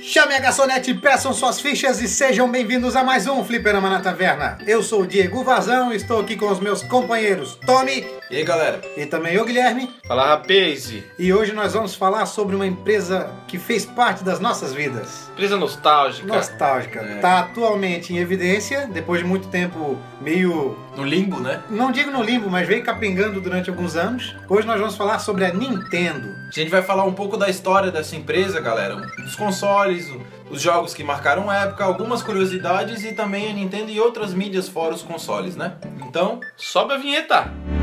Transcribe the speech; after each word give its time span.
Chame 0.00 0.34
a 0.34 0.40
garçonete, 0.40 0.94
peçam 0.94 1.32
suas 1.32 1.60
fichas 1.60 2.00
e 2.00 2.06
sejam 2.08 2.50
bem-vindos 2.50 2.94
a 2.94 3.02
mais 3.02 3.26
um 3.26 3.44
Fliperama 3.44 3.90
na 3.90 4.00
Taverna. 4.00 4.58
Eu 4.66 4.82
sou 4.82 5.02
o 5.02 5.06
Diego 5.06 5.42
Vazão, 5.42 5.92
estou 5.92 6.20
aqui 6.20 6.36
com 6.36 6.48
os 6.50 6.60
meus 6.60 6.82
companheiros 6.82 7.58
Tommy 7.66 8.04
E 8.30 8.36
aí, 8.36 8.44
galera? 8.44 8.80
e 8.96 9.04
também 9.06 9.34
eu, 9.34 9.44
Guilherme. 9.44 9.90
Fala, 10.06 10.24
rapaz. 10.24 10.94
E 11.18 11.32
hoje 11.32 11.52
nós 11.52 11.72
vamos 11.72 11.96
falar 11.96 12.26
sobre 12.26 12.54
uma 12.54 12.64
empresa 12.64 13.28
que 13.48 13.58
fez 13.58 13.84
parte 13.84 14.22
das 14.22 14.38
nossas 14.38 14.72
vidas. 14.72 15.28
Empresa 15.32 15.56
nostálgica. 15.56 16.28
Nostálgica. 16.28 17.00
É. 17.00 17.18
Tá 17.18 17.40
atualmente 17.40 18.12
em 18.12 18.18
evidência, 18.18 18.86
depois 18.86 19.20
de 19.20 19.26
muito 19.26 19.48
tempo 19.48 19.98
meio 20.20 20.78
No 20.96 21.04
limbo, 21.04 21.40
né? 21.40 21.60
não 21.68 21.90
digo 21.90 22.12
no 22.12 22.22
limbo, 22.22 22.48
mas 22.48 22.68
veio 22.68 22.84
capengando 22.84 23.40
durante 23.40 23.68
alguns 23.68 23.96
anos. 23.96 24.36
Hoje 24.48 24.64
nós 24.64 24.78
vamos 24.78 24.94
falar 24.94 25.18
sobre 25.18 25.44
a 25.44 25.52
Nintendo. 25.52 26.28
A 26.48 26.52
gente 26.52 26.70
vai 26.70 26.82
falar 26.82 27.02
um 27.02 27.14
pouco 27.14 27.36
da 27.36 27.48
história 27.48 27.90
dessa 27.90 28.14
empresa, 28.14 28.60
galera. 28.60 28.94
Dos 28.94 29.34
consoles, 29.34 30.08
os 30.48 30.62
jogos 30.62 30.94
que 30.94 31.02
marcaram 31.02 31.50
época, 31.50 31.82
algumas 31.82 32.22
curiosidades 32.22 33.02
e 33.02 33.10
também 33.12 33.50
a 33.50 33.52
Nintendo 33.52 33.90
e 33.90 33.98
outras 33.98 34.32
mídias 34.32 34.68
fora 34.68 34.94
os 34.94 35.02
consoles, 35.02 35.56
né? 35.56 35.72
Então, 36.06 36.38
Sobe 36.56 36.94
a 36.94 36.96
vinheta. 36.96 37.42
Pika 37.42 37.79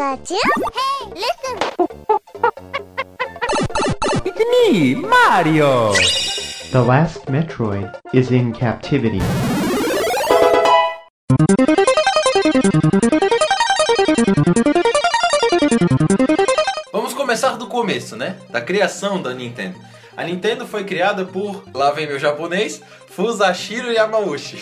Pikachu? 0.00 0.40
Hey, 0.72 1.12
listen! 1.12 1.58
me, 4.50 4.94
Mario! 4.94 5.92
The 6.72 6.80
last 6.80 7.26
Metroid 7.26 7.92
is 8.14 8.30
in 8.30 8.52
captivity. 8.52 9.20
vamos 16.90 17.12
começar 17.12 17.58
do 17.58 17.66
começo, 17.66 18.16
né? 18.16 18.36
Da 18.48 18.62
criação 18.62 19.20
da 19.20 19.34
Nintendo. 19.34 19.78
A 20.16 20.24
Nintendo 20.24 20.66
foi 20.66 20.84
criada 20.84 21.26
por, 21.26 21.64
lá 21.74 21.90
vem 21.90 22.06
meu 22.06 22.18
japonês, 22.18 22.80
Fusashiro 23.10 23.92
Yamauchi, 23.92 24.58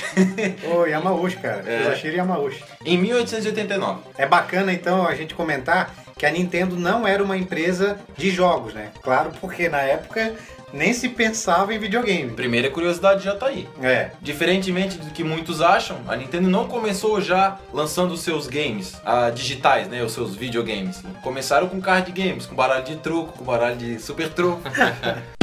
Ô, 0.72 0.86
Yamauchi, 0.86 1.36
cara. 1.36 1.62
É. 1.66 1.84
Fusashiro 1.84 2.16
Yamauchi. 2.16 2.64
em 2.84 2.96
1889. 2.98 4.00
É 4.16 4.26
bacana 4.26 4.72
então 4.72 5.06
a 5.06 5.14
gente 5.14 5.34
comentar 5.34 5.94
que 6.16 6.26
a 6.26 6.30
Nintendo 6.30 6.76
não 6.76 7.06
era 7.06 7.22
uma 7.22 7.36
empresa 7.36 7.98
de 8.16 8.30
jogos, 8.30 8.74
né? 8.74 8.90
Claro, 9.02 9.30
porque 9.40 9.68
na 9.68 9.82
época 9.82 10.34
nem 10.72 10.92
se 10.92 11.08
pensava 11.08 11.72
em 11.72 11.78
videogame. 11.78 12.32
Primeira 12.32 12.70
curiosidade 12.70 13.24
já 13.24 13.34
tá 13.34 13.46
aí. 13.46 13.68
É. 13.80 14.10
Diferentemente 14.20 14.98
do 14.98 15.10
que 15.10 15.22
muitos 15.24 15.62
acham, 15.62 15.98
a 16.08 16.16
Nintendo 16.16 16.48
não 16.48 16.66
começou 16.66 17.20
já 17.20 17.58
lançando 17.72 18.12
os 18.12 18.20
seus 18.20 18.46
games 18.46 18.96
ah, 19.04 19.30
digitais, 19.30 19.88
né? 19.88 20.02
Os 20.02 20.12
seus 20.12 20.34
videogames. 20.34 21.02
Começaram 21.22 21.68
com 21.68 21.80
card 21.80 22.10
games, 22.12 22.46
com 22.46 22.54
baralho 22.54 22.84
de 22.84 22.96
truco, 22.96 23.38
com 23.38 23.44
baralho 23.44 23.76
de 23.76 23.98
super 23.98 24.28
truco. 24.30 24.62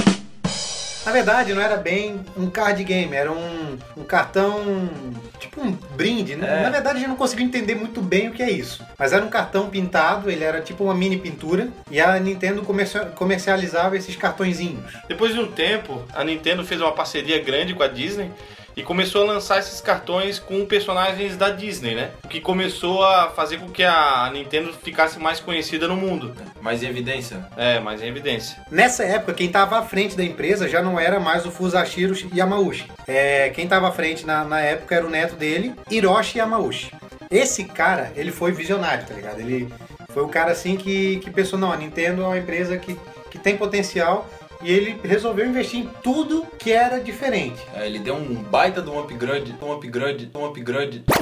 Na 1.06 1.12
verdade, 1.12 1.54
não 1.54 1.62
era 1.62 1.78
bem 1.78 2.20
um 2.36 2.50
card 2.50 2.84
game, 2.84 3.16
era 3.16 3.32
um, 3.32 3.78
um 3.96 4.04
cartão, 4.04 4.90
tipo 5.40 5.62
um 5.62 5.72
brinde, 5.72 6.36
né? 6.36 6.62
É. 6.62 6.64
Na 6.64 6.70
verdade, 6.72 6.98
a 6.98 7.00
gente 7.00 7.10
não 7.10 7.16
conseguiu 7.16 7.46
entender 7.46 7.76
muito 7.76 8.02
bem 8.02 8.30
o 8.30 8.32
que 8.32 8.42
é 8.42 8.50
isso. 8.50 8.84
Mas 8.98 9.14
era 9.14 9.24
um 9.24 9.30
cartão 9.30 9.70
pintado, 9.70 10.32
ele 10.32 10.44
era 10.44 10.62
tipo 10.62 10.84
uma 10.84 10.96
mini 10.96 11.18
pintura, 11.18 11.70
e 11.92 12.02
a 12.02 12.20
Nintendo 12.20 12.64
comercializava 13.14 13.96
esses 13.96 14.16
cartõezinhos. 14.16 14.84
Depois 15.08 15.34
de 15.34 15.40
um 15.40 15.52
tempo, 15.52 16.02
a 16.14 16.24
Nintendo 16.24 16.66
fez 16.66 16.82
uma 16.82 16.92
parceria 16.92 17.40
grande 17.40 17.76
com 17.76 17.84
a 17.84 17.88
Disney 17.88 18.32
e 18.76 18.84
começou 18.84 19.24
a 19.24 19.34
lançar 19.34 19.60
esses 19.60 19.80
cartões 19.80 20.40
com 20.40 20.66
personagens 20.66 21.38
da 21.38 21.50
Disney, 21.50 21.96
né? 21.96 22.12
O 22.24 22.28
que 22.28 22.42
começou 22.42 23.04
a 23.04 23.30
fazer 23.30 23.58
com 23.58 23.70
que 23.70 23.84
a 23.84 24.30
Nintendo 24.34 24.74
ficasse 24.74 25.18
mais 25.20 25.40
conhecida 25.40 25.88
no 25.88 25.96
mundo. 25.96 26.36
Mas 26.62 26.84
em 26.84 26.88
evidência, 26.88 27.46
É, 27.56 27.80
mais 27.80 28.02
em 28.02 28.08
evidência. 28.08 28.58
Nessa 28.70 29.04
época, 29.04 29.34
quem 29.34 29.48
estava 29.48 29.80
à 29.80 29.84
frente 29.84 30.16
da 30.16 30.24
empresa 30.24 30.68
já 30.68 30.82
não 30.82 31.00
era 31.00 31.20
mais 31.20 31.46
o 31.46 31.52
Fusashiro 31.52 32.16
Yamauchi. 32.36 32.92
É, 33.08 33.50
quem 33.50 33.64
estava 33.64 33.88
à 33.88 33.92
frente 33.92 34.26
na, 34.26 34.44
na 34.44 34.60
época 34.60 34.96
era 34.96 35.06
o 35.06 35.10
neto 35.10 35.36
dele, 35.36 35.74
Hiroshi 35.90 36.40
Yamauchi. 36.40 36.92
Esse 37.32 37.64
cara, 37.66 38.12
ele 38.16 38.32
foi 38.32 38.52
visionário, 38.52 39.06
tá 39.06 39.14
ligado? 39.14 39.40
Ele 39.40 39.74
foi 40.10 40.24
o 40.24 40.28
cara 40.28 40.52
assim 40.52 40.76
que, 40.76 41.18
que 41.18 41.32
pensou, 41.32 41.58
não, 41.58 41.72
a 41.72 41.78
Nintendo 41.78 42.22
é 42.24 42.26
uma 42.26 42.38
empresa 42.38 42.78
que, 42.78 42.98
que 43.30 43.38
tem 43.38 43.58
potencial 43.58 44.30
e 44.66 44.72
ele 44.72 45.00
resolveu 45.04 45.46
investir 45.46 45.82
em 45.82 45.90
tudo 46.02 46.46
que 46.58 46.72
era 46.72 47.00
diferente. 47.00 47.62
é, 47.76 47.86
ele 47.86 48.00
deu 48.00 48.16
um 48.16 48.34
baita 48.36 48.82
de 48.82 48.90
um 48.90 49.00
upgrade, 49.00 49.56
um 49.62 49.72
upgrade, 49.72 50.30
um 50.36 50.46
upgrade. 50.46 51.04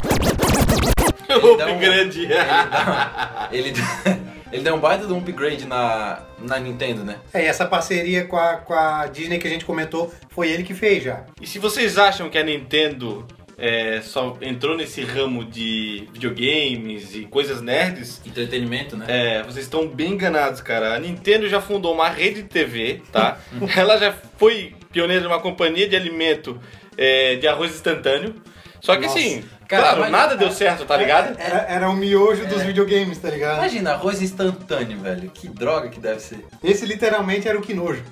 Um- 1.34 1.80
grande. 1.80 2.28
Ele, 3.52 3.72
dá- 3.72 4.18
ele 4.52 4.62
deu 4.62 4.76
um 4.76 4.80
baita 4.80 5.08
de 5.08 5.14
um 5.14 5.18
upgrade 5.18 5.66
na, 5.66 6.20
na 6.40 6.60
Nintendo, 6.60 7.04
né? 7.04 7.16
É, 7.34 7.44
e 7.44 7.48
essa 7.48 7.66
parceria 7.66 8.26
com 8.26 8.38
a, 8.38 8.58
com 8.58 8.74
a 8.74 9.08
Disney 9.08 9.40
que 9.40 9.48
a 9.48 9.50
gente 9.50 9.66
comentou, 9.66 10.14
foi 10.30 10.50
ele 10.52 10.62
que 10.64 10.74
fez 10.76 11.04
já. 11.04 11.22
E 11.42 11.48
se 11.48 11.58
vocês 11.58 11.98
acham 11.98 12.30
que 12.30 12.38
a 12.38 12.44
Nintendo 12.44 13.26
é, 13.66 14.02
só 14.02 14.38
entrou 14.42 14.76
nesse 14.76 15.02
ramo 15.02 15.46
de 15.46 16.10
videogames 16.12 17.16
e 17.16 17.22
coisas 17.22 17.62
nerds, 17.62 18.22
Entretenimento, 18.26 18.98
né? 18.98 19.06
É, 19.08 19.44
vocês 19.44 19.64
estão 19.64 19.88
bem 19.88 20.12
enganados, 20.12 20.60
cara. 20.60 20.94
A 20.94 21.00
Nintendo 21.00 21.48
já 21.48 21.62
fundou 21.62 21.94
uma 21.94 22.10
rede 22.10 22.42
de 22.42 22.50
TV, 22.50 23.02
tá? 23.10 23.38
Ela 23.78 23.98
já 23.98 24.14
foi 24.38 24.76
pioneira 24.92 25.22
de 25.22 25.28
uma 25.28 25.40
companhia 25.40 25.88
de 25.88 25.96
alimento 25.96 26.60
é, 26.98 27.38
de 27.38 27.48
arroz 27.48 27.74
instantâneo. 27.74 28.36
Só 28.82 28.98
que 28.98 29.04
Nossa. 29.04 29.18
assim, 29.18 29.46
Cara, 29.66 29.84
claro, 29.84 30.02
mas- 30.02 30.12
nada 30.12 30.36
deu 30.36 30.52
certo, 30.52 30.84
tá 30.84 30.98
ligado? 30.98 31.40
Era, 31.40 31.60
era 31.60 31.90
o 31.90 31.96
miojo 31.96 32.46
dos 32.46 32.64
videogames, 32.64 33.18
tá 33.18 33.30
ligado? 33.30 33.60
Imagina, 33.60 33.92
arroz 33.94 34.22
instantâneo, 34.22 35.00
velho. 35.00 35.32
Que 35.34 35.48
droga 35.48 35.88
que 35.88 36.02
deve 36.02 36.20
ser. 36.20 36.46
Esse 36.62 36.86
literalmente 36.86 37.48
era 37.48 37.58
o 37.58 37.62
que 37.62 37.74
nojo. 37.74 38.04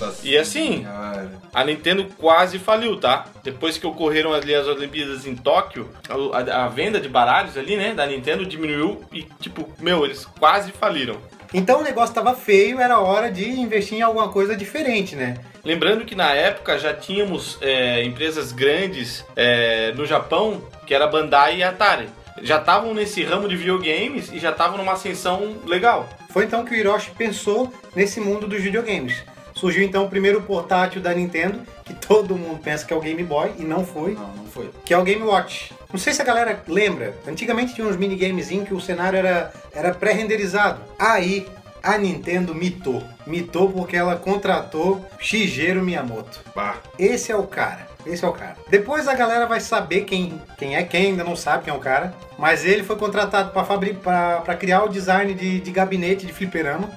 Nossa. 0.00 0.26
E 0.26 0.36
assim, 0.36 0.78
senhora. 0.84 1.30
a 1.52 1.64
Nintendo 1.64 2.06
quase 2.18 2.58
faliu, 2.58 2.96
tá? 2.98 3.26
Depois 3.42 3.76
que 3.78 3.86
ocorreram 3.86 4.32
ali 4.32 4.54
as 4.54 4.66
Olimpíadas 4.66 5.26
em 5.26 5.34
Tóquio, 5.36 5.88
a, 6.08 6.38
a- 6.38 6.64
a 6.64 6.68
venda 6.68 7.00
de 7.00 7.08
baralhos 7.08 7.56
ali, 7.56 7.76
né, 7.76 7.92
da 7.94 8.06
Nintendo 8.06 8.44
diminuiu 8.46 9.04
e, 9.12 9.22
tipo, 9.40 9.68
meu, 9.78 10.04
eles 10.04 10.24
quase 10.24 10.72
faliram. 10.72 11.16
Então 11.52 11.80
o 11.80 11.82
negócio 11.82 12.14
tava 12.14 12.32
feio, 12.34 12.80
era 12.80 13.00
hora 13.00 13.30
de 13.30 13.48
investir 13.50 13.98
em 13.98 14.02
alguma 14.02 14.28
coisa 14.28 14.56
diferente, 14.56 15.16
né? 15.16 15.36
Lembrando 15.64 16.04
que 16.04 16.14
na 16.14 16.30
época 16.32 16.78
já 16.78 16.94
tínhamos 16.94 17.58
é, 17.60 18.04
empresas 18.04 18.52
grandes 18.52 19.24
é, 19.34 19.92
no 19.96 20.06
Japão, 20.06 20.62
que 20.86 20.94
era 20.94 21.06
Bandai 21.08 21.56
e 21.58 21.62
Atari. 21.64 22.08
Já 22.42 22.58
estavam 22.58 22.94
nesse 22.94 23.22
ramo 23.24 23.48
de 23.48 23.56
videogames 23.56 24.32
e 24.32 24.38
já 24.38 24.50
estavam 24.50 24.78
numa 24.78 24.92
ascensão 24.92 25.56
legal. 25.66 26.08
Foi 26.32 26.44
então 26.44 26.64
que 26.64 26.72
o 26.72 26.76
Hiroshi 26.76 27.10
pensou 27.10 27.70
nesse 27.94 28.20
mundo 28.20 28.46
dos 28.46 28.62
videogames. 28.62 29.22
Surgiu 29.60 29.82
então 29.84 30.06
o 30.06 30.08
primeiro 30.08 30.40
portátil 30.40 31.02
da 31.02 31.12
Nintendo, 31.12 31.60
que 31.84 31.92
todo 31.92 32.34
mundo 32.34 32.58
pensa 32.60 32.86
que 32.86 32.94
é 32.94 32.96
o 32.96 33.00
Game 33.00 33.22
Boy, 33.22 33.52
e 33.58 33.62
não 33.62 33.84
foi, 33.84 34.14
Não, 34.14 34.28
não 34.34 34.46
foi. 34.46 34.70
que 34.86 34.94
é 34.94 34.96
o 34.96 35.02
Game 35.02 35.22
Watch. 35.22 35.74
Não 35.92 35.98
sei 36.00 36.14
se 36.14 36.22
a 36.22 36.24
galera 36.24 36.62
lembra, 36.66 37.14
antigamente 37.28 37.74
tinha 37.74 37.86
uns 37.86 37.96
minigamezinhos 37.96 38.66
que 38.66 38.72
o 38.72 38.80
cenário 38.80 39.18
era, 39.18 39.52
era 39.74 39.92
pré-renderizado. 39.92 40.80
Aí 40.98 41.46
a 41.82 41.98
Nintendo 41.98 42.54
mitou. 42.54 43.02
Mitou 43.26 43.70
porque 43.70 43.98
ela 43.98 44.16
contratou 44.16 45.04
Shigeru 45.18 45.82
Miyamoto. 45.82 46.40
Bah. 46.54 46.76
Esse 46.98 47.30
é 47.30 47.36
o 47.36 47.42
cara. 47.42 47.86
Esse 48.06 48.24
é 48.24 48.28
o 48.28 48.32
cara. 48.32 48.56
Depois 48.70 49.06
a 49.08 49.14
galera 49.14 49.44
vai 49.46 49.60
saber 49.60 50.02
quem, 50.06 50.40
quem 50.56 50.74
é, 50.74 50.82
quem 50.84 51.08
ainda 51.08 51.22
não 51.22 51.36
sabe 51.36 51.64
quem 51.64 51.74
é 51.74 51.76
o 51.76 51.80
cara. 51.80 52.14
Mas 52.38 52.64
ele 52.64 52.82
foi 52.82 52.96
contratado 52.96 53.50
para 53.52 54.54
criar 54.56 54.84
o 54.84 54.88
design 54.88 55.34
de, 55.34 55.60
de 55.60 55.70
gabinete 55.70 56.24
de 56.24 56.32
fliperama. 56.32 56.88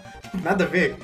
Nada 0.41 0.63
a 0.63 0.68
ver. 0.68 0.95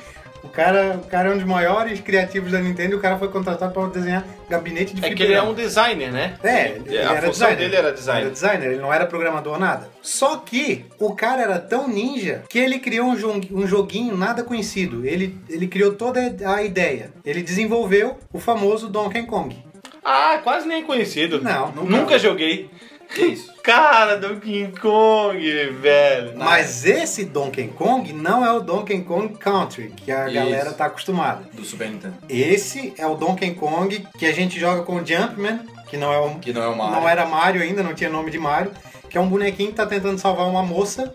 O 0.44 0.48
cara, 0.50 1.00
o 1.04 1.08
cara 1.08 1.30
é 1.30 1.34
um 1.34 1.38
dos 1.38 1.46
maiores 1.46 2.00
criativos 2.00 2.52
da 2.52 2.60
Nintendo 2.60 2.94
e 2.94 2.96
o 2.96 3.00
cara 3.00 3.18
foi 3.18 3.28
contratado 3.28 3.74
para 3.74 3.88
desenhar 3.90 4.26
gabinete 4.50 4.96
de 4.96 5.06
É 5.06 5.14
que 5.14 5.22
ele 5.24 5.34
é 5.34 5.42
um 5.42 5.54
designer, 5.54 6.12
né? 6.12 6.36
É, 6.44 6.70
ele 6.70 6.98
a 6.98 7.02
era 7.02 7.28
função 7.28 7.32
designer. 7.48 7.58
dele 7.58 7.76
era 7.76 7.92
designer. 7.92 8.22
Era 8.22 8.30
designer, 8.32 8.66
ele 8.72 8.82
não 8.82 8.94
era 8.94 9.06
programador 9.06 9.60
nada. 9.60 9.90
Só 10.02 10.38
que 10.38 10.86
o 10.98 11.14
cara 11.14 11.42
era 11.42 11.60
tão 11.60 11.88
ninja 11.88 12.44
que 12.50 12.58
ele 12.58 12.80
criou 12.80 13.08
um, 13.10 13.16
jo- 13.16 13.42
um 13.52 13.68
joguinho 13.68 14.16
nada 14.18 14.44
conhecido. 14.44 15.06
Ele, 15.06 15.38
ele 15.50 15.68
criou 15.68 15.94
toda 15.94 16.20
a 16.46 16.64
ideia. 16.64 17.12
Ele 17.26 17.42
desenvolveu 17.44 18.18
o 18.34 18.40
famoso 18.40 18.88
Donkey 18.88 19.24
Kong. 19.24 19.56
Ah, 20.04 20.40
quase 20.44 20.68
nem 20.68 20.84
conhecido. 20.84 21.42
Não, 21.42 21.68
nunca, 21.74 21.90
nunca. 21.98 22.20
joguei. 22.20 22.70
Que 23.14 23.22
isso? 23.26 23.54
Cara, 23.64 24.18
Donkey 24.18 24.72
Kong, 24.80 25.40
velho. 25.82 26.34
Mas 26.38 26.86
esse 26.86 27.26
Donkey 27.26 27.68
Kong 27.70 28.14
não 28.14 28.46
é 28.46 28.52
o 28.52 28.60
Donkey 28.60 29.02
Kong 29.02 29.36
Country, 29.38 29.94
que 29.96 30.12
a 30.12 30.26
Isso. 30.26 30.34
galera 30.36 30.72
tá 30.74 30.86
acostumada. 30.86 31.44
Do 31.54 31.64
Super 31.64 31.90
Nintendo. 31.90 32.16
Esse 32.30 32.94
é 32.98 33.06
o 33.06 33.16
Donkey 33.16 33.52
Kong 33.56 34.08
que 34.18 34.26
a 34.26 34.32
gente 34.32 34.60
joga 34.60 34.84
com 34.84 34.98
o 34.98 35.06
Jumpman, 35.06 35.60
que 35.88 35.98
não 35.98 36.14
é 36.14 36.20
um, 36.20 36.40
Que 36.40 36.54
não 36.54 36.62
é 36.64 36.68
uma 36.68 36.92
não 36.92 37.10
era 37.10 37.26
Mario 37.26 37.62
ainda, 37.62 37.82
não 37.84 37.94
tinha 37.94 38.10
nome 38.10 38.30
de 38.32 38.38
Mario, 38.40 38.72
que 39.10 39.18
é 39.18 39.22
um 39.22 39.28
bonequinho 39.28 39.70
que 39.72 39.76
tá 39.76 39.86
tentando 39.86 40.20
salvar 40.20 40.48
uma 40.48 40.64
moça, 40.64 41.12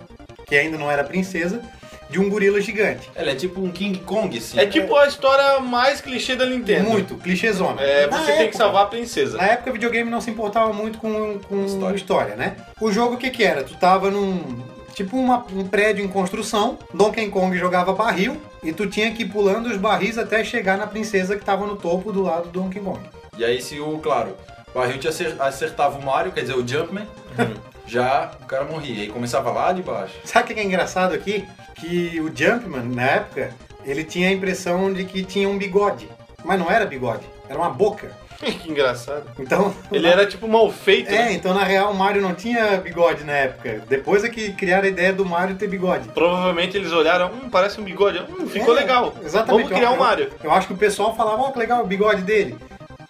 que 0.46 0.56
ainda 0.56 0.76
não 0.76 0.90
era 0.90 1.04
princesa, 1.04 1.62
de 2.10 2.20
um 2.20 2.28
gorila 2.28 2.60
gigante. 2.60 3.10
Ele 3.16 3.30
é 3.30 3.34
tipo 3.34 3.60
um 3.60 3.70
King 3.70 3.98
Kong, 4.00 4.36
assim. 4.38 4.58
É 4.58 4.66
tipo 4.66 4.94
a 4.96 5.06
história 5.06 5.60
mais 5.60 6.00
clichê 6.00 6.36
da 6.36 6.46
Nintendo. 6.46 6.90
Muito, 6.90 7.16
clichêzona. 7.16 7.80
É, 7.80 8.06
Na 8.06 8.18
você 8.18 8.26
tem 8.26 8.36
que 8.36 8.42
época- 8.44 8.58
salvar 8.58 8.82
a 8.84 8.86
princesa. 8.86 9.36
Na 9.38 9.44
época, 9.46 9.72
videogame 9.72 10.10
não 10.10 10.20
se 10.20 10.30
importava 10.30 10.72
muito 10.72 10.98
com, 10.98 11.38
com 11.48 11.64
História. 11.64 11.96
história. 11.96 12.36
né? 12.36 12.56
O 12.80 12.90
jogo, 12.92 13.14
o 13.14 13.18
que 13.18 13.30
que 13.30 13.42
era? 13.44 13.62
Tu 13.64 13.74
tava 13.76 14.10
num... 14.10 14.62
Tipo 14.94 15.16
uma- 15.16 15.44
um 15.52 15.66
prédio 15.66 16.04
em 16.04 16.08
construção, 16.08 16.78
Donkey 16.94 17.28
Kong 17.28 17.58
jogava 17.58 17.92
barril, 17.92 18.40
e 18.62 18.72
tu 18.72 18.86
tinha 18.86 19.10
que 19.10 19.22
ir 19.24 19.28
pulando 19.28 19.66
os 19.68 19.76
barris 19.76 20.16
até 20.16 20.44
chegar 20.44 20.78
na 20.78 20.86
princesa 20.86 21.34
que 21.36 21.44
tava 21.44 21.66
no 21.66 21.74
topo 21.74 22.12
do 22.12 22.22
lado 22.22 22.44
do 22.48 22.60
Donkey 22.60 22.78
Kong. 22.80 23.00
E 23.36 23.44
aí 23.44 23.60
se 23.60 23.80
o, 23.80 23.98
claro, 23.98 24.36
o 24.72 24.78
barril 24.78 24.98
te 25.00 25.08
acer- 25.08 25.34
acertava 25.40 25.98
o 25.98 26.04
Mario, 26.04 26.30
quer 26.30 26.42
dizer, 26.42 26.54
o 26.56 26.64
Jumpman, 26.66 27.08
já 27.88 28.30
o 28.40 28.46
cara 28.46 28.64
morria. 28.64 29.02
Aí 29.02 29.08
começava 29.08 29.50
lá 29.50 29.72
de 29.72 29.82
baixo. 29.82 30.14
Sabe 30.24 30.44
o 30.44 30.46
que 30.48 30.54
que 30.54 30.60
é 30.60 30.64
engraçado 30.64 31.12
aqui? 31.12 31.44
Que 31.74 32.20
o 32.20 32.34
Jumpman, 32.34 32.84
na 32.94 33.02
época, 33.02 33.50
ele 33.84 34.04
tinha 34.04 34.28
a 34.28 34.32
impressão 34.32 34.92
de 34.92 35.04
que 35.04 35.24
tinha 35.24 35.48
um 35.48 35.58
bigode. 35.58 36.08
Mas 36.44 36.58
não 36.58 36.70
era 36.70 36.84
bigode, 36.86 37.24
era 37.48 37.58
uma 37.58 37.70
boca. 37.70 38.10
que 38.62 38.70
engraçado. 38.70 39.24
Então... 39.38 39.74
Ele 39.90 40.06
era 40.06 40.26
tipo 40.26 40.46
mal 40.48 40.70
feito. 40.70 41.08
É, 41.08 41.26
né? 41.26 41.32
então 41.32 41.54
na 41.54 41.64
real 41.64 41.92
o 41.92 41.94
Mario 41.94 42.20
não 42.20 42.34
tinha 42.34 42.76
bigode 42.76 43.24
na 43.24 43.32
época. 43.32 43.82
Depois 43.88 44.24
é 44.24 44.28
que 44.28 44.52
criaram 44.52 44.84
a 44.84 44.88
ideia 44.88 45.12
do 45.12 45.24
Mario 45.24 45.56
ter 45.56 45.68
bigode. 45.68 46.08
Provavelmente 46.08 46.76
eles 46.76 46.92
olharam, 46.92 47.30
hum, 47.32 47.48
parece 47.50 47.80
um 47.80 47.84
bigode. 47.84 48.18
Hum, 48.28 48.46
ficou 48.46 48.76
É, 48.76 48.80
legal. 48.80 49.14
Exatamente. 49.24 49.64
Vamos 49.64 49.78
criar 49.78 49.90
Eu- 49.92 49.96
um 49.96 49.98
Mario. 49.98 50.30
Eu, 50.42 50.52
acho 50.52 50.66
que 50.66 50.74
o 50.74 50.76
pessoal 50.76 51.14
falava, 51.16 51.42
ó, 51.42 51.52
que 51.52 51.58
legal 51.58 51.82
o 51.82 51.86
bigode 51.86 52.22
dele. 52.22 52.56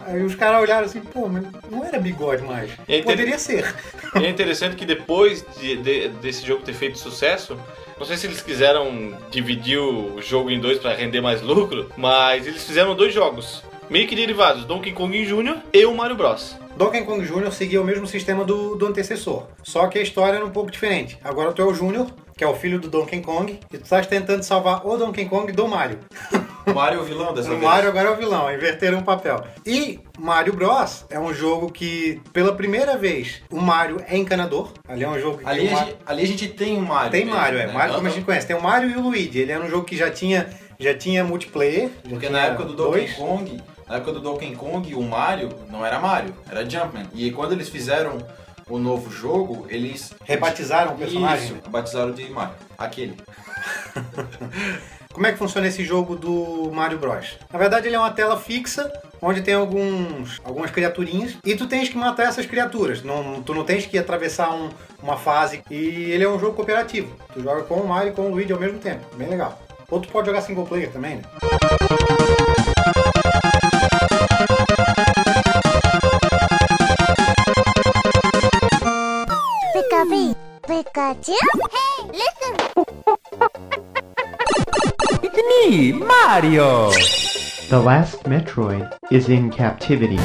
Aí 0.05 0.21
os 0.23 0.35
caras 0.35 0.61
olharam 0.61 0.85
assim, 0.85 1.01
pô, 1.01 1.27
mas 1.27 1.43
não 1.69 1.83
era 1.83 1.99
bigode 1.99 2.43
mais. 2.43 2.71
É 2.87 2.99
inter- 2.99 3.03
Poderia 3.03 3.39
ser. 3.39 3.73
E 4.15 4.19
é 4.25 4.29
interessante 4.29 4.75
que 4.75 4.85
depois 4.85 5.43
de- 5.59 5.77
de- 5.77 6.07
desse 6.09 6.45
jogo 6.45 6.63
ter 6.63 6.73
feito 6.73 6.97
sucesso, 6.99 7.57
não 7.99 8.05
sei 8.05 8.15
se 8.17 8.27
eles 8.27 8.41
quiseram 8.41 9.17
dividir 9.31 9.79
o 9.79 10.21
jogo 10.21 10.51
em 10.51 10.59
dois 10.59 10.77
para 10.79 10.93
render 10.95 11.21
mais 11.21 11.41
lucro, 11.41 11.89
mas 11.97 12.45
eles 12.45 12.63
fizeram 12.63 12.95
dois 12.95 13.13
jogos. 13.13 13.63
Meio 13.89 14.07
que 14.07 14.15
derivados, 14.15 14.65
Donkey 14.65 14.91
Kong 14.93 15.25
Jr. 15.25 15.57
e 15.73 15.85
o 15.85 15.93
Mario 15.95 16.15
Bros. 16.15 16.55
Donkey 16.75 17.03
Kong 17.03 17.25
Jr. 17.25 17.51
seguia 17.51 17.81
o 17.81 17.85
mesmo 17.85 18.05
sistema 18.05 18.43
do, 18.43 18.75
do 18.75 18.87
antecessor. 18.87 19.47
Só 19.63 19.87
que 19.87 19.97
a 19.97 20.01
história 20.01 20.35
era 20.37 20.45
um 20.45 20.49
pouco 20.49 20.69
diferente. 20.71 21.17
Agora 21.23 21.53
tu 21.53 21.61
é 21.61 21.65
o 21.65 21.73
Júnior, 21.73 22.07
que 22.35 22.43
é 22.43 22.47
o 22.47 22.53
filho 22.55 22.79
do 22.79 22.89
Donkey 22.89 23.21
Kong, 23.21 23.59
e 23.71 23.77
tu 23.77 23.83
estás 23.83 24.05
tentando 24.07 24.43
salvar 24.43 24.85
o 24.85 24.97
Donkey 24.97 25.25
Kong 25.25 25.51
do 25.51 25.67
Mario. 25.67 25.99
O 26.65 26.73
Mario 26.73 26.99
é 26.99 27.01
o 27.01 27.05
vilão 27.05 27.33
dessa 27.33 27.47
O 27.49 27.51
vez. 27.51 27.63
Mario 27.63 27.89
agora 27.89 28.09
é 28.09 28.11
o 28.11 28.15
vilão, 28.15 28.51
inverteram 28.53 28.99
o 28.99 29.03
papel. 29.03 29.43
E 29.65 29.99
Mario 30.17 30.53
Bros. 30.53 31.05
é 31.09 31.19
um 31.19 31.33
jogo 31.33 31.71
que, 31.71 32.21
pela 32.33 32.53
primeira 32.53 32.97
vez, 32.97 33.41
o 33.51 33.59
Mario 33.61 34.01
é 34.07 34.17
encanador. 34.17 34.71
Ali 34.87 35.03
é 35.03 35.09
um 35.09 35.19
jogo 35.19 35.37
que 35.39 35.45
Ali 35.47 35.67
a, 35.67 35.71
Mario- 35.71 35.87
gente, 35.87 35.97
ali 36.05 36.23
a 36.23 36.27
gente 36.27 36.47
tem 36.49 36.77
o 36.77 36.81
Mario. 36.81 37.11
Tem 37.11 37.25
mesmo, 37.25 37.39
Mario, 37.39 37.59
é. 37.59 37.67
né? 37.67 37.73
Mario 37.73 37.95
como 37.95 38.07
a 38.07 38.09
gente 38.09 38.23
conhece. 38.25 38.47
Tem 38.47 38.55
o 38.55 38.61
Mario 38.63 38.89
e 38.89 38.95
o 38.95 39.01
Luigi. 39.01 39.39
Ele 39.39 39.51
era 39.51 39.63
um 39.63 39.69
jogo 39.69 39.83
que 39.85 39.95
já 39.95 40.09
tinha, 40.09 40.47
já 40.79 40.93
tinha 40.93 41.23
multiplayer. 41.23 41.89
já 42.03 42.09
Porque 42.09 42.27
tinha 42.27 42.31
na 42.31 42.45
época 42.47 42.63
do 42.65 42.73
Donkey 42.73 42.91
dois. 42.99 43.13
Kong, 43.13 43.61
na 43.87 43.95
época 43.97 44.11
do 44.13 44.19
Donkey 44.21 44.55
Kong, 44.55 44.95
o 44.95 45.01
Mario 45.03 45.49
não 45.69 45.85
era 45.85 45.99
Mario, 45.99 46.33
era 46.49 46.67
Jumpman. 46.67 47.05
E 47.13 47.31
quando 47.31 47.51
eles 47.51 47.69
fizeram 47.69 48.17
o 48.67 48.79
novo 48.79 49.11
jogo, 49.11 49.67
eles 49.69 50.11
Rebatizaram 50.23 50.93
o 50.93 50.97
personagem. 50.97 51.45
Isso, 51.57 51.69
batizaram 51.69 52.11
de 52.11 52.27
Mario. 52.31 52.55
Aquele. 52.77 53.15
Como 55.15 55.25
é 55.27 55.31
que 55.31 55.37
funciona 55.37 55.65
esse 55.69 55.81
jogo 55.81 56.13
do 56.17 56.69
Mario 56.73 56.97
Bros? 56.99 57.37
Na 57.49 57.57
verdade, 57.57 57.87
ele 57.87 57.95
é 57.95 57.99
uma 57.99 58.11
tela 58.11 58.35
fixa 58.37 58.91
onde 59.21 59.41
tem 59.41 59.53
alguns, 59.53 60.41
algumas 60.43 60.69
criaturinhas 60.71 61.37
e 61.45 61.55
tu 61.55 61.67
tens 61.67 61.87
que 61.87 61.97
matar 61.97 62.23
essas 62.27 62.45
criaturas. 62.45 63.01
Não, 63.01 63.41
tu 63.41 63.53
não 63.53 63.63
tens 63.63 63.85
que 63.85 63.97
atravessar 63.97 64.51
um- 64.53 64.69
uma 65.01 65.15
fase. 65.15 65.63
E 65.71 66.11
ele 66.11 66.25
é 66.25 66.29
um 66.29 66.37
jogo 66.37 66.53
cooperativo. 66.53 67.15
Tu 67.33 67.41
joga 67.41 67.63
com 67.63 67.75
o 67.75 67.87
Mario 67.87 68.11
e 68.11 68.13
com 68.13 68.23
o 68.23 68.29
Luigi 68.31 68.51
ao 68.51 68.59
mesmo 68.59 68.77
tempo. 68.77 69.05
Bem 69.15 69.29
legal. 69.29 69.57
Ou 69.89 70.01
tu 70.01 70.09
pode 70.09 70.27
jogar 70.27 70.41
single 70.41 70.65
player 70.65 70.91
também, 70.91 71.15
né? 71.15 71.23
Pikachu. 80.67 81.37
Hey, 81.71 82.11
listen. 82.11 83.74
Me, 85.35 85.91
Mario! 85.93 86.89
The 87.69 87.77
last 87.79 88.23
Metroid 88.27 88.87
is 89.11 89.27
in 89.29 89.49
captivity. 89.49 90.17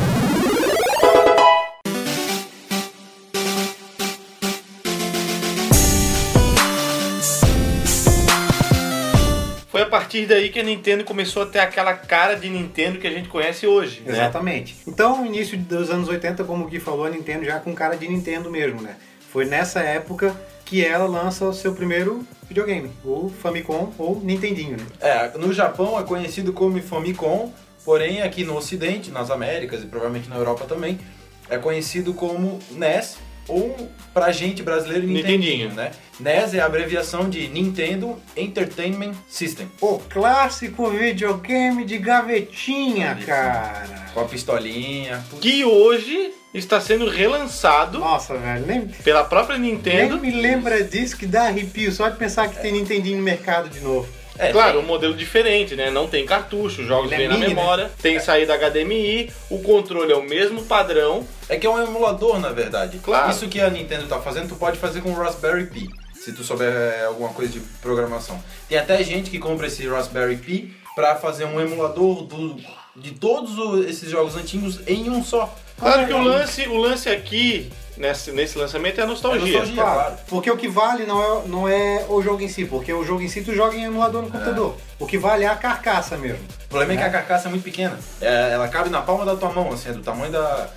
Foi 9.68 9.82
a 9.82 9.86
partir 9.86 10.26
daí 10.26 10.48
que 10.48 10.58
a 10.58 10.62
Nintendo 10.64 11.04
começou 11.04 11.44
a 11.44 11.46
ter 11.46 11.60
aquela 11.60 11.94
cara 11.94 12.34
de 12.34 12.48
Nintendo 12.50 12.98
que 12.98 13.06
a 13.06 13.10
gente 13.10 13.28
conhece 13.28 13.66
hoje. 13.66 14.02
né? 14.04 14.12
Exatamente. 14.12 14.76
Então, 14.86 15.24
início 15.24 15.56
dos 15.56 15.90
anos 15.90 16.08
80, 16.08 16.42
como 16.44 16.64
o 16.64 16.66
Gui 16.68 16.80
falou, 16.80 17.06
a 17.06 17.10
Nintendo 17.10 17.44
já 17.44 17.60
com 17.60 17.72
cara 17.72 17.96
de 17.96 18.08
Nintendo 18.08 18.50
mesmo, 18.50 18.82
né? 18.82 18.96
Foi 19.32 19.44
nessa 19.44 19.78
época 19.80 20.34
que 20.70 20.84
ela 20.84 21.04
lança 21.06 21.44
o 21.46 21.52
seu 21.52 21.74
primeiro 21.74 22.24
videogame, 22.46 22.92
o 23.04 23.28
Famicom 23.28 23.92
ou 23.98 24.20
Nintendinho, 24.20 24.76
né? 24.76 24.86
É, 25.00 25.36
no 25.36 25.52
Japão 25.52 25.98
é 25.98 26.04
conhecido 26.04 26.52
como 26.52 26.80
Famicom, 26.80 27.52
porém 27.84 28.22
aqui 28.22 28.44
no 28.44 28.56
Ocidente, 28.56 29.10
nas 29.10 29.32
Américas 29.32 29.82
e 29.82 29.86
provavelmente 29.86 30.28
na 30.28 30.36
Europa 30.36 30.66
também, 30.66 31.00
é 31.48 31.58
conhecido 31.58 32.14
como 32.14 32.60
NES 32.70 33.18
ou 33.50 33.90
pra 34.14 34.32
gente 34.32 34.62
brasileiro 34.62 35.06
Nintendinho, 35.06 35.68
Nintendinho. 35.68 35.74
né? 35.74 35.90
NES 36.18 36.54
é 36.54 36.60
a 36.60 36.66
abreviação 36.66 37.28
de 37.30 37.48
Nintendo 37.48 38.18
Entertainment 38.36 39.14
System. 39.28 39.68
O 39.80 39.98
clássico 39.98 40.90
videogame 40.90 41.84
de 41.84 41.98
gavetinha, 41.98 43.18
cara. 43.26 44.06
Com 44.12 44.20
a 44.20 44.24
pistolinha. 44.24 45.24
Que 45.40 45.64
hoje 45.64 46.32
está 46.52 46.80
sendo 46.80 47.08
relançado 47.08 47.98
Nossa, 48.00 48.36
velho, 48.36 48.66
nem, 48.66 48.86
pela 48.88 49.22
própria 49.24 49.56
nem 49.56 49.72
Nintendo. 49.74 50.18
me 50.18 50.30
lembra 50.32 50.82
disso 50.82 51.16
que 51.16 51.26
dá 51.26 51.44
arrepio 51.44 51.92
só 51.92 52.08
de 52.08 52.16
pensar 52.16 52.48
que 52.48 52.60
tem 52.60 52.72
Nintendinho 52.72 53.18
no 53.18 53.22
mercado 53.22 53.68
de 53.68 53.80
novo. 53.80 54.08
É, 54.48 54.52
Claro, 54.52 54.80
um 54.80 54.82
modelo 54.82 55.14
diferente, 55.14 55.76
né? 55.76 55.90
Não 55.90 56.06
tem 56.08 56.24
cartucho, 56.24 56.82
os 56.82 56.88
jogos 56.88 57.06
Ele 57.12 57.14
é 57.14 57.18
vêm 57.18 57.28
na 57.28 57.34
mini, 57.34 57.48
né? 57.48 57.54
memória, 57.54 57.90
tem 58.00 58.18
saída 58.18 58.54
HDMI, 58.56 59.30
o 59.50 59.58
controle 59.62 60.12
é 60.12 60.16
o 60.16 60.22
mesmo 60.22 60.62
padrão. 60.64 61.26
É 61.48 61.56
que 61.56 61.66
é 61.66 61.70
um 61.70 61.82
emulador, 61.82 62.38
na 62.38 62.50
verdade. 62.50 62.98
Claro. 63.02 63.30
Isso 63.30 63.48
que 63.48 63.60
a 63.60 63.68
Nintendo 63.68 64.06
tá 64.06 64.18
fazendo, 64.20 64.48
tu 64.48 64.56
pode 64.56 64.78
fazer 64.78 65.00
com 65.02 65.10
o 65.10 65.14
Raspberry 65.14 65.66
Pi, 65.66 65.88
se 66.14 66.32
tu 66.32 66.42
souber 66.44 66.72
é, 66.72 67.04
alguma 67.06 67.30
coisa 67.30 67.52
de 67.52 67.60
programação. 67.82 68.42
Tem 68.68 68.78
até 68.78 69.02
gente 69.04 69.30
que 69.30 69.38
compra 69.38 69.66
esse 69.66 69.86
Raspberry 69.88 70.36
Pi 70.36 70.74
pra 70.94 71.16
fazer 71.16 71.44
um 71.44 71.60
emulador 71.60 72.22
do- 72.24 72.56
de 72.96 73.12
todos 73.12 73.86
esses 73.88 74.10
jogos 74.10 74.36
antigos 74.36 74.80
em 74.86 75.08
um 75.10 75.22
só. 75.24 75.54
Claro 75.78 76.06
que 76.06 76.12
o 76.12 76.22
lance, 76.22 76.68
o 76.68 76.76
lance 76.76 77.08
aqui, 77.08 77.70
nesse, 78.00 78.32
nesse 78.32 78.58
lançamento, 78.58 78.98
é 79.00 79.04
a 79.04 79.06
nostalgia. 79.06 79.48
É 79.48 79.58
nostalgia. 79.60 79.82
claro. 79.82 80.14
Porque 80.26 80.50
o 80.50 80.56
que 80.56 80.66
vale 80.68 81.04
não 81.06 81.22
é, 81.22 81.46
não 81.48 81.68
é 81.68 82.04
o 82.08 82.20
jogo 82.22 82.42
em 82.42 82.48
si, 82.48 82.64
porque 82.64 82.92
o 82.92 83.04
jogo 83.04 83.22
em 83.22 83.28
si 83.28 83.42
tu 83.42 83.54
joga 83.54 83.76
em 83.76 83.84
emulador 83.84 84.22
no 84.22 84.30
computador. 84.30 84.74
O 84.98 85.06
que 85.06 85.16
vale 85.18 85.44
é 85.44 85.48
a 85.48 85.54
carcaça 85.54 86.16
mesmo. 86.16 86.40
O 86.64 86.68
problema 86.68 86.94
é 86.94 86.96
que 86.96 87.02
a 87.02 87.10
carcaça 87.10 87.48
é 87.48 87.50
muito 87.50 87.62
pequena. 87.62 87.98
É, 88.20 88.50
ela 88.52 88.66
cabe 88.68 88.90
na 88.90 89.00
palma 89.02 89.24
da 89.24 89.36
tua 89.36 89.50
mão, 89.50 89.72
assim, 89.72 89.90
é 89.90 89.92
do 89.92 90.02
tamanho 90.02 90.32
da. 90.32 90.68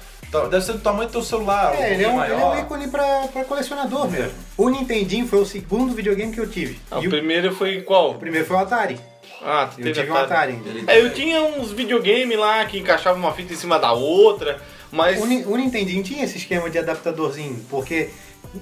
Deve 0.50 0.62
ser 0.65 0.74
do 0.74 0.80
tamanho 0.80 1.08
do 1.08 1.12
teu 1.12 1.22
celular. 1.22 1.75
É, 1.75 1.94
ele 1.94 2.03
é, 2.03 2.10
um, 2.10 2.24
ele 2.24 2.34
é 2.34 2.38
um 2.46 2.60
ícone 2.60 2.88
pra, 2.88 3.27
pra 3.32 3.44
colecionador 3.44 4.10
mesmo. 4.10 4.32
O 4.58 4.68
Nintendinho 4.68 5.27
foi 5.27 5.39
o 5.39 5.46
segundo 5.46 5.94
videogame 5.94 6.34
que 6.34 6.39
eu 6.39 6.50
tive. 6.50 6.80
Ah, 6.89 7.00
e 7.00 7.08
o 7.08 7.10
primeiro 7.12 7.53
foi 7.56 7.82
qual? 7.82 8.12
o 8.12 8.15
primeiro 8.15 8.48
foi 8.48 8.58
o 8.58 8.60
Atari. 8.60 9.00
Ah, 9.46 9.68
tu 9.72 9.80
Eu 9.80 9.84
teve 9.84 10.00
tive 10.01 10.12
um 10.12 10.15
Atari. 10.15 10.34
Atari 10.34 10.51
ainda. 10.53 10.70
Ele- 10.70 10.84
É, 10.88 11.00
eu 11.06 11.13
tinha 11.13 11.39
uns 11.39 11.72
videogame 11.72 12.36
lá 12.36 12.65
que 12.65 12.80
encaixavam 12.80 13.20
uma 13.22 13.32
fita 13.32 13.53
em 13.53 13.56
cima 13.58 13.77
da 13.77 13.92
outra, 13.92 14.60
mas 14.93 15.19
O, 15.19 15.23
o 15.23 15.57
Nintendinho 15.57 16.03
tinha 16.03 16.23
esse 16.23 16.38
esquema 16.38 16.69
de 16.69 16.77
adaptadorzinho, 16.77 17.65
porque 17.67 18.09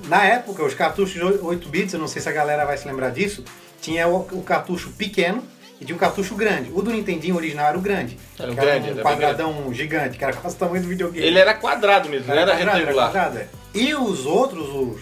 na 0.07 0.23
época 0.23 0.63
os 0.63 0.73
cartuchos 0.73 1.13
de 1.13 1.21
8 1.21 1.67
bits, 1.67 1.93
eu 1.93 1.99
não 1.99 2.07
sei 2.07 2.21
se 2.21 2.29
a 2.29 2.31
galera 2.31 2.65
vai 2.65 2.77
se 2.77 2.87
lembrar 2.87 3.09
disso, 3.09 3.43
tinha 3.81 4.07
o, 4.07 4.21
o 4.31 4.41
cartucho 4.41 4.91
pequeno 4.91 5.43
e 5.79 5.83
tinha 5.83 5.93
um 5.93 5.99
cartucho 5.99 6.33
grande. 6.35 6.71
O 6.73 6.81
do 6.81 6.89
Nintendinho 6.89 7.35
original 7.35 7.67
era 7.67 7.77
o 7.77 7.81
grande. 7.81 8.17
Era 8.39 8.49
o 8.49 8.55
que 8.55 8.61
grande, 8.61 8.87
um 8.87 8.91
era 8.93 9.01
quadradão 9.01 9.73
gigante, 9.73 10.17
que 10.17 10.23
era 10.23 10.33
quase 10.33 10.55
o 10.55 10.59
tamanho 10.59 10.81
do 10.83 10.87
videogame. 10.87 11.27
ele 11.27 11.37
era 11.37 11.53
quadrado 11.53 12.07
mesmo, 12.07 12.27
não 12.27 12.33
era 12.33 12.55
quadrado, 12.55 12.79
retangular. 12.79 13.11
quadrado, 13.11 13.37
é. 13.39 13.47
E 13.73 13.93
os 13.93 14.25
outros, 14.25 14.69
os, 14.69 15.01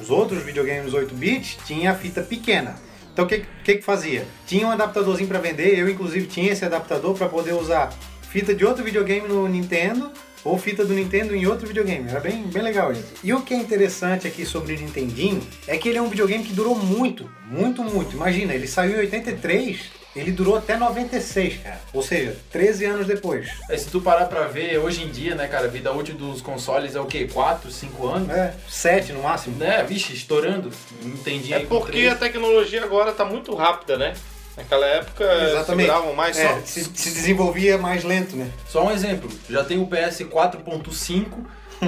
os 0.00 0.10
outros 0.10 0.42
videogames 0.42 0.94
8 0.94 1.14
bits, 1.14 1.58
tinha 1.66 1.90
a 1.90 1.94
fita 1.94 2.22
pequena. 2.22 2.76
Então 3.12 3.26
o 3.26 3.28
que, 3.28 3.44
que 3.62 3.74
que 3.76 3.82
fazia? 3.82 4.24
Tinha 4.46 4.66
um 4.66 4.70
adaptadorzinho 4.70 5.28
para 5.28 5.38
vender, 5.38 5.78
eu 5.78 5.86
inclusive 5.86 6.26
tinha 6.26 6.50
esse 6.50 6.64
adaptador 6.64 7.14
para 7.14 7.28
poder 7.28 7.52
usar 7.52 7.92
fita 8.30 8.54
de 8.54 8.64
outro 8.64 8.82
videogame 8.82 9.28
no 9.28 9.46
Nintendo 9.46 10.10
ou 10.44 10.58
fita 10.58 10.84
do 10.84 10.94
Nintendo 10.94 11.34
em 11.34 11.46
outro 11.46 11.66
videogame. 11.66 12.08
Era 12.08 12.20
bem, 12.20 12.42
bem 12.44 12.62
legal 12.62 12.92
isso. 12.92 13.04
E 13.22 13.32
o 13.32 13.42
que 13.42 13.54
é 13.54 13.56
interessante 13.56 14.26
aqui 14.26 14.44
sobre 14.44 14.74
o 14.74 14.80
Nintendinho 14.80 15.42
é 15.66 15.76
que 15.76 15.88
ele 15.88 15.98
é 15.98 16.02
um 16.02 16.08
videogame 16.08 16.44
que 16.44 16.52
durou 16.52 16.74
muito, 16.74 17.30
muito, 17.46 17.82
muito. 17.82 18.16
Imagina, 18.16 18.54
ele 18.54 18.66
saiu 18.66 18.96
em 18.96 19.00
83 19.00 20.02
ele 20.14 20.30
durou 20.30 20.56
até 20.56 20.76
96, 20.76 21.58
cara. 21.62 21.80
Ou 21.92 22.02
seja, 22.02 22.36
13 22.50 22.84
anos 22.84 23.06
depois. 23.06 23.48
É, 23.70 23.76
se 23.76 23.88
tu 23.88 24.00
parar 24.00 24.26
pra 24.26 24.46
ver, 24.46 24.78
hoje 24.78 25.02
em 25.02 25.10
dia, 25.10 25.34
né, 25.34 25.48
cara, 25.48 25.66
a 25.66 25.70
vida 25.70 25.90
útil 25.90 26.14
dos 26.14 26.42
consoles 26.42 26.94
é 26.94 27.00
o 27.00 27.06
quê? 27.06 27.26
4, 27.32 27.70
5 27.70 28.06
anos? 28.06 28.28
É, 28.28 28.54
7 28.68 29.12
no 29.12 29.22
máximo. 29.22 29.56
Né, 29.56 29.82
vixe, 29.84 30.12
estourando. 30.12 30.70
Não 31.02 31.10
entendi. 31.10 31.54
É 31.54 31.60
porque 31.60 32.06
a 32.06 32.14
tecnologia 32.14 32.84
agora 32.84 33.12
tá 33.12 33.24
muito 33.24 33.54
rápida, 33.54 33.96
né? 33.96 34.12
Naquela 34.56 34.86
época 34.86 35.24
Exatamente. 35.24 35.86
seguravam 35.88 36.14
mais 36.14 36.38
É, 36.38 36.48
só. 36.48 36.60
se, 36.64 36.84
se 36.84 37.10
desenvolvia 37.10 37.78
mais 37.78 38.04
lento, 38.04 38.36
né? 38.36 38.50
Só 38.68 38.84
um 38.86 38.90
exemplo, 38.90 39.30
já 39.48 39.64
tem 39.64 39.78
o 39.80 39.86
PS 39.86 40.20
4.5 40.24 41.24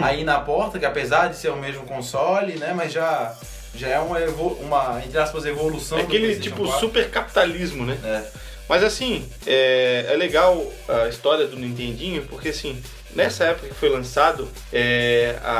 aí 0.02 0.25
na 0.25 0.40
porta, 0.40 0.78
que 0.78 0.85
apesar 0.87 1.28
de 1.28 1.37
ser 1.37 1.50
o 1.50 1.56
mesmo 1.56 1.85
console, 1.85 2.54
né, 2.54 2.73
mas 2.75 2.92
já, 2.92 3.35
já 3.75 3.88
é 3.88 3.99
uma, 3.99 4.18
uma 4.61 5.02
entre 5.04 5.18
aspas, 5.18 5.44
evolução 5.44 5.99
É 5.99 6.02
aquele 6.02 6.37
tipo 6.40 6.64
4. 6.64 6.80
super 6.80 7.11
capitalismo, 7.11 7.85
né? 7.85 7.99
É. 8.04 8.23
Mas 8.68 8.83
assim, 8.83 9.28
é, 9.47 10.06
é 10.09 10.16
legal 10.16 10.66
a 10.88 11.06
história 11.09 11.47
do 11.47 11.54
Nintendinho, 11.56 12.23
porque 12.23 12.49
assim, 12.49 12.83
nessa 13.14 13.44
época 13.44 13.68
que 13.68 13.75
foi 13.75 13.90
lançado, 13.90 14.49
é, 14.73 15.37
a, 15.44 15.52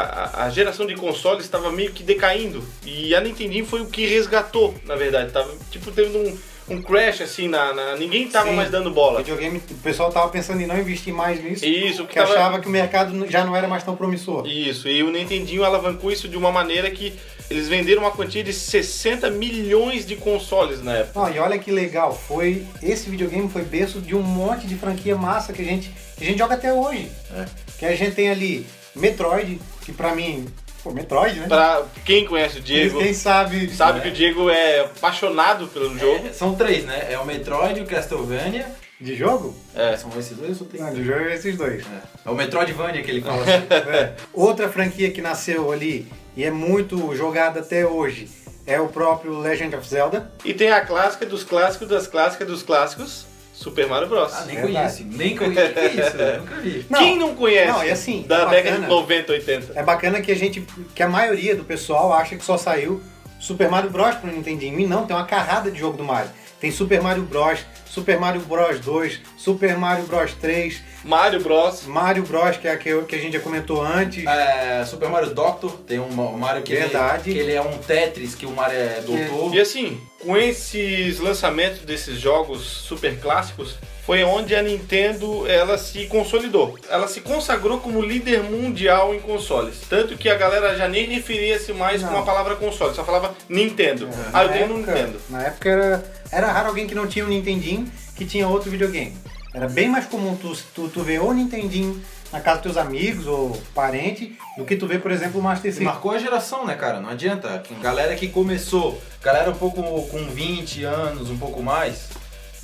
a- 0.43 0.45
a 0.47 0.51
geração 0.51 0.87
de 0.87 0.95
consoles 0.97 1.45
estava 1.45 1.71
meio 1.71 1.93
que 1.93 2.03
decaindo. 2.03 2.65
E 2.83 3.15
a 3.15 3.21
Nintendinho 3.21 3.67
foi 3.67 3.83
o 3.83 3.87
que 3.87 4.07
resgatou, 4.07 4.75
na 4.87 4.97
verdade. 4.97 5.31
Tava 5.33 5.55
tipo 5.71 5.93
tendo 5.93 6.17
um, 6.19 6.39
um 6.69 6.81
crash 6.81 7.21
assim, 7.21 7.49
na, 7.49 7.73
na- 7.75 7.97
ninguém 7.97 8.29
tava 8.29 8.49
Sim. 8.51 8.57
mais 8.57 8.71
dando 8.71 8.89
O 8.91 8.93
bola. 8.95 9.19
videogame, 9.19 9.59
o 9.71 9.75
pessoal 9.77 10.11
tava 10.11 10.29
pensando 10.31 10.61
em 10.61 10.67
não 10.67 10.79
investir 10.79 11.13
mais 11.13 11.43
nisso, 11.43 11.65
Isso, 11.67 12.07
que 12.07 12.15
tava- 12.15 12.33
achava 12.33 12.59
que 12.61 12.67
o 12.67 12.71
mercado 12.71 13.27
já 13.31 13.45
não 13.45 13.55
era 13.55 13.69
mais 13.69 13.83
tão 13.83 13.95
promissor. 13.95 14.47
Isso, 14.47 14.89
e 14.89 15.03
o 15.03 15.11
Nintendinho 15.11 15.65
alavancou 15.65 16.11
isso 16.11 16.29
de 16.29 16.37
uma 16.37 16.51
maneira 16.51 16.91
que 16.91 17.13
eles 17.51 17.69
venderam 17.69 18.01
uma 18.03 18.11
quantia 18.11 18.43
de 18.43 18.53
60 18.55 19.29
milhões 19.31 20.07
de 20.07 20.17
consoles 20.17 20.83
na 20.83 20.95
época. 20.97 21.21
Não, 21.21 21.31
e 21.35 21.39
olha 21.39 21.59
que 21.59 21.71
legal, 21.71 22.15
foi 22.15 22.65
esse 22.83 23.11
videogame 23.11 23.49
foi 23.51 23.63
berço 23.63 24.01
de 24.01 24.15
um 24.15 24.23
monte 24.23 24.67
de 24.67 24.75
franquia 24.77 25.15
massa 25.17 25.53
que 25.53 25.61
a 25.61 25.65
gente, 25.65 25.91
que 26.17 26.25
a 26.25 26.27
gente 26.27 26.39
joga 26.39 26.55
até 26.55 26.73
hoje. 26.73 27.11
É. 27.37 27.45
Que 27.79 27.85
a 27.85 27.95
gente 27.95 28.13
tem 28.15 28.31
ali 28.31 28.65
Metroid, 28.97 29.61
que 29.83 29.93
pra 29.93 30.15
mim, 30.15 30.47
pô, 30.85 30.93
Metroid, 30.93 31.41
né? 31.41 31.47
Pra 31.49 31.83
quem 32.05 32.27
conhece 32.27 32.59
o 32.59 32.61
Diego, 32.61 32.99
Quem 33.01 33.13
sabe, 33.15 33.69
sabe 33.75 33.99
É. 33.99 34.03
que 34.03 34.09
o 34.09 34.13
Diego 34.13 34.51
é 34.51 34.81
apaixonado 34.81 35.67
pelo 35.69 35.99
jogo. 35.99 36.29
É, 36.29 36.33
são 36.33 36.55
três, 36.55 36.85
né? 36.85 37.09
É 37.11 37.19
o 37.19 37.25
Metroid, 37.27 37.81
o 37.81 37.87
Castlevania. 37.87 38.67
de 39.01 39.17
jogo? 39.17 39.55
É. 39.75 39.97
São 39.97 40.09
esses 40.19 40.37
dois 40.37 40.61
ou 40.61 40.67
tem? 40.67 40.81
Não, 40.81 40.93
de 40.95 41.03
jogo 41.05 41.19
é 41.21 41.35
esses 41.35 41.57
dois. 41.57 41.83
É. 41.85 42.29
É 42.29 42.31
o 42.31 42.35
Metroidvania 42.35 43.03
que 43.03 43.11
ele 43.11 43.21
fala 43.23 43.43
assim. 43.43 43.91
É. 43.91 44.13
Outra 44.33 44.69
franquia 44.69 45.11
que 45.11 45.21
nasceu 45.21 45.73
ali 45.73 46.07
e 46.37 46.45
é 46.45 46.51
muito 46.51 47.15
jogada 47.17 47.61
até 47.61 47.85
hoje 47.87 48.29
é 48.67 48.81
o 48.81 48.89
próprio 48.89 49.39
Legend 49.41 49.75
of 49.77 49.87
Zelda. 49.87 50.31
E 50.45 50.55
tem 50.55 50.71
a 50.71 50.81
clássica 50.81 51.27
dos 51.27 51.43
clássicos 51.45 51.89
das 51.89 52.07
clássicas 52.07 52.47
dos 52.49 52.63
clássicos, 52.63 53.27
Super 53.65 53.87
Mario 53.89 54.09
Bros. 54.09 54.31
Ah, 54.35 54.45
nem 54.45 54.57
Verdade. 54.57 54.75
conheço. 55.03 55.17
Nem 55.17 55.35
conheço. 55.37 55.71
O 55.71 55.73
que 55.73 55.79
é 55.81 55.87
isso? 56.07 56.17
Eu 56.19 56.37
nunca 56.41 56.55
vi. 56.57 56.87
Não, 56.91 56.99
Quem 56.99 57.19
não 57.19 57.35
conhece? 57.35 57.73
não, 57.73 57.83
e 57.85 57.91
assim, 57.91 58.23
da 58.29 58.37
é 58.43 58.51
década 58.51 58.63
de 58.77 58.83
bacana. 58.83 58.89
90, 58.89 59.33
80. 59.33 59.73
É 59.75 59.83
bacana 59.83 60.21
que 60.21 60.31
a 60.31 60.37
gente, 60.37 60.61
que 60.95 61.03
a 61.03 61.09
maioria 61.09 61.57
do 61.57 61.65
pessoal 61.65 62.13
acha 62.13 62.37
que 62.37 62.45
só 62.45 62.59
saiu 62.59 63.03
Super 63.41 63.71
Mario 63.71 63.89
Bros 63.89 64.17
pro 64.17 64.31
Nintendinho. 64.31 64.79
E 64.79 64.87
não, 64.87 65.07
tem 65.07 65.17
uma 65.17 65.25
carrada 65.25 65.71
de 65.71 65.79
jogo 65.79 65.97
do 65.97 66.05
Mario. 66.05 66.31
Tem 66.61 66.71
Super 66.71 67.01
Mario 67.01 67.23
Bros, 67.23 67.61
Super 67.87 68.21
Mario 68.21 68.43
Bros 68.43 68.81
2, 68.81 69.21
Super 69.39 69.79
Mario 69.79 70.05
Bros 70.05 70.35
3, 70.35 70.83
Mario 71.05 71.41
Bros. 71.41 71.83
Mario 71.87 72.23
Bros, 72.25 72.57
que 72.57 72.67
é 72.67 72.73
aquele 72.73 73.03
que 73.03 73.15
a 73.15 73.19
gente 73.19 73.35
já 73.35 73.41
comentou 73.41 73.83
antes. 73.83 74.25
É, 74.27 74.85
Super 74.87 75.09
Mario 75.09 75.31
Doctor, 75.35 75.71
tem 75.87 76.01
um 76.01 76.09
Mario 76.37 76.63
que 76.63 76.75
Verdade. 76.75 77.31
Ele, 77.31 77.39
que 77.39 77.45
ele 77.45 77.53
é 77.53 77.61
um 77.61 77.77
Tetris, 77.79 78.35
que 78.35 78.47
o 78.47 78.51
Mario 78.51 78.79
é 78.79 79.01
doutor. 79.05 79.55
E 79.55 79.61
assim, 79.61 80.01
com 80.21 80.37
esses 80.37 81.19
lançamentos 81.21 81.81
desses 81.81 82.19
jogos 82.19 82.63
super 82.63 83.19
clássicos, 83.21 83.77
foi 84.07 84.23
onde 84.23 84.55
a 84.55 84.63
Nintendo 84.63 85.47
ela 85.49 85.79
se 85.79 86.07
consolidou. 86.07 86.79
Ela 86.91 87.09
se 87.09 87.21
consagrou 87.23 87.81
como 87.81 88.03
líder 88.03 88.43
mundial 88.43 89.15
em 89.15 89.21
consoles. 89.21 89.77
Tanto 89.89 90.17
que 90.17 90.29
a 90.29 90.35
galera 90.35 90.77
já 90.77 90.87
nem 90.89 91.07
referia-se 91.07 91.73
mais 91.73 92.03
Não. 92.03 92.11
com 92.11 92.19
a 92.19 92.23
palavra 92.23 92.55
console, 92.57 92.95
só 92.95 93.03
falava 93.05 93.35
Nintendo. 93.49 94.07
Na 94.31 94.41
Ah, 94.41 94.45
eu 94.45 94.49
tenho 94.53 94.67
um 94.75 94.79
época- 94.79 94.93
Nintendo. 94.93 95.21
Na 95.31 95.43
época 95.45 95.69
era, 95.71 96.05
era 96.31 96.47
raro 96.53 96.69
alguém 96.69 96.87
que 96.87 96.95
não 96.95 97.07
tinha 97.07 97.25
um 97.25 97.29
Nintendinho 97.29 97.91
que 98.15 98.25
tinha 98.27 98.47
outro 98.47 98.71
videogame. 98.71 99.17
Era 99.55 99.69
bem 99.69 99.89
mais 99.89 100.07
comum 100.07 100.35
tu, 100.35 100.53
tu, 100.75 100.89
tu 100.89 101.03
ver 101.05 101.21
o 101.21 101.33
Nintendinho 101.33 102.03
na 102.33 102.41
casa 102.41 102.57
dos 102.57 102.73
teus 102.73 102.77
amigos 102.77 103.29
ou 103.29 103.57
parente 103.73 104.37
do 104.59 104.65
que 104.65 104.75
tu 104.75 104.89
ver, 104.89 105.01
por 105.01 105.13
exemplo, 105.13 105.39
o 105.39 105.43
Master 105.43 105.71
System. 105.71 105.87
marcou 105.87 106.11
a 106.11 106.19
geração, 106.19 106.67
né, 106.67 106.75
cara? 106.75 107.01
Não 107.01 107.09
adianta. 107.09 107.63
Galera 107.81 108.17
que 108.17 108.27
começou, 108.27 109.01
galera 109.23 109.53
um 109.53 109.55
pouco 109.55 109.81
com 110.09 110.27
20 110.27 110.83
anos, 110.83 111.31
um 111.31 111.39
pouco 111.39 111.63
mais. 111.63 112.09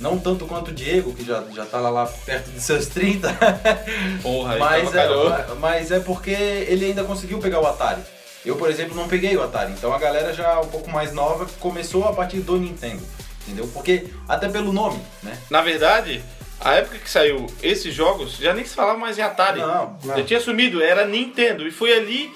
Não 0.01 0.19
tanto 0.19 0.45
quanto 0.45 0.71
o 0.71 0.73
Diego, 0.73 1.13
que 1.13 1.23
já, 1.23 1.41
já 1.55 1.65
tá 1.65 1.79
lá, 1.79 1.89
lá 1.89 2.05
perto 2.25 2.49
dos 2.49 2.63
seus 2.63 2.87
30. 2.87 3.37
Porra, 4.21 4.57
mas, 4.57 4.89
calor. 4.89 5.31
é, 5.31 5.53
mas 5.59 5.91
é 5.91 5.99
porque 5.99 6.31
ele 6.31 6.87
ainda 6.87 7.05
conseguiu 7.05 7.39
pegar 7.39 7.61
o 7.61 7.67
Atari. 7.67 8.01
Eu, 8.45 8.57
por 8.57 8.69
exemplo, 8.69 8.95
não 8.95 9.07
peguei 9.07 9.37
o 9.37 9.43
Atari. 9.43 9.71
Então 9.71 9.93
a 9.93 9.99
galera 9.99 10.33
já 10.33 10.59
um 10.59 10.67
pouco 10.67 10.89
mais 10.89 11.13
nova 11.13 11.47
começou 11.59 12.05
a 12.09 12.13
partir 12.13 12.39
do 12.39 12.57
Nintendo. 12.57 13.01
Entendeu? 13.43 13.69
Porque, 13.73 14.07
até 14.27 14.49
pelo 14.49 14.73
nome, 14.73 14.99
né? 15.23 15.37
Na 15.49 15.61
verdade, 15.61 16.21
a 16.63 16.75
época 16.75 16.97
que 16.99 17.09
saiu 17.09 17.47
esses 17.63 17.93
jogos, 17.93 18.37
já 18.37 18.53
nem 18.53 18.63
se 18.65 18.75
falava 18.75 18.97
mais 18.97 19.17
em 19.17 19.21
Atari. 19.21 19.59
Não, 19.59 19.97
não. 20.03 20.17
Já 20.17 20.23
tinha 20.23 20.39
sumido, 20.39 20.81
era 20.81 21.05
Nintendo. 21.05 21.67
E 21.67 21.71
foi 21.71 21.91
ali 21.93 22.31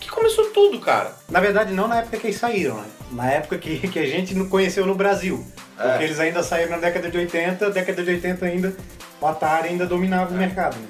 que 0.00 0.08
começou 0.10 0.46
tudo, 0.50 0.78
cara. 0.78 1.14
Na 1.28 1.40
verdade, 1.40 1.72
não 1.72 1.88
na 1.88 1.98
época 2.00 2.18
que 2.18 2.26
eles 2.26 2.38
saíram, 2.38 2.76
né? 2.76 2.86
Na 3.12 3.30
época 3.30 3.56
que, 3.58 3.88
que 3.88 3.98
a 3.98 4.06
gente 4.06 4.34
não 4.34 4.48
conheceu 4.48 4.84
no 4.84 4.94
Brasil. 4.94 5.44
Porque 5.76 6.02
É. 6.02 6.04
eles 6.04 6.18
ainda 6.20 6.42
saíram 6.42 6.72
na 6.72 6.78
década 6.78 7.10
de 7.10 7.16
80, 7.18 7.70
década 7.70 8.02
de 8.02 8.10
80 8.10 8.44
ainda, 8.46 8.76
o 9.20 9.26
Atari 9.26 9.68
ainda 9.68 9.86
dominava 9.86 10.34
o 10.34 10.36
mercado. 10.36 10.76
Né? 10.76 10.86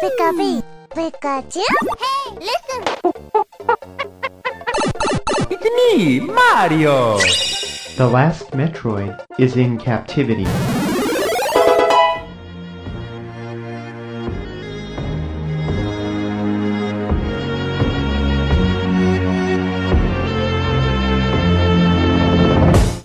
Pika 0.00 0.32
Pikachu? 0.94 1.60
Hey, 2.00 2.38
listen! 2.40 4.25
It's 5.48 5.64
me, 5.64 6.20
Mario! 6.20 7.18
The 7.96 8.06
last 8.06 8.50
Metroid 8.50 9.16
is 9.38 9.56
in 9.56 9.78
captivity. 9.78 10.44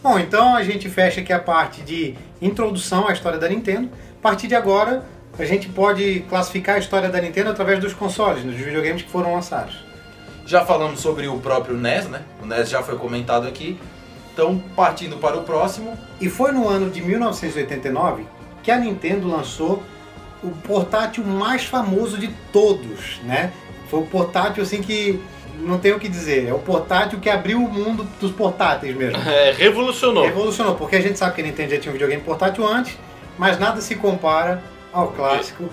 Bom, 0.01 0.17
então 0.17 0.55
a 0.55 0.63
gente 0.63 0.89
fecha 0.89 1.21
aqui 1.21 1.31
a 1.31 1.39
parte 1.39 1.81
de 1.81 2.15
introdução 2.41 3.07
à 3.07 3.13
história 3.13 3.37
da 3.37 3.47
Nintendo. 3.47 3.89
A 4.17 4.21
partir 4.21 4.47
de 4.47 4.55
agora, 4.55 5.05
a 5.37 5.45
gente 5.45 5.69
pode 5.69 6.21
classificar 6.27 6.75
a 6.75 6.79
história 6.79 7.07
da 7.07 7.21
Nintendo 7.21 7.51
através 7.51 7.79
dos 7.79 7.93
consoles, 7.93 8.43
dos 8.43 8.55
videogames 8.55 9.03
que 9.03 9.09
foram 9.09 9.33
lançados. 9.33 9.90
Já 10.51 10.65
falamos 10.65 10.99
sobre 10.99 11.29
o 11.29 11.39
próprio 11.39 11.77
NES, 11.77 12.09
né? 12.09 12.23
O 12.43 12.45
NES 12.45 12.69
já 12.69 12.83
foi 12.83 12.97
comentado 12.97 13.47
aqui. 13.47 13.79
Então, 14.33 14.61
partindo 14.75 15.15
para 15.15 15.37
o 15.37 15.43
próximo, 15.43 15.97
E 16.19 16.27
foi 16.27 16.51
no 16.51 16.67
ano 16.67 16.89
de 16.89 17.01
1989 17.01 18.25
que 18.61 18.69
a 18.69 18.77
Nintendo 18.77 19.29
lançou 19.29 19.81
o 20.43 20.49
portátil 20.49 21.23
mais 21.23 21.63
famoso 21.63 22.17
de 22.17 22.27
todos, 22.51 23.21
né? 23.23 23.53
Foi 23.89 24.01
o 24.01 24.05
portátil 24.05 24.61
assim 24.61 24.81
que 24.81 25.23
não 25.57 25.79
tenho 25.79 25.95
o 25.95 25.99
que 26.01 26.09
dizer, 26.09 26.49
é 26.49 26.53
o 26.53 26.59
portátil 26.59 27.21
que 27.21 27.29
abriu 27.29 27.57
o 27.63 27.71
mundo 27.71 28.05
dos 28.19 28.33
portáteis 28.33 28.93
mesmo. 28.93 29.21
É, 29.25 29.53
revolucionou. 29.53 30.25
Revolucionou, 30.25 30.75
porque 30.75 30.97
a 30.97 31.01
gente 31.01 31.17
sabe 31.17 31.33
que 31.33 31.41
a 31.41 31.45
Nintendo 31.45 31.71
já 31.71 31.79
tinha 31.79 31.91
um 31.91 31.93
videogame 31.93 32.23
portátil 32.23 32.67
antes, 32.67 32.97
mas 33.37 33.57
nada 33.57 33.79
se 33.79 33.95
compara 33.95 34.61
ao 34.91 35.13
clássico 35.13 35.69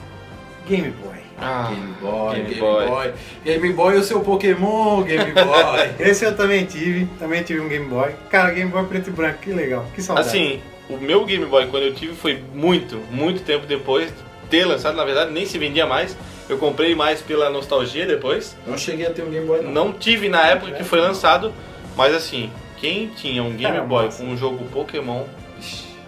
Game 0.69 0.89
Boy. 1.03 1.18
Ah, 1.40 1.71
Game 1.71 1.95
Boy, 2.00 2.35
Game 2.37 2.49
Game, 2.49 2.61
Boy. 2.61 2.87
Boy. 2.87 3.12
Game 3.45 3.73
Boy, 3.73 3.97
o 3.97 4.02
seu 4.02 4.21
Pokémon, 4.21 5.02
Game 5.02 5.33
Boy. 5.33 5.90
Esse 5.99 6.25
eu 6.25 6.37
também 6.37 6.64
tive, 6.64 7.07
também 7.18 7.42
tive 7.42 7.61
um 7.61 7.68
Game 7.68 7.87
Boy. 7.87 8.12
Cara, 8.30 8.50
Game 8.50 8.71
Boy 8.71 8.85
preto 8.87 9.11
e 9.11 9.12
branco, 9.12 9.38
que 9.38 9.52
legal, 9.52 9.87
que 9.95 10.02
saudade. 10.02 10.28
Assim, 10.28 10.61
o 10.88 10.97
meu 10.97 11.25
Game 11.25 11.45
Boy, 11.47 11.66
quando 11.68 11.85
eu 11.85 11.95
tive, 11.95 12.14
foi 12.14 12.42
muito, 12.54 12.97
muito 13.11 13.42
tempo 13.42 13.66
depois 13.66 14.09
de 14.09 14.16
ter 14.50 14.64
lançado. 14.64 14.97
Na 14.97 15.04
verdade, 15.04 15.30
nem 15.33 15.47
se 15.47 15.59
vendia 15.59 15.87
mais. 15.87 16.16
Eu 16.49 16.59
comprei 16.59 16.95
mais 16.95 17.21
pela 17.21 17.50
nostalgia 17.50 18.07
depois. 18.07 18.57
não 18.66 18.78
cheguei 18.78 19.07
a 19.07 19.11
ter 19.11 19.23
um 19.23 19.30
Game 19.30 19.47
Boy, 19.47 19.62
não. 19.62 19.71
Não 19.71 19.92
tive 19.92 20.28
na 20.28 20.47
época 20.47 20.73
que 20.73 20.83
foi 20.83 21.00
lançado, 21.00 21.52
mas 21.97 22.14
assim, 22.14 22.50
quem 22.78 23.09
tinha 23.09 23.42
um 23.42 23.50
Game 23.50 23.75
Cara, 23.75 23.83
Boy 23.83 24.07
massa. 24.07 24.23
com 24.23 24.30
um 24.30 24.37
jogo 24.37 24.64
Pokémon, 24.73 25.25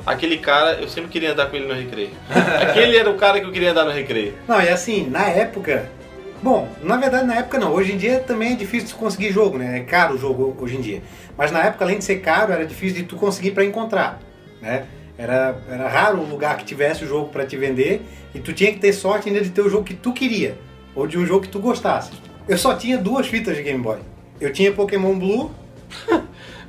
aquele 0.07 0.39
cara, 0.39 0.75
eu 0.81 0.89
sempre 0.89 1.11
queria 1.11 1.33
andar 1.33 1.47
com 1.47 1.57
ele 1.57 1.67
no 1.67 1.75
recreio. 1.75 2.11
aquele 2.61 2.97
era 2.97 3.11
o 3.11 3.15
cara 3.15 3.41
que 3.41 3.47
eu 3.47 3.53
queria 3.53 3.73
andar 3.73 3.85
no 3.85 3.91
recreio. 3.91 4.35
Não, 4.47 4.61
e 4.61 4.69
assim, 4.69 5.09
na 5.09 5.27
época. 5.29 5.91
Bom, 6.43 6.69
na 6.83 6.97
verdade 6.97 7.27
na 7.27 7.37
época 7.37 7.59
não. 7.59 7.73
Hoje 7.73 7.93
em 7.93 7.99
dia 7.99 8.21
também 8.21 8.53
é 8.53 8.57
difícil 8.57 8.89
de 8.89 8.95
conseguir 8.95 9.31
jogo, 9.31 9.59
né? 9.59 9.79
É 9.79 9.81
caro 9.83 10.15
o 10.15 10.19
jogo 10.19 10.57
hoje 10.59 10.77
em 10.77 10.81
dia. 10.81 11.03
Mas 11.37 11.51
na 11.51 11.63
época, 11.63 11.85
além 11.85 11.99
de 11.99 12.05
ser 12.05 12.17
caro, 12.17 12.53
era 12.53 12.67
difícil 12.67 12.97
de 12.97 13.03
tu 13.05 13.17
conseguir 13.17 13.51
para 13.51 13.65
encontrar, 13.65 14.21
né? 14.61 14.87
Era, 15.19 15.55
era 15.71 15.87
raro 15.87 16.19
o 16.19 16.25
lugar 16.25 16.57
que 16.57 16.65
tivesse 16.65 17.05
o 17.05 17.07
jogo 17.07 17.29
para 17.29 17.45
te 17.45 17.55
vender 17.55 18.01
e 18.35 18.39
tu 18.39 18.55
tinha 18.55 18.73
que 18.73 18.79
ter 18.79 18.93
sorte 18.95 19.29
ainda 19.29 19.43
de 19.43 19.51
ter 19.51 19.61
o 19.61 19.69
jogo 19.69 19.85
que 19.85 19.93
tu 19.93 20.15
queria 20.15 20.57
ou 20.95 21.07
de 21.07 21.19
um 21.19 21.27
jogo 21.27 21.43
que 21.43 21.49
tu 21.49 21.59
gostasse. 21.59 22.11
Eu 22.49 22.57
só 22.57 22.75
tinha 22.75 22.97
duas 22.97 23.27
fitas 23.27 23.55
de 23.55 23.63
Game 23.63 23.83
Boy. 23.83 23.99
Eu 24.41 24.51
tinha 24.51 24.73
Pokémon 24.73 25.19
Blue 25.19 25.51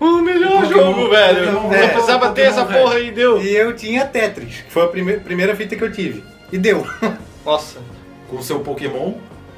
O 0.02 0.22
melhor 0.22 0.64
Pokémon- 0.64 0.70
jogo, 0.94 1.10
velho. 1.10 1.40
Pokémon 1.46 1.62
Não 1.62 1.70
Red, 1.70 1.88
precisava 1.90 2.30
ter 2.32 2.48
Pokémon 2.48 2.62
essa 2.62 2.64
Red. 2.66 2.80
porra 2.82 2.96
aí, 2.96 3.12
deu. 3.12 3.42
e 3.42 3.56
eu 3.56 3.76
tinha 3.76 4.04
Tetris, 4.06 4.62
que 4.62 4.72
foi 4.72 4.84
a 4.84 4.88
prime- 4.88 5.20
primeira 5.20 5.56
fita 5.56 5.76
que 5.76 5.84
eu 5.84 5.92
tive. 5.92 6.24
E 6.52 6.58
deu. 6.58 6.86
Nossa. 7.46 7.80
Com 8.28 8.38
o 8.38 8.44
seu 8.44 8.60
Pokémon. 8.62 9.14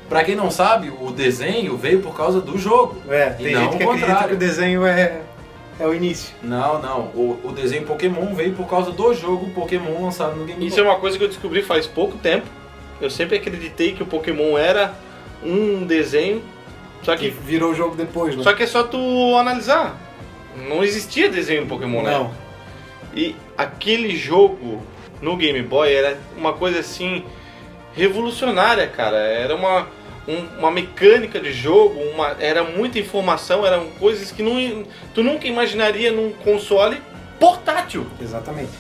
Pra 0.10 0.24
quem 0.24 0.36
não 0.36 0.52
sabe, 0.52 0.92
o 1.02 1.12
desenho 1.12 1.78
veio 1.78 2.02
por 2.02 2.16
causa 2.16 2.42
do 2.42 2.58
jogo. 2.58 3.02
É, 3.10 3.36
E 3.40 3.44
tem 3.46 3.54
não 3.54 3.62
gente 3.64 3.78
que 3.78 3.84
o 3.84 3.88
acredita 3.88 4.06
contrário. 4.08 4.28
que 4.30 4.34
o 4.36 4.38
desenho 4.38 4.86
é, 4.86 5.22
é 5.80 5.88
o 5.88 5.94
início. 5.94 6.36
Não, 6.44 6.80
não. 6.82 7.00
O, 7.16 7.40
o 7.46 7.52
desenho 7.52 7.84
Pokémon 7.84 8.36
veio 8.36 8.52
por 8.54 8.68
causa 8.68 8.92
do 8.92 9.14
jogo 9.14 9.50
Pokémon 9.52 10.04
lançado 10.04 10.36
no 10.36 10.46
Game 10.46 10.68
Isso 10.68 10.80
é 10.80 10.84
uma 10.84 10.98
coisa 10.98 11.18
que 11.18 11.24
eu 11.24 11.30
descobri 11.30 11.64
faz 11.64 11.88
pouco 11.88 12.18
tempo. 12.18 12.46
Eu 13.02 13.10
sempre 13.10 13.38
acreditei 13.38 13.94
que 13.94 14.04
o 14.04 14.06
Pokémon 14.06 14.58
era 14.58 14.94
um 15.44 15.86
desenho, 15.86 16.44
só 17.02 17.16
Que 17.16 17.32
que, 17.32 17.38
virou 17.42 17.72
o 17.72 17.76
jogo 17.76 17.96
depois, 17.96 18.36
né? 18.36 18.44
só 18.44 18.54
que 18.54 18.64
é 18.64 18.68
só 18.68 18.84
tu 18.84 18.98
analisar. 19.38 19.98
Não 20.56 20.84
existia 20.84 21.30
desenho 21.30 21.66
Pokémon, 21.66 22.02
né? 22.04 22.12
Não. 22.12 22.32
E 23.16 23.36
aquele 23.58 24.16
jogo 24.16 24.82
no 25.22 25.36
Game 25.38 25.62
Boy 25.62 25.94
era 25.94 26.18
uma 26.38 26.54
coisa 26.54 26.80
assim 26.80 27.24
revolucionária, 27.96 28.88
cara. 28.88 29.18
Era 29.18 29.56
uma, 29.56 29.88
um- 30.28 30.60
uma 30.60 30.72
mecânica 30.72 31.40
de 31.40 31.54
jogo, 31.54 32.00
uma, 32.14 32.36
era 32.40 32.64
muita 32.64 33.00
informação, 33.00 33.66
eram 33.66 33.88
coisas 34.00 34.32
que 34.32 34.42
não, 34.42 34.84
tu 35.14 35.24
nunca 35.24 35.48
imaginaria 35.48 36.12
num 36.12 36.32
console 36.32 37.00
portátil, 37.40 38.08
Exatamente. 38.22 38.72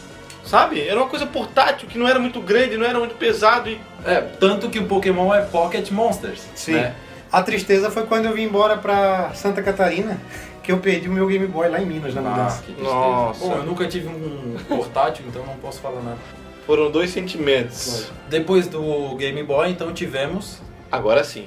sabe? 0.43 0.81
Era 0.81 0.99
uma 0.99 1.07
coisa 1.09 1.25
portátil 1.25 1.87
que 1.87 1.97
não 1.97 2.07
era 2.07 2.19
muito 2.19 2.39
grande, 2.39 2.77
não 2.77 2.85
era 2.85 2.97
muito 2.99 3.15
pesado 3.15 3.69
e 3.69 3.79
É, 4.05 4.19
tanto 4.39 4.69
que 4.69 4.79
o 4.79 4.85
Pokémon 4.85 5.33
é 5.33 5.41
Pocket 5.41 5.89
Monsters. 5.91 6.41
Sim. 6.55 6.73
Né? 6.73 6.93
A 7.31 7.41
tristeza 7.41 7.89
foi 7.89 8.05
quando 8.05 8.25
eu 8.25 8.33
vim 8.33 8.43
embora 8.43 8.77
pra 8.77 9.31
Santa 9.33 9.61
Catarina, 9.63 10.19
que 10.63 10.71
eu 10.71 10.77
perdi 10.79 11.09
o 11.09 11.11
meu 11.11 11.27
Game 11.27 11.45
Boy 11.45 11.67
lá 11.69 11.81
em 11.81 11.85
Minas 11.85 12.13
na 12.15 12.21
Ah, 12.21 12.23
mudança. 12.23 12.57
que 12.63 12.71
tristeza. 12.73 12.89
Nossa. 12.95 13.39
Bom, 13.45 13.53
eu 13.55 13.63
nunca 13.63 13.87
tive 13.87 14.07
um 14.07 14.55
portátil, 14.67 15.25
então 15.27 15.45
não 15.45 15.55
posso 15.57 15.79
falar 15.81 16.01
nada. 16.01 16.17
foram 16.65 16.89
dois 16.89 17.09
sentimentos. 17.09 18.09
Depois 18.29 18.67
do 18.67 19.15
Game 19.17 19.43
Boy, 19.43 19.69
então 19.69 19.93
tivemos 19.93 20.61
Agora 20.91 21.23
sim. 21.23 21.45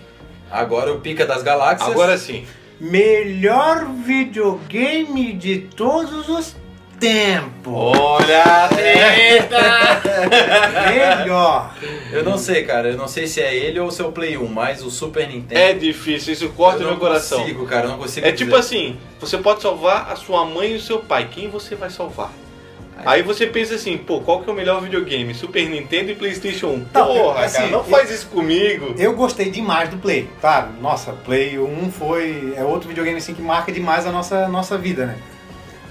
agora 0.51 0.93
o 0.93 1.01
Pica 1.01 1.25
das 1.25 1.43
Galáxias. 1.43 1.91
Agora 1.91 2.19
sim. 2.19 2.45
Melhor 2.79 3.87
videogame 4.05 5.33
de 5.33 5.61
todos 5.61 6.29
os 6.29 6.55
tempos. 6.99 7.73
Olha, 7.73 8.69
eita! 8.79 9.57
Melhor. 11.25 11.75
Eu 12.13 12.25
não 12.25 12.39
sei, 12.39 12.65
cara. 12.65 12.89
Eu 12.91 12.97
não 12.97 13.09
sei 13.09 13.27
se 13.27 13.41
é 13.41 13.55
ele 13.55 13.79
ou 13.81 13.91
se 13.91 14.01
é 14.03 14.05
o 14.05 14.13
Play 14.13 14.37
1, 14.37 14.47
mas 14.49 14.83
o 14.83 14.91
Super 14.91 15.29
Nintendo. 15.29 15.61
É 15.61 15.73
difícil, 15.73 16.33
isso 16.33 16.49
corta 16.51 16.79
eu 16.79 16.83
meu 16.87 16.91
não 16.93 16.99
coração. 16.99 17.41
consigo, 17.41 17.67
cara. 17.67 17.87
Eu 17.87 17.91
não 17.91 17.99
consigo 17.99 18.27
É 18.27 18.33
tipo 18.33 18.51
dizer. 18.51 18.61
assim, 18.61 18.97
você 19.21 19.39
pode 19.39 19.63
salvar 19.63 20.11
a 20.11 20.17
sua 20.17 20.45
mãe 20.45 20.73
e 20.73 20.77
o 20.77 20.81
seu 20.81 20.99
pai. 21.01 21.29
Quem 21.31 21.49
você 21.49 21.75
vai 21.75 21.91
salvar? 21.91 22.31
Aí 23.05 23.23
você 23.23 23.47
pensa 23.47 23.75
assim, 23.75 23.99
pô, 23.99 24.21
qual 24.23 24.41
que 24.43 24.49
é 24.49 24.53
o 24.53 24.57
melhor 24.57 24.81
videogame? 24.81 25.35
Super 25.35 25.69
Nintendo 25.69 26.11
e 26.11 26.15
Playstation 26.15 26.69
1. 26.69 26.87
Não, 26.95 27.07
Porra, 27.07 27.45
assim, 27.45 27.57
cara, 27.59 27.69
não 27.69 27.79
eu- 27.81 27.85
faz 27.85 28.11
isso 28.11 28.27
comigo. 28.29 28.95
Eu 28.99 29.13
gostei 29.13 29.51
demais 29.51 29.91
do 29.91 29.99
Play. 29.99 30.29
Claro, 30.41 30.69
nossa, 30.81 31.13
Play 31.13 31.59
1 31.59 31.91
foi. 31.93 32.55
É 32.57 32.65
outro 32.65 32.89
videogame 32.89 33.19
assim 33.19 33.35
que 33.35 33.43
marca 33.43 33.71
demais 33.71 34.07
a 34.07 34.11
nossa, 34.11 34.49
nossa 34.49 34.79
vida, 34.79 35.05
né? 35.05 35.19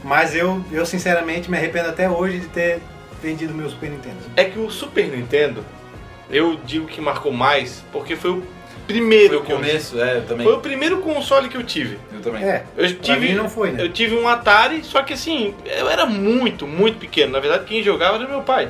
Mas 0.06 0.36
eu, 0.36 0.64
eu 0.72 0.86
sinceramente 0.86 1.50
me 1.50 1.58
arrependo 1.58 1.90
até 1.90 2.08
hoje 2.08 2.38
de 2.38 2.48
ter 2.50 2.80
vendido 3.24 3.56
meu 3.56 3.68
Super 3.68 3.90
Nintendo. 3.90 4.18
É 4.36 4.44
que 4.44 4.60
o 4.60 4.70
Super 4.70 5.08
Nintendo, 5.08 5.66
eu 6.30 6.60
digo 6.64 6.86
que 6.86 7.02
marcou 7.02 7.32
mais, 7.32 7.84
porque 7.92 8.16
foi 8.16 8.30
o 8.30 8.44
primeiro 8.86 9.44
Foi 9.44 9.56
o 9.56 9.58
começo, 9.58 10.00
é, 10.00 10.18
eu 10.18 10.26
também. 10.28 10.46
Foi 10.46 10.56
o 10.56 10.60
primeiro 10.60 11.00
console 11.00 11.50
que 11.50 11.58
eu 11.58 11.64
tive. 11.64 11.98
Eu 12.14 12.22
também. 12.22 12.44
É, 12.44 12.64
Eu 12.78 12.88
pra 12.88 13.02
tive, 13.02 13.30
mim 13.30 13.34
não 13.34 13.50
foi, 13.50 13.72
né? 13.72 13.82
eu 13.82 13.92
tive 13.92 14.14
um 14.16 14.28
Atari, 14.28 14.84
só 14.84 15.02
que 15.02 15.14
assim, 15.14 15.56
eu 15.66 15.90
era 15.90 16.06
muito, 16.06 16.68
muito 16.68 17.00
pequeno. 17.00 17.32
Na 17.32 17.40
verdade, 17.40 17.66
quem 17.66 17.82
jogava 17.82 18.18
era 18.18 18.28
meu 18.28 18.44
pai. 18.44 18.70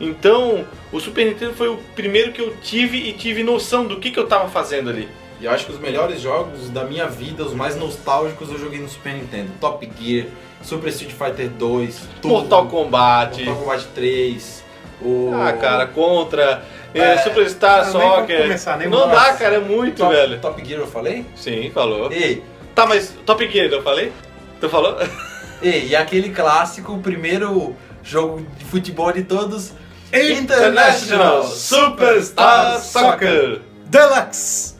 Então, 0.00 0.64
o 0.90 0.98
Super 0.98 1.26
Nintendo 1.26 1.52
foi 1.52 1.68
o 1.68 1.76
primeiro 1.94 2.32
que 2.32 2.40
eu 2.40 2.56
tive 2.62 2.96
e 2.96 3.12
tive 3.12 3.42
noção 3.42 3.86
do 3.86 4.00
que, 4.00 4.10
que 4.10 4.18
eu 4.18 4.26
tava 4.26 4.48
fazendo 4.48 4.88
ali. 4.88 5.06
E 5.42 5.44
eu 5.44 5.50
acho 5.50 5.66
que 5.66 5.72
os 5.72 5.80
melhores 5.80 6.20
jogos 6.20 6.70
da 6.70 6.84
minha 6.84 7.08
vida, 7.08 7.42
os 7.42 7.52
mais 7.52 7.74
nostálgicos, 7.74 8.48
eu 8.48 8.56
joguei 8.56 8.78
no 8.78 8.88
Super 8.88 9.12
Nintendo. 9.14 9.50
Top 9.60 9.90
Gear, 10.00 10.28
Super 10.62 10.88
Street 10.90 11.12
Fighter 11.12 11.48
2, 11.48 12.00
Turbo, 12.22 12.36
Mortal 12.38 12.66
Kombat. 12.68 13.44
Mortal 13.44 13.64
Kombat 13.64 13.86
3, 13.92 14.64
o... 15.02 15.32
Ah, 15.34 15.52
cara, 15.54 15.88
Contra, 15.88 16.62
é, 16.94 17.00
É, 17.00 17.18
Superstar 17.18 17.90
Soccer. 17.90 18.42
começar, 18.42 18.78
não 18.88 19.08
dá, 19.08 19.32
cara, 19.32 19.56
é 19.56 19.58
muito, 19.58 19.96
Top, 19.96 20.14
velho. 20.14 20.38
Top 20.38 20.64
Gear 20.64 20.80
eu 20.80 20.86
falei? 20.86 21.26
Sim, 21.34 21.72
falou. 21.74 22.12
Ei, 22.12 22.44
Tá, 22.72 22.86
mas 22.86 23.12
Top 23.26 23.44
Gear, 23.50 23.66
eu 23.66 23.82
falei? 23.82 24.12
Tu 24.60 24.68
falou? 24.68 24.96
ei, 25.60 25.88
e 25.88 25.96
aquele 25.96 26.30
clássico, 26.30 26.92
o 26.92 27.00
primeiro 27.00 27.74
jogo 28.04 28.46
de 28.56 28.64
futebol 28.64 29.10
de 29.10 29.24
todos, 29.24 29.72
International 30.12 31.42
Superstar 31.42 32.78
Soccer. 32.78 33.60
Deluxe! 33.86 34.71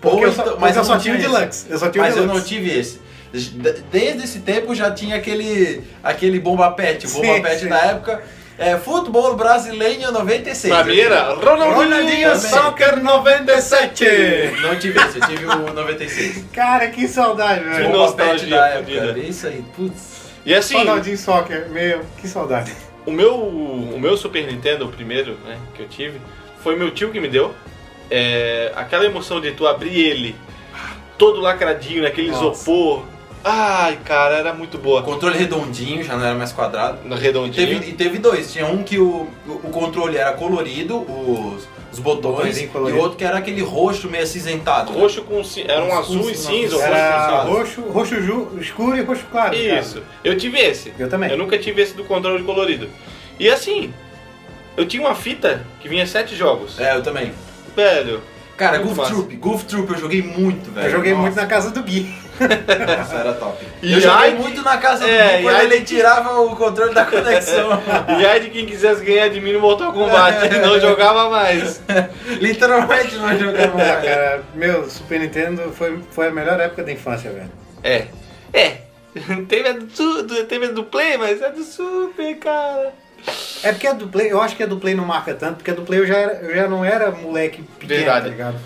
Porque 0.00 0.16
Ou 0.16 0.22
eu 0.24 0.32
só, 0.32 0.42
então- 0.42 0.56
mas 0.58 0.76
eu 0.76 0.82
eu 0.82 0.86
só 0.86 0.98
tinha 0.98 1.14
o 1.14 1.18
Deluxe. 1.18 1.66
Eu 1.68 1.78
só 1.78 1.88
tinha 1.90 2.02
mas 2.04 2.14
o 2.14 2.18
eu 2.18 2.22
Deluxe. 2.22 2.40
não 2.40 2.46
tive 2.46 2.78
esse. 2.78 3.00
De- 3.32 3.82
Desde 3.92 4.24
esse 4.24 4.38
tempo 4.40 4.74
já 4.74 4.90
tinha 4.90 5.16
aquele, 5.16 5.82
aquele 6.02 6.40
Bomba 6.40 6.70
Pet. 6.72 7.06
O 7.06 7.10
Bomba 7.10 7.34
Sim, 7.34 7.42
Pet 7.42 7.60
sim. 7.60 7.68
da 7.68 7.78
época 7.78 8.22
é 8.58 8.76
Futebol 8.76 9.36
Brasileiro 9.36 10.10
96. 10.10 10.74
Pra 10.74 10.84
mim 10.84 10.98
era 10.98 11.34
Ronaldinho. 11.34 12.36
Soccer 12.36 13.02
97! 13.02 14.04
Não 14.62 14.76
tive 14.78 14.98
esse, 15.00 15.18
eu 15.20 15.26
tive 15.28 15.46
o 15.46 15.72
96. 15.72 16.44
Cara, 16.52 16.88
que 16.88 17.06
saudade, 17.06 17.62
velho. 17.64 17.84
Bomba 17.86 17.98
nostalgia 17.98 18.38
Pet 18.38 18.50
da 18.50 18.66
época. 18.68 19.20
É 19.20 19.22
isso 19.24 19.46
aí, 19.46 19.64
putz. 19.76 20.20
E 20.44 20.54
assim, 20.54 20.76
Ronaldinho 20.76 21.18
Soccer, 21.18 21.68
meu, 21.70 22.00
que 22.18 22.26
saudade. 22.26 22.72
o 23.06 23.10
meu, 23.12 23.34
o 23.36 23.98
meu 24.00 24.16
Super 24.16 24.46
Nintendo, 24.46 24.86
o 24.86 24.88
primeiro 24.88 25.34
né, 25.46 25.56
que 25.74 25.82
eu 25.82 25.88
tive, 25.88 26.18
foi 26.64 26.76
meu 26.76 26.90
tio 26.90 27.10
que 27.10 27.20
me 27.20 27.28
deu. 27.28 27.54
É, 28.10 28.72
aquela 28.74 29.04
emoção 29.04 29.40
de 29.40 29.52
tu 29.52 29.66
abrir 29.66 29.98
ele, 29.98 30.34
todo 31.16 31.40
lacradinho, 31.40 32.02
naquele 32.02 32.30
Nossa. 32.30 32.44
isopor. 32.44 33.04
Ai, 33.42 33.98
cara, 34.04 34.36
era 34.36 34.52
muito 34.52 34.76
boa. 34.76 35.02
Controle 35.02 35.38
redondinho, 35.38 36.02
já 36.04 36.14
não 36.14 36.24
era 36.26 36.34
mais 36.34 36.52
quadrado. 36.52 36.98
No 37.08 37.16
E 37.16 37.20
redondinho. 37.20 37.66
teve, 37.66 37.90
e 37.90 37.92
teve 37.94 38.18
dois. 38.18 38.52
Tinha 38.52 38.66
um 38.66 38.82
que 38.82 38.98
o, 38.98 39.28
o, 39.46 39.70
controle 39.70 40.18
era 40.18 40.32
colorido, 40.32 40.98
os, 41.00 41.66
os 41.90 41.98
botões, 41.98 42.58
e 42.60 42.68
outro 42.98 43.16
que 43.16 43.24
era 43.24 43.38
aquele 43.38 43.62
roxo 43.62 44.10
meio 44.10 44.24
acinzentado. 44.24 44.92
né? 44.92 45.00
Roxo 45.00 45.22
com 45.22 45.40
era 45.66 45.82
um 45.82 45.98
azul 45.98 46.22
com- 46.24 46.30
e 46.30 46.34
cinza. 46.34 46.76
ou 46.76 46.82
Era 46.82 47.42
roxo 47.44 47.80
com 47.80 48.04
cinza. 48.04 48.22
roxo, 48.22 48.58
escuro 48.60 48.98
e 48.98 49.02
roxo 49.02 49.24
claro. 49.32 49.56
cara. 49.56 49.80
Isso. 49.80 50.02
Eu 50.22 50.36
tive 50.36 50.58
esse. 50.58 50.92
Eu 50.98 51.08
também. 51.08 51.30
Eu 51.30 51.38
nunca 51.38 51.56
tive 51.56 51.80
esse 51.80 51.94
do 51.94 52.04
controle 52.04 52.42
colorido. 52.44 52.90
E 53.38 53.48
assim, 53.48 53.90
eu 54.76 54.84
tinha 54.86 55.02
uma 55.02 55.14
fita 55.14 55.64
que 55.80 55.88
vinha 55.88 56.06
sete 56.06 56.36
jogos. 56.36 56.78
É, 56.78 56.94
eu 56.94 57.02
também. 57.02 57.32
Velho. 57.76 58.22
Cara, 58.56 58.78
Goof 58.78 58.94
massa. 58.96 59.10
Troop, 59.14 59.36
Goof 59.36 59.64
Troop 59.64 59.90
eu 59.92 59.98
joguei 59.98 60.22
muito, 60.22 60.70
velho. 60.70 60.86
Eu 60.86 60.90
joguei 60.90 61.12
Nossa. 61.12 61.22
muito 61.22 61.36
na 61.36 61.46
casa 61.46 61.70
do 61.70 61.82
Gui. 61.82 62.14
Nossa, 62.40 63.14
era 63.16 63.32
top. 63.34 63.64
E 63.82 63.92
eu 63.92 64.00
joguei 64.00 64.18
ai- 64.18 64.34
muito 64.34 64.62
na 64.62 64.76
casa 64.76 65.04
do 65.04 65.10
É, 65.10 65.36
Gui 65.38 65.42
quando 65.44 65.56
e 65.56 65.64
ele 65.64 65.80
tirava 65.82 66.40
o 66.40 66.54
controle 66.56 66.92
da 66.94 67.04
conexão. 67.06 67.70
E 68.20 68.26
aí 68.26 68.40
de 68.40 68.50
quem 68.50 68.66
quisesse 68.66 69.02
ganhar 69.02 69.28
de 69.28 69.40
mim 69.40 69.52
no 69.52 69.60
Mortal 69.60 69.92
Kombat, 69.94 70.44
ele 70.44 70.58
não 70.66 70.78
jogava 70.78 71.30
mais. 71.30 71.80
Literalmente 72.38 73.16
não 73.16 73.38
jogava 73.38 73.72
Ah, 73.72 73.76
mais. 73.94 74.04
cara, 74.04 74.42
meu, 74.54 74.88
Super 74.90 75.20
Nintendo 75.20 75.72
foi, 75.72 75.98
foi 76.10 76.28
a 76.28 76.30
melhor 76.30 76.60
época 76.60 76.82
da 76.82 76.92
infância, 76.92 77.30
velho. 77.30 77.50
É. 77.82 78.06
É. 78.52 78.76
Teve 79.48 79.68
a 79.68 79.72
do, 79.72 80.44
teve 80.46 80.66
a 80.66 80.70
do 80.70 80.84
Play, 80.84 81.16
mas 81.16 81.42
é 81.42 81.50
do 81.50 81.62
Super, 81.64 82.36
cara. 82.38 82.92
É 83.62 83.72
porque 83.72 83.86
a 83.86 83.92
do 83.92 84.08
Play, 84.08 84.30
eu 84.32 84.40
acho 84.40 84.56
que 84.56 84.62
a 84.62 84.66
do 84.66 84.78
Play 84.78 84.94
não 84.94 85.04
marca 85.04 85.34
tanto, 85.34 85.56
porque 85.56 85.70
a 85.70 85.74
do 85.74 85.82
Play 85.82 86.00
eu 86.00 86.06
já, 86.06 86.16
era- 86.16 86.32
eu 86.42 86.54
já 86.54 86.66
não 86.68 86.84
era 86.84 87.10
moleque 87.10 87.62
pequeno, 87.78 88.00
Verdade. 88.00 88.24
tá 88.24 88.30
ligado? 88.30 88.56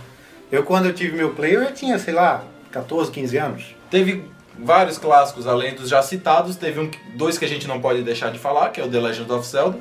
Eu 0.52 0.62
quando 0.62 0.86
eu 0.86 0.92
tive 0.94 1.16
meu 1.16 1.30
Play, 1.30 1.56
eu 1.56 1.64
já 1.64 1.72
tinha, 1.72 1.98
sei 1.98 2.14
lá, 2.14 2.44
14, 2.70 3.10
15 3.10 3.36
anos. 3.36 3.74
Teve 3.90 4.24
vários 4.58 4.98
clássicos 4.98 5.46
além 5.48 5.74
dos 5.74 5.88
já 5.88 6.00
citados. 6.02 6.54
Teve 6.56 6.78
um, 6.80 6.90
dois 7.16 7.36
que 7.36 7.44
a 7.44 7.48
gente 7.48 7.66
não 7.66 7.80
pode 7.80 8.02
deixar 8.02 8.30
de 8.30 8.38
falar, 8.38 8.68
que 8.70 8.80
é 8.80 8.84
o 8.84 8.88
The 8.88 9.00
Legend 9.00 9.32
of 9.32 9.46
Zelda. 9.46 9.78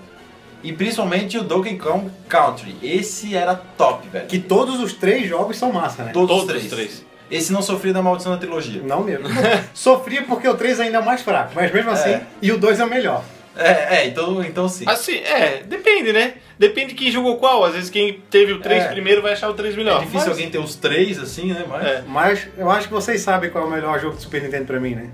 E 0.64 0.72
principalmente 0.72 1.38
o 1.38 1.44
Donkey 1.44 1.78
Kong 1.78 2.10
Country. 2.30 2.76
Esse 2.82 3.36
era 3.36 3.54
top, 3.78 4.08
velho. 4.08 4.26
Que 4.28 4.40
todos 4.40 4.80
os 4.80 4.94
três 4.94 5.28
jogos 5.28 5.58
são 5.58 5.72
massa, 5.74 6.04
né? 6.04 6.12
Todos, 6.14 6.30
Todos 6.38 6.44
os 6.64 6.70
três. 6.70 6.72
três. 6.72 7.06
Esse 7.30 7.52
não 7.52 7.62
sofria 7.62 7.92
da 7.94 8.02
maldição 8.02 8.32
da 8.32 8.38
trilogia. 8.38 8.82
Não 8.84 9.04
mesmo. 9.04 9.26
Sofria 9.74 10.22
porque 10.24 10.48
o 10.48 10.54
3 10.56 10.80
ainda 10.80 11.00
é 11.00 11.02
mais 11.02 11.22
fraco, 11.22 11.52
mas 11.56 11.72
mesmo 11.74 11.90
assim, 11.90 12.12
É. 12.12 12.22
e 12.42 12.52
o 12.52 12.58
2 12.58 12.80
é 12.80 12.86
o 12.86 12.90
melhor. 12.90 13.24
É, 13.56 13.98
é, 13.98 14.08
então, 14.08 14.44
então 14.44 14.68
sim. 14.68 14.84
Assim, 14.88 15.18
é, 15.18 15.62
depende, 15.66 16.12
né? 16.12 16.34
Depende 16.58 16.90
de 16.90 16.96
quem 16.96 17.12
jogou 17.12 17.38
qual. 17.38 17.64
Às 17.64 17.74
vezes 17.74 17.90
quem 17.90 18.14
teve 18.30 18.54
o 18.54 18.60
3 18.60 18.84
É. 18.86 18.88
primeiro 18.88 19.22
vai 19.22 19.34
achar 19.34 19.50
o 19.50 19.54
3 19.54 19.74
É 19.74 19.78
melhor. 19.78 20.00
difícil 20.00 20.20
Mas- 20.22 20.30
alguém 20.30 20.50
ter 20.50 20.58
os 20.58 20.76
três 20.76 21.20
assim, 21.20 21.54
né? 21.54 21.66
Mas... 21.68 21.86
É. 21.86 22.04
Mas 22.08 22.48
eu 22.58 22.70
acho 22.70 22.88
que 22.88 22.94
vocês 22.94 23.22
sabem 23.22 23.50
qual 23.50 23.66
é 23.66 23.68
o 23.68 23.70
melhor 23.72 24.00
jogo 24.00 24.16
do 24.16 24.22
Super 24.22 24.42
Nintendo 24.42 24.66
pra 24.66 24.80
mim, 24.80 24.96
né? 24.96 25.10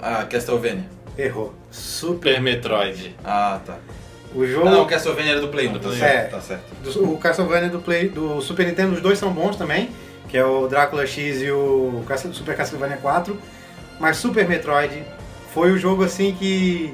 Ah, 0.00 0.24
Castlevania. 0.28 0.84
Errou. 1.18 1.54
Super. 1.70 2.40
Metroid. 2.40 3.14
Ah, 3.24 3.60
tá. 3.64 3.78
O 4.34 4.46
jogo. 4.46 4.68
Não, 4.68 4.82
o 4.82 4.86
Castlevania 4.86 5.32
era 5.32 5.40
do 5.40 5.48
Play 5.48 5.68
1, 5.68 5.72
Do 5.72 5.78
tá 5.80 5.88
Play 5.88 5.98
certo. 5.98 6.26
um. 6.26 6.30
Tá 6.36 6.40
certo. 6.42 6.74
do- 6.82 7.12
o 7.14 7.18
Castlevania 7.18 7.68
do, 7.70 7.78
Play, 7.78 8.08
do 8.08 8.40
Super 8.42 8.66
Nintendo, 8.66 8.94
os 8.94 9.00
dois 9.00 9.18
são 9.18 9.30
bons 9.32 9.56
também. 9.56 9.88
que 10.28 10.36
é 10.36 10.44
o 10.44 10.66
Drácula 10.66 11.06
X 11.06 11.40
e 11.40 11.50
o 11.52 12.02
Castle- 12.06 12.34
Super 12.34 12.56
Castlevania 12.56 12.96
4, 12.96 13.40
mas 14.00 14.16
Super 14.16 14.48
Metroid 14.48 15.04
foi 15.54 15.70
o 15.70 15.78
jogo 15.78 16.02
assim 16.02 16.34
que 16.34 16.92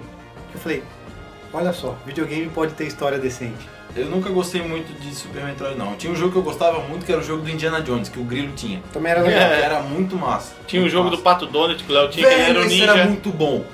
eu 0.54 0.60
falei, 0.60 0.82
olha 1.52 1.72
só, 1.72 1.96
videogame 2.06 2.46
pode 2.48 2.72
ter 2.74 2.86
história 2.86 3.18
decente. 3.18 3.68
Eu 3.94 4.06
nunca 4.06 4.30
gostei 4.30 4.62
muito 4.62 4.90
de 5.00 5.14
Super 5.14 5.44
Metroid, 5.44 5.76
não. 5.76 5.94
Tinha 5.96 6.10
um 6.10 6.16
jogo 6.16 6.32
que 6.32 6.38
eu 6.38 6.42
gostava 6.42 6.80
muito, 6.80 7.04
que 7.04 7.12
era 7.12 7.20
o 7.20 7.24
jogo 7.24 7.42
do 7.42 7.50
Indiana 7.50 7.82
Jones, 7.82 8.08
que 8.08 8.18
o 8.18 8.24
Grilo 8.24 8.50
tinha. 8.56 8.82
Também 8.90 9.12
era 9.12 9.22
Que 9.22 9.28
legal. 9.28 9.42
era 9.52 9.82
muito 9.82 10.16
massa. 10.16 10.54
Tinha 10.66 10.80
um 10.80 10.84
muito 10.84 10.92
jogo 10.92 11.10
do 11.10 11.16
massa. 11.18 11.22
Pato 11.24 11.46
Donald 11.46 11.82
que 11.84 11.92
o 11.92 11.94
Léo 11.94 12.08
tinha, 12.08 12.26
que 12.26 12.32
ele 12.32 12.40
era 12.42 12.52
Velho, 12.54 12.60
um 12.62 12.66
esse 12.66 12.74
ninja. 12.80 12.90
era 12.92 13.04
muito 13.04 13.28
bom. 13.30 13.64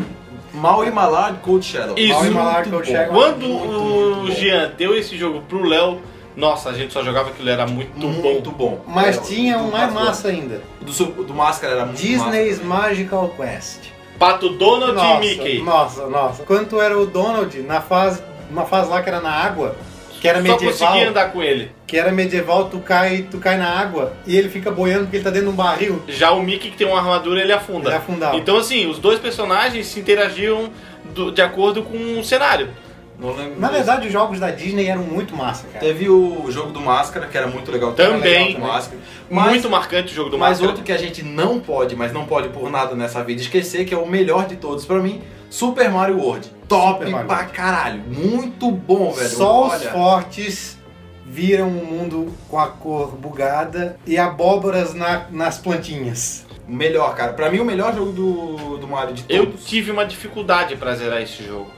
Mal 0.53 0.85
e 0.85 0.91
Malard 0.91 1.39
Cold 1.41 1.65
Shadow. 1.65 1.97
Isso. 1.97 2.15
Mal 2.15 2.25
e 2.25 2.31
Muito 2.31 2.71
bom. 2.71 2.71
Cold 2.71 2.89
Shadow. 2.91 3.15
Quando 3.15 3.47
Muito, 3.47 3.73
o 3.73 4.17
muito. 4.23 4.33
Jean 4.35 4.73
deu 4.77 4.97
esse 4.99 5.17
jogo 5.17 5.41
pro 5.43 5.63
Léo, 5.63 6.01
nossa, 6.35 6.71
a 6.71 6.73
gente 6.73 6.93
só 6.93 7.05
jogava 7.05 7.29
aquilo, 7.31 7.49
era 7.49 7.65
muito, 7.69 7.97
Muito 8.05 8.51
bom. 8.51 8.71
bom. 8.71 8.85
Mas 8.89 9.19
É, 9.19 9.21
tinha 9.21 9.59
do 9.59 9.65
um 9.67 9.71
mais 9.71 9.93
massa 9.93 10.29
ainda. 10.29 10.61
Do, 10.81 10.93
do 11.25 11.33
Máscara 11.35 11.75
era 11.75 11.87
muito 11.87 12.01
Disney's 12.01 12.61
massa. 12.61 12.89
Magical 12.89 13.29
Quest. 13.37 13.81
Pato 14.19 14.49
Donald 14.51 14.95
Nossa, 14.95 15.25
e 15.25 15.29
Mickey. 15.29 15.63
nossa, 15.63 16.07
nossa. 16.07 16.43
Quanto 16.43 16.81
era 16.81 16.99
o 16.99 17.07
Donald 17.07 17.61
na 17.63 17.81
fase, 17.81 18.21
uma 18.51 18.65
fase 18.65 18.91
lá 18.91 19.01
que 19.03 19.09
era 19.09 19.21
na 19.21 19.31
água, 19.31 19.77
que 20.21 20.27
era 20.27 20.39
Só 20.39 20.43
medieval, 20.43 20.73
conseguia 20.73 21.09
andar 21.11 21.33
com 21.33 21.41
ele. 21.43 21.71
que 21.87 21.97
era 21.97 22.11
medieval, 22.11 22.65
tu 22.69 22.81
cai, 22.81 23.27
tu 23.31 23.39
cai 23.39 23.57
na 23.57 23.69
água 23.69 24.13
e 24.27 24.37
ele 24.37 24.49
fica 24.49 24.71
boiando 24.71 25.05
porque 25.05 25.19
ele 25.19 25.25
tá 25.25 25.31
dentro 25.31 25.47
de 25.49 25.53
um 25.53 25.57
barril. 25.57 26.03
Já 26.09 26.33
o 26.33 26.43
Mickey, 26.43 26.71
que 26.73 26.77
tem 26.77 26.87
uma 26.87 26.99
armadura, 26.99 27.41
ele 27.41 27.53
afunda. 27.53 27.89
Ele 27.91 27.97
afundava. 27.97 28.37
Então, 28.37 28.57
assim, 28.57 28.87
os 28.91 28.99
dois 28.99 29.21
personagens 29.21 29.87
se 29.87 30.01
interagiam 30.01 30.71
do- 31.15 31.31
de 31.31 31.41
acordo 31.41 31.83
com 31.85 32.19
o 32.19 32.25
cenário. 32.25 32.71
Não 33.19 33.35
lembro 33.35 33.59
Na 33.59 33.69
verdade, 33.69 34.07
os 34.07 34.13
jogos 34.13 34.39
da 34.39 34.51
Disney 34.51 34.87
eram 34.87 35.03
muito 35.03 35.35
massa, 35.37 35.67
cara. 35.67 35.85
Teve 35.85 36.09
o 36.09 36.49
jogo 36.51 36.71
do 36.71 36.81
Máscara, 36.81 37.27
que 37.27 37.37
era 37.37 37.47
muito 37.49 37.71
legal. 37.73 37.93
Também. 37.93 38.55
Legal, 38.55 38.69
Máscara. 38.69 39.01
Mas, 39.29 39.51
Muito 39.51 39.71
marcante 39.71 40.13
o 40.13 40.15
jogo 40.15 40.31
do 40.31 40.39
mas 40.39 40.51
Máscara. 40.51 40.69
outro 40.71 40.85
que 40.85 40.93
a 40.93 40.97
gente 40.97 41.23
não 41.25 41.59
pode, 41.59 41.97
mas 41.97 42.13
não 42.13 42.25
pode 42.27 42.49
por 42.51 42.71
nada 42.71 42.95
nessa 42.95 43.23
vida 43.25 43.41
esquecer, 43.43 43.85
que 43.85 43.93
é 43.93 43.99
o 43.99 44.07
melhor 44.07 44.47
de 44.47 44.57
todos 44.57 44.85
pra 44.87 45.01
mim, 45.01 45.21
Super 45.51 45.91
Mario 45.91 46.19
World. 46.19 46.49
Top 46.69 46.99
Super 47.01 47.11
Mario 47.11 47.27
pra 47.27 47.45
caralho. 47.47 48.03
Muito 48.07 48.71
bom, 48.71 49.11
velho. 49.13 49.29
Só 49.29 49.67
os 49.67 49.73
Olha, 49.75 49.91
fortes 49.91 50.79
viram 51.27 51.69
o 51.69 51.85
mundo 51.85 52.33
com 52.49 52.59
a 52.59 52.69
cor 52.69 53.09
bugada 53.17 53.99
e 54.07 54.17
abóboras 54.17 54.95
na- 54.95 55.27
nas 55.31 55.59
plantinhas. 55.59 56.47
o 56.69 56.73
melhor, 56.73 57.15
cara. 57.15 57.33
Pra 57.33 57.51
mim, 57.51 57.59
o 57.61 57.65
melhor 57.65 57.95
jogo 57.95 58.13
do, 58.13 58.77
do 58.79 58.87
Mario 58.87 59.15
de 59.15 59.25
Eu 59.29 59.47
todos. 59.47 59.65
tive 59.67 59.91
uma 59.91 60.05
dificuldade 60.07 60.77
pra 60.77 60.95
zerar 60.95 61.21
esse 61.23 61.43
jogo. 61.43 61.71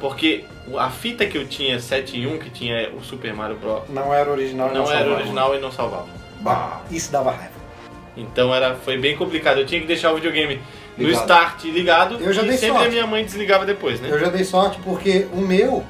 Porque 0.00 0.44
a 0.76 0.90
fita 0.90 1.26
que 1.26 1.36
eu 1.36 1.46
tinha 1.46 1.78
7 1.80 2.18
em 2.18 2.26
1, 2.26 2.38
que 2.38 2.50
tinha 2.50 2.90
o 2.90 3.02
Super 3.02 3.34
Mario 3.34 3.56
Bros. 3.56 3.82
Não 3.88 4.12
era 4.14 4.30
original 4.30 4.70
e 4.70 4.74
Não 4.74 4.82
era 4.82 4.98
salvava. 4.98 5.14
original 5.16 5.54
e 5.56 5.60
não 5.60 5.72
salvava. 5.72 6.06
Bah. 6.40 6.80
Isso 6.90 7.10
dava 7.12 7.30
raiva. 7.32 7.52
Então 8.16 8.54
era, 8.54 8.74
foi 8.74 8.98
bem 8.98 9.16
complicado. 9.16 9.58
Eu 9.58 9.66
tinha 9.66 9.80
que 9.80 9.86
deixar 9.86 10.12
o 10.12 10.16
videogame 10.16 10.60
no 10.98 11.06
Ligado. 11.06 11.22
start 11.22 11.64
ligado 11.64 12.18
Eu 12.20 12.32
já 12.32 12.42
e 12.42 12.48
dei 12.48 12.56
sempre 12.58 12.74
sorte. 12.76 12.88
a 12.88 12.90
minha 12.90 13.06
mãe 13.06 13.24
desligava 13.24 13.64
depois, 13.64 14.00
né? 14.00 14.08
Eu 14.10 14.18
já 14.18 14.28
dei 14.28 14.44
sorte 14.44 14.78
porque 14.84 15.26
o 15.32 15.38
meu 15.40 15.82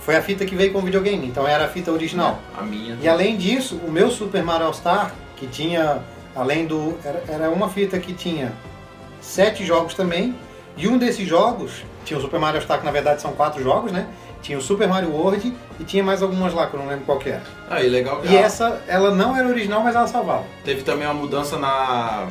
foi 0.00 0.14
a 0.16 0.22
fita 0.22 0.44
que 0.44 0.54
veio 0.54 0.72
com 0.72 0.78
o 0.78 0.82
videogame, 0.82 1.26
então 1.26 1.48
era 1.48 1.64
a 1.64 1.68
fita 1.68 1.90
original. 1.90 2.38
A 2.56 2.62
minha. 2.62 2.96
E 3.02 3.08
além 3.08 3.36
disso, 3.36 3.80
o 3.86 3.90
meu 3.90 4.10
Super 4.10 4.42
Mario 4.44 4.66
All 4.66 4.74
Star, 4.74 5.12
que 5.36 5.46
tinha, 5.46 6.00
além 6.34 6.66
do. 6.66 6.96
Era, 7.04 7.24
era 7.28 7.50
uma 7.50 7.68
fita 7.68 7.98
que 7.98 8.12
tinha 8.12 8.52
sete 9.20 9.64
jogos 9.64 9.94
também, 9.94 10.34
e 10.76 10.86
um 10.86 10.96
desses 10.98 11.26
jogos, 11.26 11.82
tinha 12.06 12.18
o 12.18 12.22
Super 12.22 12.40
Mario 12.40 12.62
Star, 12.62 12.78
que 12.78 12.84
na 12.86 12.90
verdade 12.92 13.20
são 13.20 13.32
quatro 13.32 13.62
jogos, 13.62 13.92
né? 13.92 14.06
Tinha 14.40 14.56
o 14.56 14.62
Super 14.62 14.88
Mario 14.88 15.10
World 15.10 15.52
e 15.78 15.84
tinha 15.84 16.02
mais 16.02 16.22
algumas 16.22 16.54
lá 16.54 16.66
que 16.68 16.74
eu 16.74 16.80
não 16.80 16.86
lembro 16.88 17.04
qual 17.04 17.18
que 17.18 17.28
era. 17.28 17.42
Aí, 17.68 17.88
legal. 17.88 18.20
E 18.24 18.28
Ah, 18.36 18.40
essa, 18.40 18.80
ela 18.86 19.10
não 19.14 19.36
era 19.36 19.46
original, 19.48 19.82
mas 19.82 19.94
ela 19.94 20.06
salvava. 20.06 20.44
Teve 20.64 20.82
também 20.82 21.04
uma 21.06 21.14
mudança 21.14 21.58
na 21.58 22.28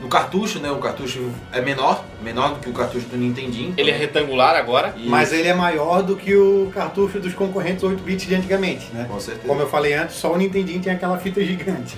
no 0.00 0.08
cartucho, 0.08 0.58
né? 0.58 0.68
O 0.68 0.78
cartucho 0.78 1.30
é 1.52 1.60
menor, 1.60 2.02
menor 2.20 2.54
do 2.54 2.58
que 2.58 2.68
o 2.68 2.72
cartucho 2.72 3.06
do 3.06 3.16
Nintendinho. 3.16 3.72
Ele 3.76 3.88
é 3.92 3.96
retangular 3.96 4.56
agora. 4.56 4.92
E- 4.96 5.08
Mas 5.08 5.32
ele 5.32 5.46
é 5.46 5.54
maior 5.54 6.02
do 6.02 6.16
que 6.16 6.34
o 6.34 6.72
cartucho 6.74 7.20
dos 7.20 7.32
concorrentes 7.34 7.84
8 7.84 8.02
bits 8.02 8.26
de 8.26 8.34
antigamente, 8.34 8.88
né? 8.92 9.06
Com 9.08 9.20
certeza. 9.20 9.46
Como 9.46 9.60
eu 9.60 9.68
falei 9.68 9.94
antes, 9.94 10.16
só 10.16 10.32
o 10.32 10.36
Nintendinho 10.36 10.80
tinha 10.80 10.96
aquela 10.96 11.16
fita 11.18 11.40
gigante. 11.44 11.96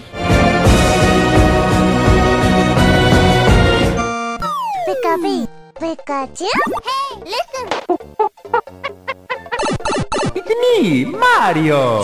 Pikachu? 5.79 6.47
Hey, 6.85 7.23
listen! 7.25 7.67
It's 10.37 10.49
me, 10.63 11.05
Mario! 11.05 12.03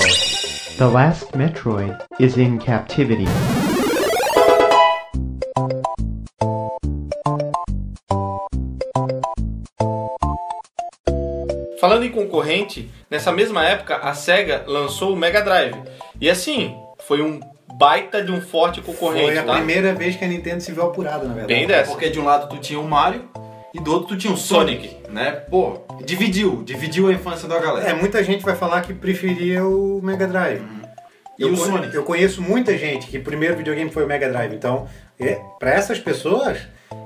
The 0.78 0.88
last 0.88 1.32
Metroid 1.32 1.96
is 2.18 2.36
in 2.36 2.58
captivity. 2.58 3.26
Falando 11.80 12.04
em 12.04 12.10
concorrente, 12.10 12.90
nessa 13.10 13.32
mesma 13.32 13.64
época 13.64 13.96
a 13.96 14.12
SEGA 14.14 14.64
lançou 14.66 15.12
o 15.14 15.16
Mega 15.16 15.40
Drive. 15.40 15.76
E 16.20 16.28
assim, 16.28 16.76
foi 17.06 17.22
um 17.22 17.40
baita 17.78 18.22
de 18.22 18.30
um 18.30 18.40
forte 18.40 18.82
concorrente, 18.82 19.26
Foi 19.32 19.38
a 19.38 19.42
tá? 19.44 19.54
primeira 19.54 19.94
vez 19.94 20.14
que 20.16 20.24
a 20.24 20.28
Nintendo 20.28 20.60
se 20.60 20.72
viu 20.72 20.82
apurada, 20.84 21.24
na 21.24 21.32
verdade. 21.32 21.54
Bem 21.54 21.66
dessa. 21.66 21.90
Porque 21.92 22.10
de 22.10 22.20
um 22.20 22.24
lado 22.24 22.48
tu 22.48 22.58
tinha 22.58 22.78
o 22.78 22.84
Mario 22.84 23.24
e 23.72 23.80
do 23.80 23.92
outro 23.92 24.08
tu 24.08 24.16
tinha 24.16 24.32
o 24.32 24.36
Sonic, 24.36 24.96
né? 25.08 25.30
Pô, 25.30 25.80
dividiu, 26.04 26.62
dividiu 26.64 27.08
a 27.08 27.12
infância 27.12 27.48
da 27.48 27.58
galera. 27.58 27.88
É, 27.88 27.94
muita 27.94 28.22
gente 28.24 28.44
vai 28.44 28.56
falar 28.56 28.82
que 28.82 28.92
preferia 28.92 29.64
o 29.64 30.00
Mega 30.02 30.26
Drive. 30.26 30.62
E 31.38 31.42
eu 31.42 31.52
o 31.52 31.56
Sonic? 31.56 31.94
Eu 31.94 32.02
conheço 32.02 32.42
muita 32.42 32.76
gente 32.76 33.06
que 33.06 33.18
o 33.18 33.22
primeiro 33.22 33.56
videogame 33.56 33.90
foi 33.90 34.04
o 34.04 34.06
Mega 34.06 34.28
Drive. 34.28 34.54
Então, 34.54 34.88
é, 35.18 35.40
para 35.58 35.70
essas 35.70 35.98
pessoas, 35.98 36.58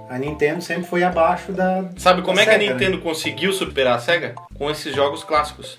a 0.09 0.18
Nintendo 0.18 0.62
sempre 0.62 0.85
foi 0.85 1.03
abaixo 1.03 1.53
da. 1.53 1.85
Sabe 1.96 2.22
como 2.22 2.37
da 2.37 2.42
é 2.42 2.44
que 2.44 2.50
a 2.50 2.55
Sega, 2.55 2.66
né? 2.66 2.72
Nintendo 2.72 2.98
conseguiu 2.98 3.53
superar 3.53 3.96
a 3.96 3.98
SEGA? 3.98 4.35
Com 4.57 4.70
esses 4.70 4.94
jogos 4.94 5.22
clássicos. 5.22 5.77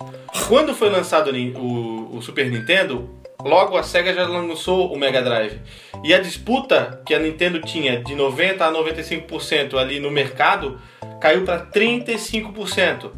Quando 0.48 0.74
foi 0.74 0.88
lançado 0.88 1.30
o, 1.30 2.16
o 2.16 2.22
Super 2.22 2.50
Nintendo, 2.50 3.10
logo 3.46 3.76
a 3.76 3.82
SEGA 3.82 4.12
já 4.12 4.26
lançou 4.26 4.92
o 4.92 4.98
Mega 4.98 5.22
Drive. 5.22 5.58
E 6.04 6.12
a 6.12 6.18
disputa 6.18 7.00
que 7.06 7.14
a 7.14 7.18
Nintendo 7.18 7.60
tinha 7.60 8.00
de 8.02 8.14
90% 8.14 8.60
a 8.60 8.72
95% 8.72 9.74
ali 9.78 9.98
no 10.00 10.10
mercado 10.10 10.80
caiu 11.20 11.44
para 11.44 11.64
35%. 11.66 13.10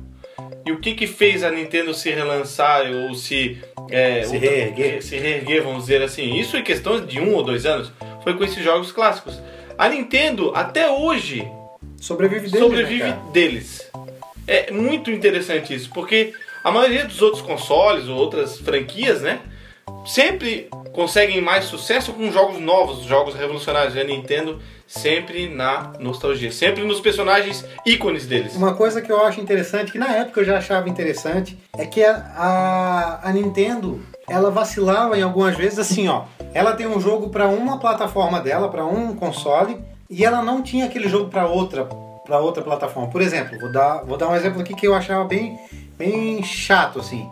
E 0.66 0.72
o 0.72 0.78
que 0.80 0.94
que 0.94 1.06
fez 1.06 1.42
a 1.42 1.50
Nintendo 1.50 1.94
se 1.94 2.10
relançar 2.10 2.82
ou 2.92 3.14
se... 3.14 3.58
é, 3.90 4.22
Se 4.22 4.34
outra- 4.34 4.50
reerguer. 4.50 5.02
Se 5.02 5.16
reerguer, 5.16 5.62
vamos 5.62 5.82
dizer 5.84 6.02
assim. 6.02 6.34
Isso 6.38 6.56
em 6.56 6.62
questão 6.62 7.00
de 7.04 7.18
um 7.20 7.34
ou 7.34 7.42
dois 7.42 7.64
anos 7.64 7.90
foi 8.22 8.34
com 8.34 8.44
esses 8.44 8.62
jogos 8.62 8.92
clássicos. 8.92 9.40
A 9.78 9.88
Nintendo, 9.88 10.52
até 10.54 10.90
hoje, 10.90 11.46
Sobrevive 12.00 12.48
deles. 12.50 12.58
sobrevive 12.60 13.02
Né, 13.04 13.18
deles. 13.32 13.90
É 14.46 14.70
muito 14.70 15.10
interessante 15.10 15.74
isso, 15.74 15.90
porque 15.92 16.32
a 16.62 16.70
maioria 16.70 17.04
dos 17.04 17.20
outros 17.22 17.42
consoles 17.42 18.06
ou 18.08 18.16
outras 18.16 18.58
franquias, 18.58 19.22
né, 19.22 19.40
sempre 20.09 20.68
conseguem 20.92 21.40
mais 21.40 21.66
sucesso 21.66 22.12
com 22.12 22.33
jogos 22.33 22.59
novos, 22.59 23.05
jogos 23.05 23.35
revolucionários. 23.35 23.94
E 23.94 24.01
a 24.01 24.05
Nintendo 24.05 24.59
sempre 24.87 25.49
na 25.49 25.92
nostalgia, 26.01 26.51
sempre 26.51 26.83
nos 26.83 26.99
personagens 26.99 27.64
ícones 27.85 28.27
deles. 28.27 28.57
Uma 28.57 28.75
coisa 28.75 29.03
que 29.03 29.12
eu 29.12 29.23
acho 29.23 29.38
interessante, 29.40 29.92
que 29.92 29.99
na 29.99 30.09
época 30.09 30.40
eu 30.40 30.44
já 30.44 30.57
achava 30.57 30.88
interessante, 30.88 31.59
é 31.77 31.85
que 31.85 32.03
a, 32.03 32.14
a, 32.35 33.29
a 33.29 33.33
Nintendo 33.33 34.01
ela 34.27 34.51
vacilava 34.51 35.16
em 35.18 35.23
algumas 35.23 35.57
vezes 35.57 35.79
assim, 35.79 36.09
ó. 36.09 36.25
Ela 36.55 36.73
tem 36.73 36.87
um 36.87 36.99
jogo 36.99 37.29
para 37.29 37.47
uma 37.47 37.79
plataforma 37.79 38.40
dela, 38.40 38.71
para 38.71 38.85
um 38.85 39.14
console, 39.14 39.79
e 40.09 40.25
ela 40.25 40.42
não 40.42 40.62
tinha 40.62 40.87
aquele 40.87 41.09
jogo 41.09 41.29
para 41.29 41.47
outra 41.47 41.85
para 41.85 42.40
outra 42.40 42.62
plataforma. 42.62 43.09
Por 43.09 43.23
exemplo, 43.23 43.59
vou 43.59 43.73
dar, 43.73 44.05
vou 44.05 44.18
dar 44.18 44.29
um 44.29 44.37
exemplo 44.37 44.61
aqui 44.61 44.75
que 44.75 44.87
eu 44.87 44.94
achava 44.94 45.25
bem, 45.25 45.59
bem 45.97 46.42
chato 46.42 46.99
assim. 46.99 47.27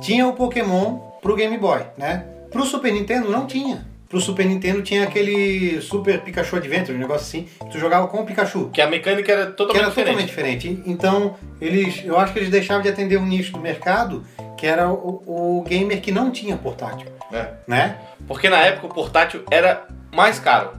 Tinha 0.00 0.26
o 0.26 0.32
Pokémon 0.32 1.11
pro 1.22 1.34
Game 1.36 1.56
Boy, 1.56 1.80
né? 1.96 2.26
Pro 2.50 2.64
Super 2.66 2.92
Nintendo 2.92 3.30
não 3.30 3.46
tinha. 3.46 3.86
Pro 4.08 4.20
Super 4.20 4.44
Nintendo 4.44 4.82
tinha 4.82 5.04
aquele 5.04 5.80
Super 5.80 6.20
Pikachu 6.20 6.56
Adventure, 6.56 6.94
um 6.94 7.00
negócio 7.00 7.22
assim, 7.26 7.48
que 7.64 7.70
tu 7.72 7.78
jogava 7.78 8.06
com 8.08 8.20
o 8.20 8.26
Pikachu 8.26 8.68
Que 8.70 8.82
a 8.82 8.86
mecânica 8.86 9.32
era 9.32 9.46
que 9.46 9.52
totalmente 9.52 9.80
era 9.80 9.88
diferente. 9.88 10.28
totalmente 10.28 10.28
diferente. 10.68 10.82
Então, 10.84 11.34
eles, 11.58 12.04
eu 12.04 12.18
acho 12.18 12.34
que 12.34 12.38
eles 12.40 12.50
deixavam 12.50 12.82
de 12.82 12.90
atender 12.90 13.16
um 13.16 13.24
nicho 13.24 13.52
do 13.52 13.58
mercado 13.60 14.22
que 14.58 14.66
era 14.66 14.90
o, 14.90 15.22
o 15.58 15.64
gamer 15.66 16.02
que 16.02 16.12
não 16.12 16.30
tinha 16.30 16.56
portátil, 16.58 17.08
É. 17.32 17.48
né? 17.66 17.96
Porque 18.28 18.50
na 18.50 18.58
época 18.58 18.86
o 18.86 18.90
portátil 18.94 19.42
era 19.50 19.86
mais 20.14 20.38
caro. 20.38 20.72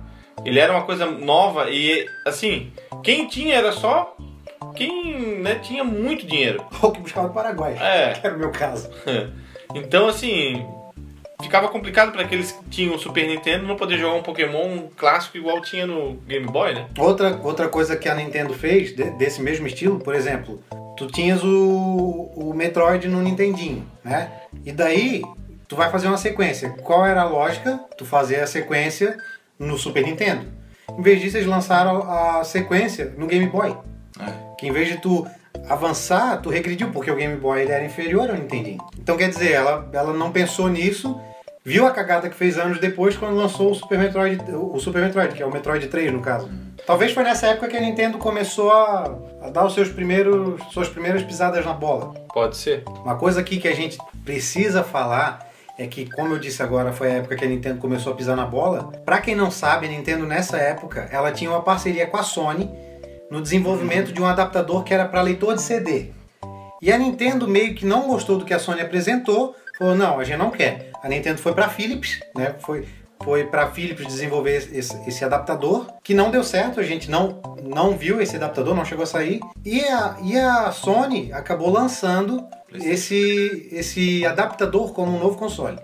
Ele 0.45 0.59
era 0.59 0.71
uma 0.71 0.83
coisa 0.83 1.05
nova 1.07 1.69
e, 1.71 2.05
assim, 2.27 2.71
quem 3.01 3.27
tinha 3.27 3.55
era 3.55 3.71
só 3.71 4.15
quem 4.75 5.39
né, 5.41 5.55
tinha 5.55 5.83
muito 5.83 6.25
dinheiro. 6.25 6.63
Ou 6.83 6.91
que 6.91 7.01
buscava 7.01 7.27
do 7.29 7.33
Paraguai, 7.33 7.75
É. 7.81 8.13
que 8.13 8.25
era 8.27 8.35
o 8.35 8.39
meu 8.39 8.51
caso. 8.51 8.89
Então, 9.73 10.07
assim, 10.07 10.65
ficava 11.41 11.67
complicado 11.67 12.11
para 12.11 12.21
aqueles 12.21 12.51
que 12.51 12.63
tinham 12.69 12.95
o 12.95 12.99
Super 12.99 13.27
Nintendo 13.27 13.65
não 13.67 13.75
poder 13.75 13.97
jogar 13.97 14.15
um 14.15 14.23
Pokémon 14.23 14.87
clássico 14.95 15.37
igual 15.37 15.61
tinha 15.61 15.85
no 15.85 16.13
Game 16.27 16.45
Boy, 16.45 16.73
né? 16.73 16.85
Outra, 16.97 17.39
outra 17.43 17.67
coisa 17.67 17.95
que 17.95 18.07
a 18.07 18.15
Nintendo 18.15 18.53
fez, 18.53 18.95
de- 18.95 19.11
desse 19.11 19.41
mesmo 19.41 19.67
estilo, 19.67 19.99
por 19.99 20.15
exemplo, 20.15 20.61
tu 20.95 21.07
tinhas 21.07 21.43
o, 21.43 22.31
o 22.35 22.53
Metroid 22.53 23.07
no 23.07 23.21
Nintendinho, 23.21 23.85
né? 24.03 24.31
E 24.65 24.71
daí, 24.71 25.21
tu 25.21 25.35
tu 25.69 25.75
vai 25.75 25.89
fazer 25.89 26.07
uma 26.07 26.17
sequência. 26.17 26.69
Qual 26.83 27.03
era 27.05 27.21
a 27.21 27.25
lógica? 27.25 27.79
Tu 27.97 28.05
fazer 28.05 28.39
a 28.41 28.47
sequência 28.47 29.17
no 29.57 29.75
Super 29.77 30.03
Nintendo. 30.03 30.45
Em 30.95 31.01
vez 31.01 31.19
disso, 31.19 31.37
eles 31.37 31.47
lançaram 31.47 32.03
a 32.09 32.43
sequência 32.43 33.11
no 33.17 33.25
Game 33.25 33.47
Boy. 33.47 33.75
É. 34.19 34.55
Que 34.59 34.67
em 34.67 34.71
vez 34.71 34.87
de 34.89 34.97
tu 35.01 35.25
avançar, 35.67 36.41
tu 36.41 36.49
regrediu, 36.49 36.89
porque 36.91 37.11
o 37.11 37.15
Game 37.15 37.35
Boy 37.37 37.63
era 37.63 37.83
inferior 37.83 38.29
ao 38.29 38.35
Nintendinho. 38.35 38.83
Então 38.97 39.17
quer 39.17 39.29
dizer, 39.29 39.51
ela, 39.51 39.89
ela 39.93 40.13
não 40.13 40.31
pensou 40.31 40.67
nisso, 40.67 41.19
viu 41.63 41.85
a 41.85 41.91
cagada 41.91 42.29
que 42.29 42.35
fez 42.35 42.57
anos 42.57 42.79
depois 42.79 43.15
quando 43.15 43.35
lançou 43.35 43.71
o 43.71 43.75
Super 43.75 43.97
Metroid, 43.97 44.43
o 44.51 44.79
Super 44.79 45.01
Metroid, 45.01 45.33
que 45.33 45.41
é 45.41 45.45
o 45.45 45.51
Metroid 45.51 45.87
3 45.87 46.11
no 46.11 46.21
caso. 46.21 46.49
Talvez 46.85 47.13
foi 47.13 47.23
nessa 47.23 47.47
época 47.47 47.69
que 47.69 47.77
a 47.77 47.81
Nintendo 47.81 48.17
começou 48.17 48.71
a, 48.71 49.17
a 49.41 49.49
dar 49.49 49.65
os 49.65 49.73
seus 49.73 49.89
primeiros, 49.89 50.61
suas 50.71 50.89
primeiras 50.89 51.23
pisadas 51.23 51.65
na 51.65 51.73
bola. 51.73 52.13
Pode 52.33 52.57
ser. 52.57 52.83
Uma 53.03 53.15
coisa 53.15 53.39
aqui 53.39 53.57
que 53.57 53.67
a 53.67 53.75
gente 53.75 53.97
precisa 54.25 54.83
falar 54.83 55.47
é 55.77 55.87
que, 55.87 56.09
como 56.11 56.33
eu 56.33 56.39
disse 56.39 56.61
agora, 56.61 56.91
foi 56.91 57.11
a 57.11 57.15
época 57.15 57.35
que 57.35 57.45
a 57.45 57.47
Nintendo 57.47 57.79
começou 57.79 58.13
a 58.13 58.15
pisar 58.15 58.35
na 58.35 58.45
bola. 58.45 58.91
Pra 59.05 59.21
quem 59.21 59.33
não 59.33 59.49
sabe, 59.49 59.87
a 59.87 59.89
Nintendo 59.89 60.25
nessa 60.25 60.57
época, 60.57 61.07
ela 61.11 61.31
tinha 61.31 61.49
uma 61.49 61.61
parceria 61.61 62.05
com 62.05 62.17
a 62.17 62.23
Sony 62.23 62.69
no 63.33 63.41
desenvolvimento 63.41 64.13
de 64.13 64.21
um 64.21 64.27
adaptador 64.27 64.83
que 64.83 64.93
era 64.93 65.05
para 65.05 65.19
leitor 65.23 65.55
de 65.55 65.61
CD. 65.63 66.11
E 66.79 66.91
a 66.91 66.97
Nintendo 66.99 67.47
meio 67.47 67.73
que 67.73 67.83
não 67.83 68.07
gostou 68.07 68.37
do 68.37 68.45
que 68.45 68.53
a 68.53 68.59
Sony 68.59 68.81
apresentou, 68.81 69.55
falou: 69.75 69.95
"Não, 69.95 70.19
a 70.19 70.23
gente 70.23 70.37
não 70.37 70.51
quer". 70.51 70.91
A 71.01 71.09
Nintendo 71.09 71.39
foi 71.39 71.51
para 71.51 71.67
Philips, 71.67 72.19
né? 72.35 72.53
Foi 72.59 72.87
foi 73.23 73.45
para 73.45 73.71
Philips 73.71 74.05
desenvolver 74.05 74.69
esse, 74.73 75.01
esse 75.07 75.23
adaptador, 75.23 75.87
que 76.03 76.13
não 76.13 76.29
deu 76.29 76.43
certo, 76.43 76.81
a 76.81 76.83
gente 76.83 77.09
não, 77.09 77.41
não 77.63 77.97
viu 77.97 78.21
esse 78.21 78.35
adaptador, 78.35 78.75
não 78.75 78.83
chegou 78.83 79.03
a 79.03 79.07
sair. 79.07 79.39
E 79.63 79.79
a, 79.79 80.17
e 80.21 80.37
a 80.37 80.69
Sony 80.73 81.31
acabou 81.31 81.71
lançando 81.71 82.45
esse, 82.73 83.69
esse 83.71 84.25
adaptador 84.25 84.91
como 84.91 85.15
um 85.15 85.19
novo 85.19 85.37
console. 85.37 85.79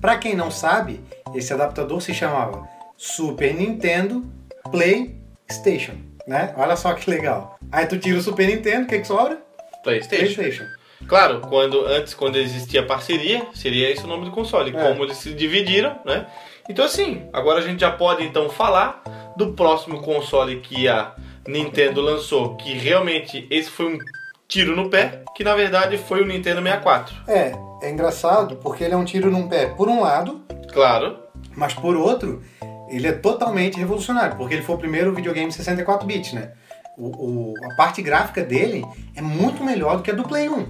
Para 0.00 0.16
quem 0.16 0.34
não 0.34 0.50
sabe, 0.50 0.98
esse 1.34 1.52
adaptador 1.52 2.00
se 2.00 2.14
chamava 2.14 2.66
Super 2.96 3.52
Nintendo 3.54 4.24
PlayStation, 4.70 6.07
né? 6.28 6.54
Olha 6.56 6.76
só 6.76 6.92
que 6.92 7.10
legal. 7.10 7.58
Aí 7.72 7.86
tu 7.86 7.98
tira 7.98 8.18
o 8.18 8.22
Super 8.22 8.46
Nintendo, 8.46 8.84
o 8.84 8.86
que, 8.86 9.00
que 9.00 9.06
sobra? 9.06 9.38
PlayStation. 9.82 10.34
PlayStation. 10.34 10.64
Claro, 11.06 11.40
quando 11.40 11.86
antes, 11.86 12.12
quando 12.12 12.36
existia 12.36 12.84
parceria, 12.84 13.46
seria 13.54 13.90
esse 13.90 14.04
o 14.04 14.06
nome 14.06 14.26
do 14.26 14.30
console. 14.30 14.76
É. 14.76 14.88
Como 14.88 15.04
eles 15.04 15.16
se 15.16 15.32
dividiram, 15.32 15.98
né? 16.04 16.26
Então 16.68 16.84
assim, 16.84 17.28
agora 17.32 17.60
a 17.60 17.62
gente 17.62 17.80
já 17.80 17.90
pode 17.90 18.22
então 18.22 18.50
falar 18.50 19.02
do 19.36 19.54
próximo 19.54 20.02
console 20.02 20.60
que 20.60 20.86
a 20.86 21.14
Nintendo 21.46 22.00
lançou, 22.00 22.56
que 22.56 22.72
realmente 22.74 23.46
esse 23.50 23.70
foi 23.70 23.94
um 23.94 23.98
tiro 24.46 24.76
no 24.76 24.90
pé, 24.90 25.22
que 25.34 25.42
na 25.42 25.54
verdade 25.54 25.96
foi 25.96 26.20
o 26.20 26.26
Nintendo 26.26 26.60
64. 26.60 27.14
É, 27.26 27.52
é 27.82 27.90
engraçado 27.90 28.56
porque 28.56 28.84
ele 28.84 28.94
é 28.94 28.96
um 28.96 29.04
tiro 29.04 29.30
num 29.30 29.48
pé 29.48 29.66
por 29.66 29.88
um 29.88 30.02
lado, 30.02 30.42
Claro, 30.72 31.18
mas 31.56 31.74
por 31.74 31.96
outro, 31.96 32.42
ele 32.90 33.06
é 33.08 33.12
totalmente 33.12 33.78
revolucionário, 33.78 34.36
porque 34.36 34.54
ele 34.54 34.62
foi 34.62 34.74
o 34.74 34.78
primeiro 34.78 35.14
videogame 35.14 35.50
64 35.52 36.06
bits, 36.06 36.32
né? 36.32 36.52
O, 36.96 37.06
o- 37.52 37.54
a 37.70 37.74
parte 37.76 38.02
gráfica 38.02 38.42
dele 38.42 38.84
é 39.14 39.22
muito 39.22 39.62
melhor 39.62 39.96
do 39.96 40.02
que 40.02 40.10
a 40.10 40.14
do 40.14 40.24
Play 40.24 40.48
1. 40.48 40.66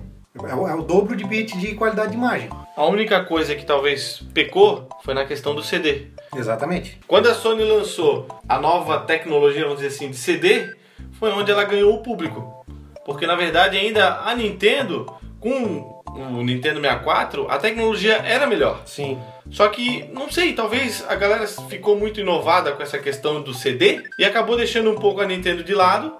É 0.46 0.54
o, 0.54 0.68
é 0.68 0.74
o 0.74 0.82
dobro 0.82 1.16
de 1.16 1.24
bit 1.24 1.58
de 1.58 1.74
qualidade 1.74 2.10
de 2.10 2.16
imagem. 2.16 2.48
a 2.76 2.84
única 2.86 3.24
coisa 3.24 3.54
que 3.56 3.64
talvez 3.64 4.22
pecou 4.32 4.88
foi 5.04 5.12
na 5.14 5.24
questão 5.24 5.54
do 5.54 5.62
CD. 5.64 6.08
Exatamente. 6.36 7.00
Quando 7.08 7.28
a 7.28 7.34
Sony 7.34 7.64
lançou 7.64 8.26
a 8.48 8.58
nova 8.60 9.00
tecnologia, 9.00 9.62
vamos 9.64 9.80
dizer 9.80 9.88
assim, 9.88 10.10
de 10.10 10.16
CD, 10.16 10.70
foi 11.18 11.32
onde 11.32 11.50
ela 11.50 11.64
ganhou 11.64 11.92
o 11.94 12.02
público. 12.02 12.64
Porque 13.04 13.26
na 13.26 13.34
verdade 13.34 13.76
ainda 13.76 14.18
a 14.20 14.34
Nintendo, 14.34 15.06
com 15.40 15.97
o 16.14 16.42
Nintendo 16.42 16.80
64, 16.80 17.50
a 17.50 17.58
tecnologia 17.58 18.16
era 18.16 18.46
melhor. 18.46 18.82
Sim. 18.84 19.18
Só 19.50 19.68
que, 19.68 20.08
não 20.12 20.30
sei, 20.30 20.52
talvez 20.52 21.04
a 21.08 21.14
galera 21.14 21.46
ficou 21.46 21.96
muito 21.96 22.20
inovada 22.20 22.72
com 22.72 22.82
essa 22.82 22.98
questão 22.98 23.40
do 23.40 23.54
CD 23.54 24.02
e 24.18 24.24
acabou 24.24 24.56
deixando 24.56 24.90
um 24.90 24.96
pouco 24.96 25.20
a 25.20 25.26
Nintendo 25.26 25.64
de 25.64 25.74
lado 25.74 26.16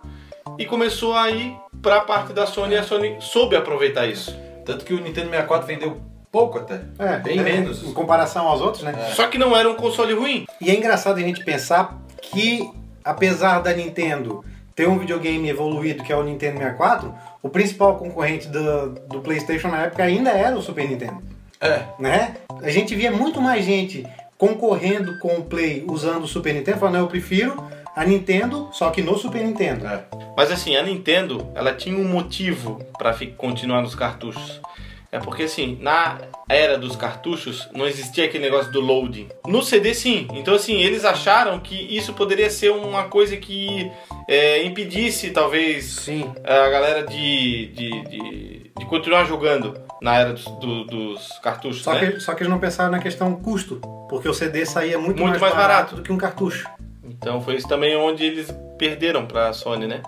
e 0.58 0.64
começou 0.64 1.14
a 1.14 1.30
ir 1.30 1.54
para 1.82 1.96
a 1.96 2.00
parte 2.00 2.32
da 2.32 2.46
Sony 2.46 2.74
e 2.74 2.78
a 2.78 2.82
Sony 2.82 3.16
soube 3.20 3.54
aproveitar 3.54 4.06
isso. 4.06 4.34
Tanto 4.64 4.84
que 4.84 4.94
o 4.94 5.00
Nintendo 5.00 5.30
64 5.30 5.66
vendeu 5.66 6.00
pouco 6.30 6.58
até. 6.58 6.80
É, 6.98 7.18
Bem 7.18 7.38
é, 7.38 7.42
menos. 7.42 7.82
Em 7.82 7.92
comparação 7.92 8.46
aos 8.46 8.60
outros, 8.60 8.82
né? 8.82 8.92
Só 9.14 9.26
que 9.28 9.38
não 9.38 9.56
era 9.56 9.68
um 9.68 9.74
console 9.74 10.14
ruim. 10.14 10.46
E 10.60 10.70
é 10.70 10.74
engraçado 10.74 11.18
a 11.18 11.22
gente 11.22 11.44
pensar 11.44 11.98
que, 12.20 12.68
apesar 13.04 13.60
da 13.60 13.72
Nintendo 13.72 14.44
ter 14.74 14.88
um 14.88 14.98
videogame 14.98 15.48
evoluído 15.48 16.04
que 16.04 16.12
é 16.12 16.16
o 16.16 16.22
Nintendo 16.22 16.58
64, 16.58 17.12
o 17.48 17.50
principal 17.50 17.96
concorrente 17.96 18.46
do, 18.46 18.90
do 19.08 19.20
PlayStation 19.20 19.68
na 19.68 19.84
época 19.84 20.02
ainda 20.04 20.30
era 20.30 20.54
o 20.54 20.62
Super 20.62 20.86
Nintendo. 20.86 21.22
É. 21.58 21.82
Né? 21.98 22.36
A 22.62 22.68
gente 22.68 22.94
via 22.94 23.10
muito 23.10 23.40
mais 23.40 23.64
gente 23.64 24.06
concorrendo 24.36 25.18
com 25.18 25.38
o 25.38 25.44
Play 25.44 25.84
usando 25.88 26.24
o 26.24 26.28
Super 26.28 26.54
Nintendo, 26.54 26.78
falando, 26.78 26.94
"Não, 26.94 27.00
eu 27.00 27.08
prefiro 27.08 27.56
a 27.96 28.04
Nintendo, 28.04 28.68
só 28.72 28.90
que 28.90 29.02
no 29.02 29.16
Super 29.18 29.42
Nintendo. 29.42 29.86
É. 29.86 30.04
Mas 30.36 30.52
assim, 30.52 30.76
a 30.76 30.82
Nintendo, 30.82 31.50
ela 31.54 31.74
tinha 31.74 31.98
um 31.98 32.06
motivo 32.06 32.80
para 32.96 33.16
continuar 33.36 33.82
nos 33.82 33.94
cartuchos. 33.94 34.60
É 35.10 35.18
porque 35.18 35.44
assim, 35.44 35.78
na 35.80 36.18
era 36.50 36.76
dos 36.76 36.94
cartuchos 36.94 37.66
não 37.72 37.86
existia 37.86 38.26
aquele 38.26 38.44
negócio 38.44 38.70
do 38.70 38.80
loading. 38.80 39.28
No 39.46 39.62
CD 39.62 39.94
sim. 39.94 40.28
Então 40.34 40.54
assim, 40.54 40.74
eles 40.82 41.02
acharam 41.04 41.58
que 41.60 41.74
isso 41.74 42.12
poderia 42.12 42.50
ser 42.50 42.70
uma 42.70 43.04
coisa 43.04 43.34
que 43.38 43.90
é, 44.28 44.62
impedisse 44.64 45.30
talvez 45.30 45.84
Sim. 45.86 46.30
a 46.44 46.68
galera 46.68 47.04
de, 47.06 47.66
de, 47.68 48.02
de, 48.08 48.70
de 48.78 48.84
continuar 48.86 49.24
jogando 49.24 49.80
na 50.02 50.18
era 50.18 50.32
dos, 50.34 50.44
do- 50.44 50.84
dos 50.84 51.38
cartuchos, 51.42 51.82
Só, 51.82 51.94
né? 51.94 52.12
que, 52.12 52.20
só 52.20 52.34
que 52.34 52.42
eles 52.42 52.50
não 52.50 52.58
pensaram 52.60 52.90
na 52.90 52.98
questão 52.98 53.34
custo, 53.34 53.80
porque 54.10 54.28
o 54.28 54.34
CD 54.34 54.66
saía 54.66 54.98
muito, 54.98 55.18
Muito 55.20 55.30
mais, 55.30 55.40
mais 55.40 55.54
barato, 55.54 55.68
barato. 55.72 55.96
do 55.96 56.02
que 56.02 56.12
um 56.12 56.18
cartucho. 56.18 56.68
Então 57.02 57.40
foi 57.40 57.54
isso 57.56 57.66
também 57.66 57.96
onde 57.96 58.22
eles 58.24 58.54
perderam 58.78 59.26
pra 59.26 59.52
Sony, 59.54 59.86
né? 59.86 60.02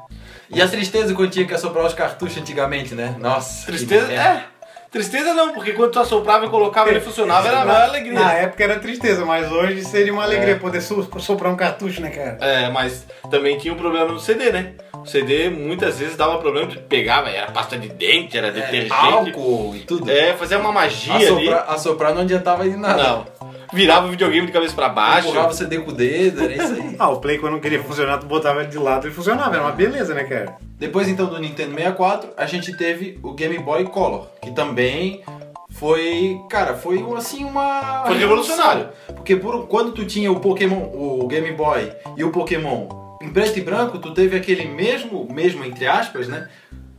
E 0.50 0.60
a 0.60 0.68
tristeza 0.68 1.14
quando 1.14 1.30
tinha 1.30 1.46
que 1.46 1.54
assoprar 1.54 1.86
os 1.86 1.94
cartuchos 1.94 2.36
antigamente, 2.36 2.94
né? 2.94 3.16
Nossa. 3.18 3.64
Tristeza? 3.66 4.12
É. 4.12 4.44
Tristeza 4.90 5.32
não, 5.34 5.52
porque 5.52 5.72
quando 5.72 5.92
tu 5.92 6.00
assoprava 6.00 6.46
e 6.46 6.48
colocava 6.48 6.90
ele 6.90 7.00
funcionava, 7.00 7.46
era 7.46 7.58
na, 7.58 7.64
uma 7.64 7.84
alegria. 7.84 8.12
Na 8.12 8.32
época 8.32 8.64
era 8.64 8.78
tristeza, 8.80 9.24
mas 9.24 9.50
hoje 9.50 9.84
seria 9.84 10.12
uma 10.12 10.24
alegria 10.24 10.54
É. 10.54 10.58
poder 10.58 10.80
so- 10.80 11.08
soprar 11.20 11.52
um 11.52 11.56
cartucho, 11.56 12.00
né, 12.00 12.10
cara? 12.10 12.38
É, 12.40 12.68
mas 12.70 13.06
também 13.30 13.56
tinha 13.56 13.72
um 13.72 13.76
problema 13.76 14.10
no 14.12 14.18
CD, 14.18 14.50
né? 14.50 14.72
O 14.94 15.06
CD 15.06 15.48
muitas 15.48 15.98
vezes 16.00 16.16
dava 16.16 16.38
problema 16.38 16.66
de 16.66 16.78
pegava, 16.78 17.30
era 17.30 17.52
pasta 17.52 17.78
de 17.78 17.88
dente, 17.88 18.36
era 18.36 18.50
detergente. 18.50 18.92
Álcool 18.92 19.74
e 19.76 19.80
tudo. 19.80 20.10
É, 20.10 20.34
fazia 20.34 20.58
uma 20.58 20.72
magia 20.72 21.14
Assoprar, 21.16 21.64
assoprar 21.68 22.14
não 22.14 22.22
adiantava 22.22 22.64
de 22.64 22.70
ali. 22.70 22.78
nada. 22.80 23.02
Não. 23.02 23.49
Virava 23.72 24.06
o 24.06 24.10
videogame 24.10 24.46
de 24.46 24.52
cabeça 24.52 24.74
pra 24.74 24.88
baixo. 24.88 25.28
Empurrava 25.28 25.52
o 25.52 25.54
CD 25.54 25.78
com 25.78 25.90
o 25.90 25.94
dedo, 25.94 26.42
era 26.42 26.52
isso 26.52 26.72
aí. 26.74 26.96
Ah, 26.98 27.08
o 27.10 27.20
Play 27.20 27.38
quando 27.38 27.54
não 27.54 27.60
queria 27.60 27.82
funcionar, 27.82 28.18
tu 28.18 28.26
botava 28.26 28.60
ele 28.60 28.68
de 28.68 28.78
lado 28.78 29.06
e 29.06 29.10
funcionava, 29.10 29.54
era 29.54 29.64
uma 29.64 29.72
beleza, 29.72 30.14
né, 30.14 30.24
cara? 30.24 30.56
Depois 30.78 31.08
então 31.08 31.26
do 31.26 31.38
Nintendo 31.38 31.74
64, 31.74 32.30
a 32.36 32.46
gente 32.46 32.76
teve 32.76 33.18
o 33.22 33.32
Game 33.32 33.58
Boy 33.58 33.84
Color, 33.84 34.26
que 34.42 34.50
também 34.50 35.22
foi, 35.70 36.40
cara, 36.48 36.74
foi 36.74 37.04
assim 37.16 37.44
uma 37.44 38.04
Foi 38.06 38.18
revolucionário. 38.18 38.88
Porque 39.06 39.36
por, 39.36 39.66
quando 39.66 39.92
tu 39.92 40.04
tinha 40.04 40.30
o 40.30 40.40
Pokémon, 40.40 40.90
o 40.92 41.26
Game 41.28 41.52
Boy 41.52 41.92
e 42.16 42.24
o 42.24 42.30
Pokémon 42.30 42.88
em 43.22 43.30
preto 43.30 43.58
e 43.58 43.62
branco, 43.62 43.98
tu 43.98 44.12
teve 44.14 44.36
aquele 44.36 44.66
mesmo, 44.66 45.28
mesmo 45.30 45.64
entre 45.64 45.86
aspas, 45.86 46.26
né? 46.26 46.48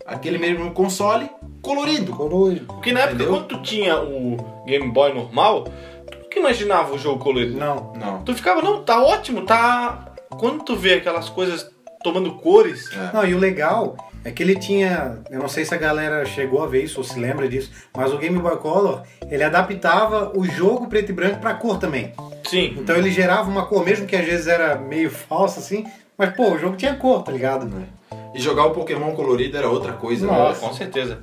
Aquele 0.05 0.37
mesmo 0.37 0.71
console 0.71 1.29
colorido. 1.61 2.13
Colorido. 2.13 2.65
Porque 2.65 2.91
na 2.91 3.01
época, 3.01 3.15
Entendeu? 3.15 3.33
quando 3.33 3.47
tu 3.47 3.61
tinha 3.61 3.99
o 3.99 4.63
Game 4.65 4.89
Boy 4.89 5.13
normal, 5.13 5.67
nunca 6.31 6.39
imaginava 6.39 6.93
o 6.93 6.97
jogo 6.97 7.19
colorido. 7.21 7.57
Não. 7.57 7.93
Não. 7.95 8.23
Tu 8.23 8.33
ficava, 8.33 8.61
não, 8.61 8.83
tá 8.83 9.03
ótimo, 9.03 9.41
tá. 9.45 10.05
Quando 10.39 10.63
tu 10.63 10.75
vê 10.75 10.93
aquelas 10.95 11.29
coisas 11.29 11.69
tomando 12.03 12.33
cores, 12.35 12.89
É. 12.93 13.13
Não, 13.13 13.25
e 13.25 13.35
o 13.35 13.37
legal 13.37 13.95
é 14.23 14.31
que 14.31 14.41
ele 14.41 14.55
tinha, 14.55 15.19
eu 15.29 15.39
não 15.39 15.47
sei 15.47 15.65
se 15.65 15.73
a 15.73 15.77
galera 15.77 16.25
chegou 16.25 16.63
a 16.63 16.67
ver 16.67 16.83
isso 16.83 16.99
ou 16.99 17.03
se 17.03 17.19
lembra 17.19 17.47
disso, 17.47 17.71
mas 17.95 18.13
o 18.13 18.17
Game 18.17 18.37
Boy 18.39 18.57
Color, 18.57 19.03
ele 19.29 19.43
adaptava 19.43 20.31
o 20.35 20.45
jogo 20.45 20.87
preto 20.87 21.09
e 21.09 21.13
branco 21.13 21.39
pra 21.39 21.53
cor 21.55 21.77
também. 21.77 22.13
sim. 22.43 22.75
Então 22.77 22.95
ele 22.95 23.11
gerava 23.11 23.49
uma 23.49 23.65
cor, 23.65 23.83
mesmo 23.83 24.07
que 24.07 24.15
às 24.15 24.25
vezes 24.25 24.47
era 24.47 24.75
meio 24.75 25.09
falsa 25.11 25.59
assim, 25.59 25.85
mas 26.17 26.33
pô, 26.35 26.51
o 26.53 26.57
jogo 26.59 26.75
tinha 26.75 26.95
cor, 26.95 27.23
tá 27.23 27.31
ligado? 27.31 27.71
E 28.33 28.39
jogar 28.39 28.65
o 28.65 28.71
Pokémon 28.71 29.11
colorido 29.13 29.57
era 29.57 29.69
outra 29.69 29.93
coisa. 29.93 30.25
né? 30.25 30.31
Nossa. 30.31 30.61
Com 30.65 30.73
certeza. 30.73 31.19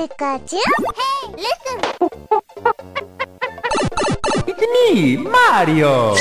Pikachu? 0.00 0.56
Hey, 0.96 1.28
listen! 1.36 1.78
It's 4.48 4.64
me, 4.72 5.18
Mario! 5.18 6.14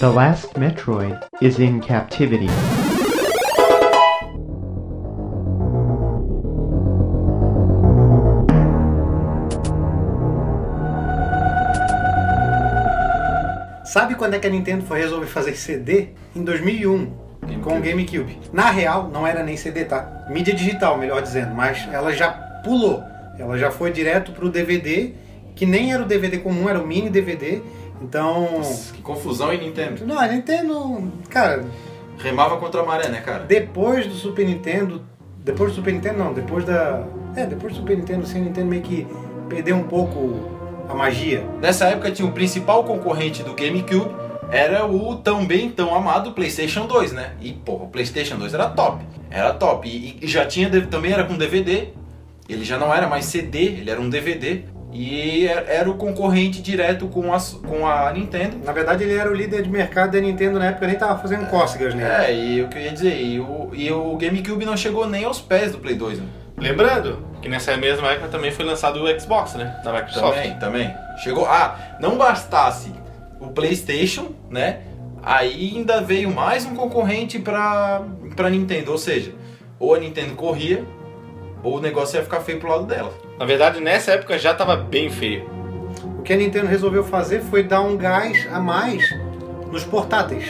The 0.00 0.10
last 0.10 0.54
Metroid 0.54 1.22
is 1.40 1.60
in 1.60 1.80
captivity. 1.80 2.48
Sabe 13.84 14.16
quando 14.16 14.34
é 14.34 14.40
que 14.40 14.48
a 14.48 14.50
Nintendo 14.50 14.84
foi 14.84 14.98
resolver 14.98 15.28
fazer 15.28 15.54
CD? 15.54 16.08
Em 16.34 16.42
2001. 16.42 17.26
com 17.62 17.78
o 17.78 17.80
GameCube. 17.80 18.38
Na 18.52 18.70
real, 18.70 19.08
não 19.08 19.26
era 19.26 19.42
nem 19.42 19.56
CD, 19.56 19.84
tá? 19.84 20.24
Mídia 20.28 20.54
digital, 20.54 20.96
melhor 20.98 21.20
dizendo, 21.20 21.54
mas 21.54 21.86
ela 21.92 22.12
já 22.12 22.45
pulou. 22.66 23.02
Ela 23.38 23.56
já 23.56 23.70
foi 23.70 23.92
direto 23.92 24.32
pro 24.32 24.50
DVD, 24.50 25.12
que 25.54 25.64
nem 25.64 25.92
era 25.92 26.02
o 26.02 26.06
DVD 26.06 26.38
comum, 26.38 26.68
era 26.68 26.80
o 26.80 26.86
mini 26.86 27.08
DVD. 27.08 27.62
Então. 28.02 28.58
Nossa, 28.58 28.92
que 28.92 29.00
confusão 29.00 29.52
em 29.52 29.58
Nintendo. 29.58 30.04
Não, 30.04 30.18
a 30.18 30.26
Nintendo. 30.26 31.10
Cara, 31.30 31.64
Remava 32.18 32.56
contra 32.56 32.80
a 32.80 32.84
maré, 32.84 33.08
né, 33.08 33.20
cara? 33.20 33.44
depois 33.44 34.06
do 34.06 34.14
Super 34.14 34.46
Nintendo. 34.46 35.02
Depois 35.44 35.70
do 35.70 35.76
Super 35.76 35.94
Nintendo, 35.94 36.18
não, 36.18 36.32
depois 36.32 36.64
da. 36.64 37.06
É, 37.36 37.46
depois 37.46 37.72
do 37.72 37.80
Super 37.80 37.96
Nintendo, 37.96 38.22
assim, 38.22 38.40
a 38.40 38.44
Nintendo 38.44 38.66
meio 38.66 38.82
que 38.82 39.06
perdeu 39.48 39.76
um 39.76 39.84
pouco 39.84 40.34
a 40.88 40.94
magia. 40.94 41.44
Nessa 41.60 41.86
época 41.86 42.10
tinha 42.10 42.26
o 42.26 42.32
principal 42.32 42.82
concorrente 42.84 43.42
do 43.42 43.54
GameCube, 43.54 44.14
era 44.50 44.86
o 44.86 45.16
também 45.16 45.70
tão 45.70 45.94
amado 45.94 46.32
PlayStation 46.32 46.86
2, 46.86 47.12
né? 47.12 47.32
E, 47.40 47.52
porra, 47.52 47.84
o 47.84 47.88
PlayStation 47.88 48.36
2 48.36 48.54
era 48.54 48.68
top. 48.70 49.04
Era 49.30 49.52
top. 49.52 49.88
E, 49.88 50.18
e 50.20 50.26
já 50.26 50.46
tinha, 50.46 50.68
também 50.86 51.12
era 51.12 51.24
com 51.24 51.36
DVD. 51.36 51.88
Ele 52.48 52.64
já 52.64 52.78
não 52.78 52.94
era 52.94 53.08
mais 53.08 53.24
CD, 53.24 53.64
ele 53.64 53.90
era 53.90 54.00
um 54.00 54.08
DVD. 54.08 54.62
E 54.92 55.46
era 55.46 55.60
era 55.68 55.90
o 55.90 55.94
concorrente 55.94 56.62
direto 56.62 57.06
com 57.08 57.34
a, 57.34 57.38
com 57.66 57.86
a 57.86 58.10
Nintendo. 58.12 58.56
Na 58.64 58.72
verdade, 58.72 59.04
ele 59.04 59.14
era 59.14 59.30
o 59.30 59.34
líder 59.34 59.62
de 59.62 59.68
mercado 59.68 60.12
da 60.12 60.20
Nintendo 60.20 60.58
na 60.58 60.66
época, 60.66 60.86
nem 60.86 60.96
tava 60.96 61.18
fazendo 61.18 61.46
cócegas 61.50 61.94
nele. 61.94 62.08
É, 62.08 62.34
e 62.34 62.62
o 62.62 62.68
que 62.68 62.78
eu 62.78 62.82
ia 62.82 62.92
dizer, 62.92 63.20
e 63.20 63.38
o, 63.38 63.70
e 63.74 63.92
o 63.92 64.16
GameCube 64.16 64.64
não 64.64 64.76
chegou 64.76 65.06
nem 65.06 65.24
aos 65.24 65.40
pés 65.40 65.72
do 65.72 65.78
Play 65.78 65.96
2, 65.96 66.20
né? 66.20 66.26
Lembrando 66.56 67.22
que 67.42 67.48
nessa 67.48 67.76
mesma 67.76 68.12
época 68.12 68.28
também 68.28 68.50
foi 68.50 68.64
lançado 68.64 69.02
o 69.02 69.20
Xbox, 69.20 69.54
né? 69.54 69.78
Da 69.84 69.92
Microsoft. 69.92 70.36
Também, 70.36 70.58
também. 70.58 70.94
Chegou. 71.22 71.44
Ah, 71.44 71.96
não 72.00 72.16
bastasse 72.16 72.90
o 73.38 73.48
PlayStation, 73.48 74.32
né? 74.48 74.80
Aí 75.22 75.72
ainda 75.74 76.00
veio 76.00 76.32
mais 76.32 76.64
um 76.64 76.74
concorrente 76.74 77.38
pra, 77.38 78.02
pra 78.34 78.48
Nintendo. 78.48 78.92
Ou 78.92 78.98
seja, 78.98 79.34
ou 79.78 79.94
a 79.94 79.98
Nintendo 79.98 80.34
corria, 80.34 80.84
ou 81.62 81.76
o 81.78 81.80
negócio 81.80 82.16
ia 82.16 82.22
ficar 82.22 82.40
feio 82.40 82.58
pro 82.58 82.68
lado 82.70 82.84
dela. 82.84 83.12
Na 83.38 83.44
verdade, 83.44 83.80
nessa 83.80 84.12
época 84.12 84.38
já 84.38 84.54
tava 84.54 84.76
bem 84.76 85.10
feio. 85.10 85.48
O 86.18 86.22
que 86.22 86.32
a 86.32 86.36
Nintendo 86.36 86.66
resolveu 86.66 87.04
fazer 87.04 87.40
foi 87.42 87.62
dar 87.62 87.80
um 87.80 87.96
gás 87.96 88.46
a 88.52 88.58
mais 88.60 89.02
nos 89.70 89.84
portáteis. 89.84 90.48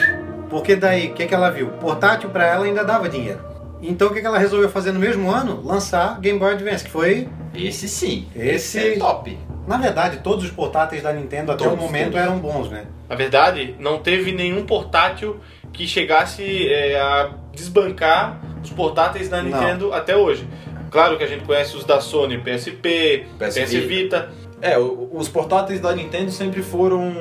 Porque 0.49 0.77
daí, 0.77 1.09
o 1.09 1.15
que, 1.15 1.27
que 1.27 1.35
ela 1.35 1.51
viu? 1.51 1.69
Portátil 1.69 2.31
para 2.31 2.47
ela 2.47 2.65
ainda 2.67 2.85
dava 2.85 3.09
dinheiro. 3.09 3.41
Então 3.83 4.09
o 4.09 4.13
que, 4.13 4.21
que 4.21 4.27
ela 4.27 4.39
resolveu 4.39 4.69
fazer 4.71 4.93
no 4.93 5.01
mesmo 5.01 5.31
ano? 5.31 5.61
Lançar 5.65 6.19
Game 6.21 6.39
Boy 6.39 6.53
Advance, 6.53 6.85
que 6.85 6.91
foi, 6.91 7.29
Esse 7.55 7.89
sim. 7.89 8.27
Esse- 8.35 8.95
é 8.95 8.99
top. 8.99 9.37
na 9.67 9.77
verdade, 9.77 10.19
todos 10.19 10.45
os 10.45 10.51
portáteis 10.51 11.03
da 11.03 11.13
Nintendo 11.13 11.53
até 11.53 11.65
o 11.65 11.71
Todos, 11.71 11.85
momento 11.85 12.13
todos. 12.13 12.21
eram 12.21 12.39
bons, 12.39 12.71
né? 12.71 12.85
Na 13.09 13.15
verdade, 13.17 13.75
não 13.79 13.99
teve 13.99 14.33
nenhum 14.33 14.65
portátil 14.65 15.39
que 15.73 15.87
chegasse 15.87 16.69
é, 16.73 16.99
a 16.99 17.31
desbancar 17.53 18.41
os 18.63 18.71
portáteis 18.71 19.29
da 19.29 19.43
Não. 19.43 19.51
Nintendo 19.51 19.93
até 19.93 20.17
hoje. 20.17 20.49
Claro 20.91 21.17
que 21.19 21.25
a 21.25 21.27
gente 21.27 21.45
conhece 21.45 21.77
os 21.77 21.85
da 21.85 22.01
Sony, 22.01 22.39
PSP, 22.39 23.27
PS 23.39 23.55
PS, 23.59 23.73
Vita. 23.87 24.31
É, 24.63 24.79
o- 24.79 25.11
os 25.13 25.29
portáteis 25.29 25.81
da 25.81 25.95
Nintendo 25.95 26.31
sempre 26.31 26.63
foram 26.63 27.13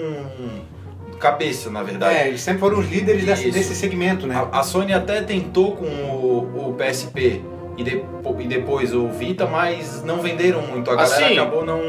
cabeça, 1.20 1.70
na 1.70 1.82
verdade. 1.84 2.16
É, 2.16 2.28
eles 2.28 2.42
sempre 2.42 2.60
foram 2.60 2.80
os 2.80 2.90
líderes 2.90 3.26
desse, 3.26 3.50
desse 3.52 3.76
segmento, 3.76 4.28
né? 4.28 4.36
A, 4.52 4.60
a 4.60 4.64
Sony 4.64 4.94
até 4.94 5.22
tentou 5.22 5.76
com 5.76 5.86
o, 5.86 6.70
o 6.70 6.74
PSP 6.76 7.42
e, 7.78 7.84
depo- 7.84 8.36
e 8.40 8.48
depois 8.48 8.94
o 8.94 9.08
Vita, 9.10 9.46
mas 9.46 10.04
não 10.04 10.22
venderam 10.22 10.62
muito. 10.62 10.90
A 10.92 10.96
galera 10.96 11.26
Assim, 11.26 11.34
acabou 11.38 11.66
não. 11.66 11.82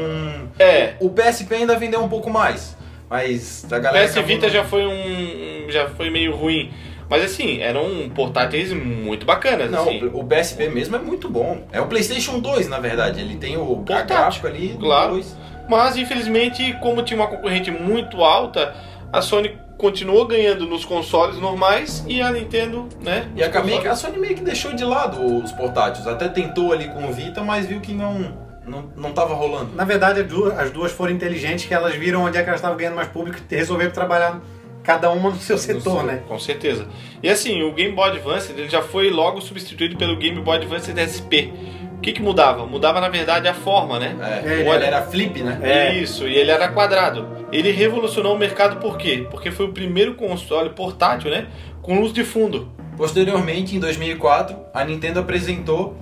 É, 0.57 0.95
O 0.99 1.09
PSP 1.09 1.55
ainda 1.55 1.77
vendeu 1.77 2.01
um 2.01 2.09
pouco 2.09 2.29
mais, 2.29 2.75
mas 3.09 3.65
a 3.71 3.77
o 3.77 3.81
galera. 3.81 4.05
PS 4.05 4.11
acabou 4.13 4.27
Vita 4.27 4.47
não- 4.47 4.53
já 4.53 4.63
foi 4.63 4.85
um. 4.85 5.69
já 5.71 5.87
foi 5.89 6.09
meio 6.09 6.35
ruim. 6.35 6.71
Mas 7.09 7.23
assim, 7.23 7.59
eram 7.61 8.09
portáteis 8.13 8.73
muito 8.73 9.25
bacanas. 9.25 9.71
Não, 9.71 9.83
assim. 9.83 10.09
o 10.13 10.23
PSP 10.23 10.67
mesmo 10.69 10.95
é 10.95 10.99
muito 10.99 11.29
bom. 11.29 11.65
É 11.71 11.79
o 11.79 11.87
PlayStation 11.87 12.39
2, 12.39 12.67
na 12.67 12.79
verdade. 12.79 13.21
Ele 13.21 13.35
tem 13.37 13.55
o 13.57 13.65
Portátil, 13.65 14.05
gráfico 14.07 14.47
ali. 14.47 14.67
do 14.69 14.79
claro. 14.85 15.13
2. 15.13 15.37
Mas 15.69 15.97
infelizmente, 15.97 16.73
como 16.81 17.01
tinha 17.03 17.19
uma 17.19 17.27
concorrente 17.27 17.71
muito 17.71 18.23
alta, 18.23 18.73
a 19.11 19.21
Sony 19.21 19.57
continuou 19.77 20.25
ganhando 20.25 20.65
nos 20.65 20.83
consoles 20.83 21.37
normais 21.39 22.03
e 22.07 22.21
a 22.21 22.31
Nintendo, 22.31 22.87
né? 23.01 23.29
E 23.35 23.43
a, 23.43 23.49
consoles- 23.49 23.85
a 23.85 23.95
Sony 23.95 24.17
meio 24.17 24.35
que 24.35 24.41
deixou 24.41 24.73
de 24.73 24.83
lado 24.83 25.23
os 25.43 25.51
portáteis. 25.51 26.07
Até 26.07 26.27
tentou 26.27 26.73
ali 26.73 26.87
com 26.89 27.05
o 27.07 27.11
Vita, 27.13 27.41
mas 27.43 27.65
viu 27.67 27.79
que 27.79 27.93
não, 27.93 28.33
não, 28.65 28.85
não 28.95 29.11
tava 29.13 29.33
rolando. 29.33 29.75
Na 29.75 29.83
verdade, 29.85 30.21
as 30.21 30.27
duas, 30.27 30.57
as 30.57 30.71
duas 30.71 30.91
foram 30.91 31.11
inteligentes, 31.13 31.65
que 31.65 31.73
elas 31.73 31.95
viram 31.95 32.23
onde 32.23 32.37
é 32.37 32.43
que 32.43 32.49
elas 32.49 32.59
estavam 32.59 32.75
ganhando 32.77 32.95
mais 32.95 33.07
público 33.07 33.37
e 33.49 33.55
resolveram 33.55 33.91
trabalhar 33.91 34.41
cada 34.87 35.11
uma 35.11 35.29
no 35.31 35.35
seu 35.35 35.57
setor, 35.57 36.03
né? 36.05 36.21
Com 36.29 36.39
certeza. 36.39 36.87
E 37.21 37.27
assim, 37.29 37.61
o 37.61 37.73
Game 37.73 37.93
Boy 37.93 38.09
Advance 38.09 38.51
ele 38.53 38.69
já 38.69 38.81
foi 38.81 39.09
logo 39.11 39.41
substituído 39.41 39.97
pelo 39.97 40.15
Game 40.15 40.39
Boy 40.39 40.55
Advance 40.57 40.89
SP. 40.95 41.51
O 41.97 41.99
que, 41.99 42.13
que 42.13 42.21
mudava? 42.21 42.65
Mudava, 42.65 43.01
na 43.01 43.09
verdade, 43.09 43.47
a 43.49 43.53
forma, 43.53 43.99
né? 43.99 44.15
É, 44.45 44.49
É, 44.49 44.59
ele 44.61 44.69
olha- 44.69 44.85
era 44.85 45.01
flip, 45.01 45.41
né? 45.43 45.59
É. 45.61 45.93
Isso, 45.95 46.25
e 46.27 46.35
ele 46.35 46.51
era 46.51 46.69
quadrado. 46.69 47.27
Ele 47.51 47.71
revolucionou 47.71 48.33
o 48.35 48.39
mercado 48.39 48.77
por 48.79 48.97
quê? 48.97 49.27
Porque 49.29 49.51
foi 49.51 49.65
o 49.65 49.73
primeiro 49.73 50.13
console 50.15 50.69
portátil, 50.69 51.29
né? 51.31 51.47
Com 51.81 51.99
luz 51.99 52.13
de 52.13 52.23
fundo. 52.23 52.71
Posteriormente, 52.95 53.75
em 53.75 53.79
2004, 53.79 54.55
a 54.73 54.85
Nintendo 54.85 55.19
apresentou 55.19 55.97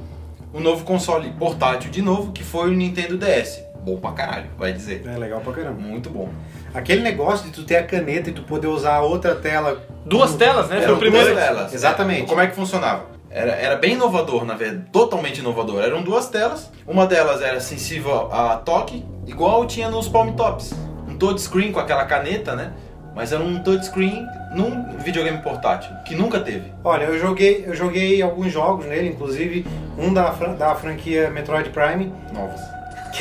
um 0.53 0.59
novo 0.59 0.85
console 0.85 1.29
portátil 1.39 1.89
de 1.89 2.01
novo, 2.01 2.31
que 2.31 2.43
foi 2.43 2.69
o 2.69 2.73
Nintendo 2.73 3.17
DS. 3.17 3.63
Bom 3.83 3.97
pra 3.97 4.11
caralho, 4.11 4.47
vai 4.57 4.73
dizer. 4.73 5.03
É 5.05 5.17
legal 5.17 5.39
pra 5.41 5.53
caramba. 5.53 5.79
Muito 5.81 6.09
bom. 6.09 6.29
Aquele 6.75 7.01
negócio 7.01 7.45
de 7.45 7.51
tu 7.53 7.63
ter 7.63 7.77
a 7.77 7.83
caneta 7.83 8.29
e 8.29 8.33
tu 8.33 8.43
poder 8.43 8.67
usar 8.67 8.95
a 8.95 9.01
outra 9.01 9.33
tela. 9.35 9.81
Duas 10.05 10.31
como- 10.31 10.39
telas, 10.39 10.67
né? 10.69 10.75
Foi 10.75 10.83
Eram 10.85 10.95
o 10.95 10.99
primeiro. 10.99 11.27
duas 11.33 11.39
telas. 11.43 11.73
Exatamente. 11.73 12.27
Como 12.27 12.41
é 12.41 12.47
que 12.47 12.55
funcionava? 12.55 13.05
Era, 13.29 13.51
era 13.53 13.75
bem 13.75 13.93
inovador, 13.93 14.45
na 14.45 14.55
verdade, 14.55 14.85
totalmente 14.91 15.39
inovador. 15.39 15.81
Eram 15.83 16.01
duas 16.03 16.27
telas. 16.29 16.69
Uma 16.87 17.05
delas 17.07 17.41
era 17.41 17.59
sensível 17.59 18.29
a 18.31 18.57
toque, 18.57 19.03
igual 19.25 19.65
tinha 19.65 19.89
nos 19.89 20.07
Palm 20.07 20.31
Tops. 20.33 20.73
Um 21.07 21.17
touchscreen 21.17 21.71
com 21.71 21.79
aquela 21.79 22.05
caneta, 22.05 22.55
né? 22.55 22.71
Mas 23.15 23.31
era 23.31 23.41
um 23.41 23.59
touchscreen 23.63 24.25
num 24.53 24.97
videogame 24.97 25.37
portátil, 25.41 25.89
que 26.05 26.13
nunca 26.15 26.39
teve. 26.41 26.71
Olha, 26.83 27.05
eu 27.05 27.17
joguei, 27.19 27.63
eu 27.65 27.73
joguei 27.73 28.21
alguns 28.21 28.51
jogos 28.51 28.85
nele, 28.85 29.07
inclusive 29.09 29.65
um 29.97 30.13
da, 30.13 30.29
da 30.31 30.75
franquia 30.75 31.29
Metroid 31.29 31.69
Prime, 31.69 32.11
Novas. 32.33 32.59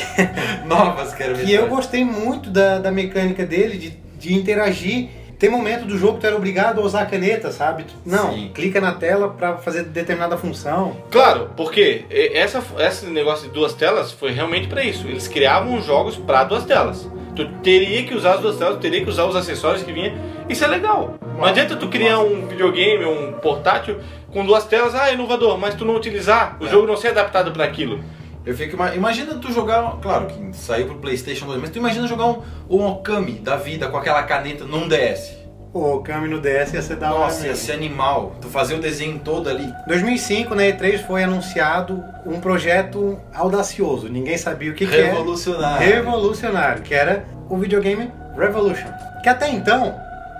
Novas, 0.65 1.13
quero 1.13 1.35
ver. 1.35 1.45
que 1.45 1.53
eu 1.53 1.67
gostei 1.67 2.03
muito 2.03 2.49
da, 2.49 2.79
da 2.79 2.91
mecânica 2.91 3.45
dele, 3.45 3.77
de, 3.77 3.89
de 4.19 4.33
interagir. 4.33 5.09
Tem 5.37 5.49
momento 5.49 5.85
do 5.85 5.97
jogo 5.97 6.13
que 6.13 6.21
tu 6.21 6.27
era 6.27 6.35
obrigado 6.35 6.79
a 6.79 6.83
usar 6.83 7.01
a 7.01 7.05
caneta, 7.05 7.51
sabe? 7.51 7.85
Não, 8.05 8.33
Sim. 8.33 8.51
clica 8.53 8.79
na 8.79 8.93
tela 8.93 9.27
pra 9.29 9.57
fazer 9.57 9.83
determinada 9.83 10.37
função. 10.37 10.95
Claro, 11.11 11.49
porque 11.57 12.05
essa, 12.09 12.63
esse 12.79 13.05
negócio 13.07 13.49
de 13.49 13.53
duas 13.53 13.73
telas 13.73 14.13
foi 14.13 14.31
realmente 14.31 14.67
pra 14.69 14.81
isso. 14.81 15.05
Eles 15.07 15.27
criavam 15.27 15.77
os 15.77 15.85
jogos 15.85 16.15
pra 16.15 16.45
duas 16.45 16.63
telas. 16.63 17.09
Tu 17.35 17.45
teria 17.61 18.03
que 18.03 18.15
usar 18.15 18.35
as 18.35 18.39
duas 18.39 18.55
telas, 18.55 18.75
tu 18.77 18.79
teria 18.79 19.03
que 19.03 19.09
usar 19.09 19.25
os 19.25 19.35
acessórios 19.35 19.83
que 19.83 19.91
vinha. 19.91 20.17
Isso 20.47 20.63
é 20.63 20.67
legal. 20.67 21.15
Não 21.37 21.43
adianta 21.43 21.75
tu 21.75 21.89
criar 21.89 22.19
um 22.19 22.47
videogame, 22.47 23.03
um 23.03 23.33
portátil 23.33 23.97
com 24.31 24.45
duas 24.45 24.63
telas, 24.65 24.95
ah, 24.95 25.11
inovador, 25.11 25.57
mas 25.57 25.75
tu 25.75 25.83
não 25.83 25.95
utilizar, 25.95 26.55
o 26.61 26.65
É. 26.65 26.69
jogo 26.69 26.87
não 26.87 26.95
ser 26.95 27.09
adaptado 27.09 27.51
pra 27.51 27.65
aquilo. 27.65 27.99
Eu 28.45 28.55
fico, 28.55 28.75
ima- 28.75 28.93
imagina 28.95 29.35
tu 29.35 29.51
jogar, 29.51 29.97
claro 30.01 30.27
que 30.27 30.55
saiu 30.55 30.85
pro 30.85 30.95
PlayStation 30.97 31.45
2, 31.47 31.59
mas 31.61 31.69
tu 31.71 31.79
imagina 31.79 32.07
jogar 32.07 32.25
um, 32.27 32.41
um 32.69 32.85
Okami 32.85 33.33
da 33.33 33.55
vida 33.55 33.87
com 33.87 33.97
aquela 33.97 34.21
caneta 34.23 34.63
num 34.65 34.87
DS. 34.87 35.33
O 35.73 35.99
Kami 35.99 36.29
no 36.29 36.39
DS 36.39 36.73
ia 36.73 36.81
ser 36.81 36.95
da 36.95 37.11
hora 37.11 37.25
Nossa, 37.25 37.47
ia 37.47 37.53
ser 37.55 37.73
animal. 37.73 38.33
Tu 38.39 38.47
fazer 38.47 38.75
o 38.75 38.79
desenho 38.79 39.19
todo 39.19 39.49
ali. 39.49 39.65
Em 39.65 39.87
2005, 39.89 40.55
na 40.55 40.63
E3, 40.63 41.05
foi 41.05 41.21
anunciado 41.21 42.01
um 42.25 42.39
projeto 42.39 43.19
audacioso. 43.33 44.07
Ninguém 44.07 44.37
sabia 44.37 44.71
o 44.71 44.73
que, 44.73 44.87
que 44.87 44.95
é. 44.95 45.07
Revolucionário. 45.07 45.85
revolucionário, 45.85 46.81
que 46.81 46.93
era 46.93 47.25
o 47.49 47.57
videogame 47.57 48.09
Revolution. 48.37 48.87
Que 49.21 49.27
até 49.27 49.49
então, 49.49 49.93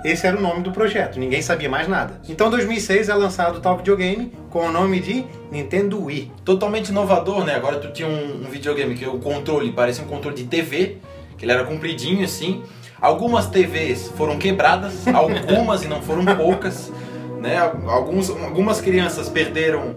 esse 0.06 0.26
era 0.26 0.38
o 0.38 0.42
nome 0.42 0.62
do 0.62 0.72
projeto, 0.72 1.20
ninguém 1.20 1.42
sabia 1.42 1.68
mais 1.68 1.86
nada. 1.88 2.14
Então, 2.30 2.48
em 2.48 2.52
2006 2.52 3.10
é 3.10 3.14
lançado 3.14 3.58
o 3.58 3.60
tal 3.60 3.76
videogame 3.76 4.32
com 4.56 4.68
o 4.68 4.72
nome 4.72 5.02
de 5.02 5.26
Nintendo 5.52 6.02
Wii. 6.02 6.32
Totalmente 6.46 6.88
inovador, 6.88 7.44
né? 7.44 7.56
Agora 7.56 7.78
tu 7.78 7.92
tinha 7.92 8.08
um, 8.08 8.46
um 8.46 8.50
videogame 8.50 8.96
que 8.96 9.06
o 9.06 9.20
controle 9.20 9.74
parecia 9.74 10.02
um 10.02 10.08
controle 10.08 10.34
de 10.34 10.46
TV, 10.46 10.96
que 11.38 11.44
ele 11.44 11.52
era 11.52 11.66
compridinho 11.66 12.24
assim. 12.24 12.64
Algumas 13.02 13.48
TVs 13.48 14.14
foram 14.16 14.38
quebradas, 14.38 15.06
algumas 15.14 15.84
e 15.84 15.90
não 15.90 16.02
foram 16.02 16.24
poucas, 16.38 16.90
né? 17.42 17.58
Alguns, 17.86 18.30
algumas 18.30 18.80
crianças 18.80 19.28
perderam 19.28 19.94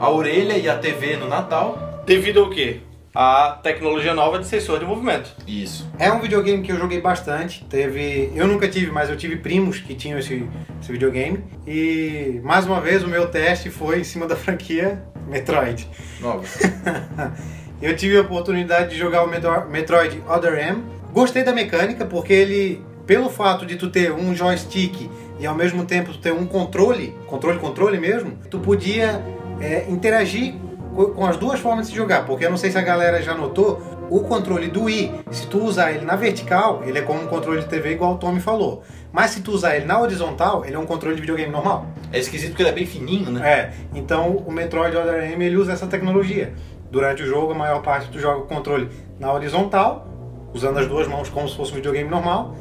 a 0.00 0.10
orelha 0.10 0.58
e 0.58 0.68
a 0.68 0.76
TV 0.76 1.14
no 1.14 1.28
Natal. 1.28 2.02
Devido 2.04 2.40
ao 2.40 2.50
quê? 2.50 2.80
A 3.14 3.58
tecnologia 3.62 4.14
nova 4.14 4.38
de 4.38 4.46
sensor 4.46 4.78
de 4.78 4.84
movimento. 4.84 5.34
Isso. 5.46 5.90
É 5.98 6.12
um 6.12 6.20
videogame 6.20 6.62
que 6.62 6.70
eu 6.70 6.78
joguei 6.78 7.00
bastante. 7.00 7.64
Teve, 7.64 8.30
eu 8.34 8.46
nunca 8.46 8.68
tive, 8.68 8.90
mas 8.92 9.10
eu 9.10 9.16
tive 9.16 9.36
primos 9.36 9.80
que 9.80 9.94
tinham 9.94 10.18
esse, 10.18 10.46
esse 10.80 10.92
videogame. 10.92 11.42
E 11.66 12.40
mais 12.44 12.66
uma 12.66 12.80
vez 12.80 13.02
o 13.02 13.08
meu 13.08 13.26
teste 13.28 13.68
foi 13.68 14.00
em 14.00 14.04
cima 14.04 14.26
da 14.28 14.36
franquia 14.36 15.02
Metroid. 15.26 15.88
Novas. 16.20 16.58
Eu 17.82 17.96
tive 17.96 18.18
a 18.18 18.20
oportunidade 18.20 18.90
de 18.90 18.98
jogar 18.98 19.24
o 19.24 19.26
Metro- 19.26 19.66
Metroid 19.70 20.22
Other 20.28 20.52
M. 20.58 20.84
Gostei 21.14 21.42
da 21.42 21.50
mecânica 21.52 22.04
porque 22.04 22.30
ele 22.32 22.82
pelo 23.06 23.30
fato 23.30 23.64
de 23.64 23.76
tu 23.76 23.88
ter 23.88 24.12
um 24.12 24.34
joystick 24.34 25.10
e 25.38 25.46
ao 25.46 25.54
mesmo 25.54 25.84
tempo 25.86 26.12
tu 26.12 26.18
ter 26.18 26.30
um 26.32 26.46
controle, 26.46 27.16
controle 27.26 27.58
controle 27.58 27.98
mesmo, 27.98 28.38
tu 28.50 28.60
podia 28.60 29.24
é, 29.60 29.86
interagir 29.88 30.54
com 30.90 31.24
as 31.26 31.36
duas 31.36 31.60
formas 31.60 31.86
de 31.86 31.92
se 31.92 31.96
jogar, 31.96 32.26
porque 32.26 32.44
eu 32.44 32.50
não 32.50 32.56
sei 32.56 32.70
se 32.70 32.78
a 32.78 32.82
galera 32.82 33.22
já 33.22 33.34
notou, 33.34 33.80
o 34.10 34.20
controle 34.20 34.68
do 34.68 34.84
Wii, 34.84 35.22
se 35.30 35.46
tu 35.46 35.62
usar 35.62 35.92
ele 35.92 36.04
na 36.04 36.16
vertical, 36.16 36.82
ele 36.84 36.98
é 36.98 37.02
como 37.02 37.22
um 37.22 37.26
controle 37.26 37.60
de 37.60 37.66
TV 37.66 37.92
igual 37.92 38.14
o 38.14 38.18
Tommy 38.18 38.40
falou. 38.40 38.82
Mas 39.12 39.30
se 39.30 39.40
tu 39.40 39.52
usar 39.52 39.76
ele 39.76 39.84
na 39.84 40.00
horizontal, 40.00 40.64
ele 40.64 40.74
é 40.74 40.78
um 40.78 40.86
controle 40.86 41.14
de 41.14 41.20
videogame 41.20 41.50
normal. 41.50 41.86
É 42.12 42.18
esquisito 42.18 42.50
porque 42.50 42.62
ele 42.62 42.70
é 42.70 42.72
bem 42.72 42.86
fininho, 42.86 43.30
né? 43.30 43.48
É, 43.48 43.72
então 43.94 44.36
o 44.36 44.50
Metroid 44.50 44.96
Other 44.96 45.30
M 45.32 45.44
ele 45.44 45.56
usa 45.56 45.72
essa 45.72 45.86
tecnologia. 45.86 46.52
Durante 46.90 47.22
o 47.22 47.26
jogo, 47.26 47.52
a 47.52 47.54
maior 47.54 47.82
parte 47.82 48.10
tu 48.10 48.18
joga 48.18 48.40
o 48.40 48.46
controle 48.46 48.90
na 49.18 49.32
horizontal, 49.32 50.08
usando 50.52 50.78
as 50.78 50.88
duas 50.88 51.06
mãos 51.06 51.28
como 51.28 51.48
se 51.48 51.56
fosse 51.56 51.70
um 51.70 51.76
videogame 51.76 52.10
normal, 52.10 52.56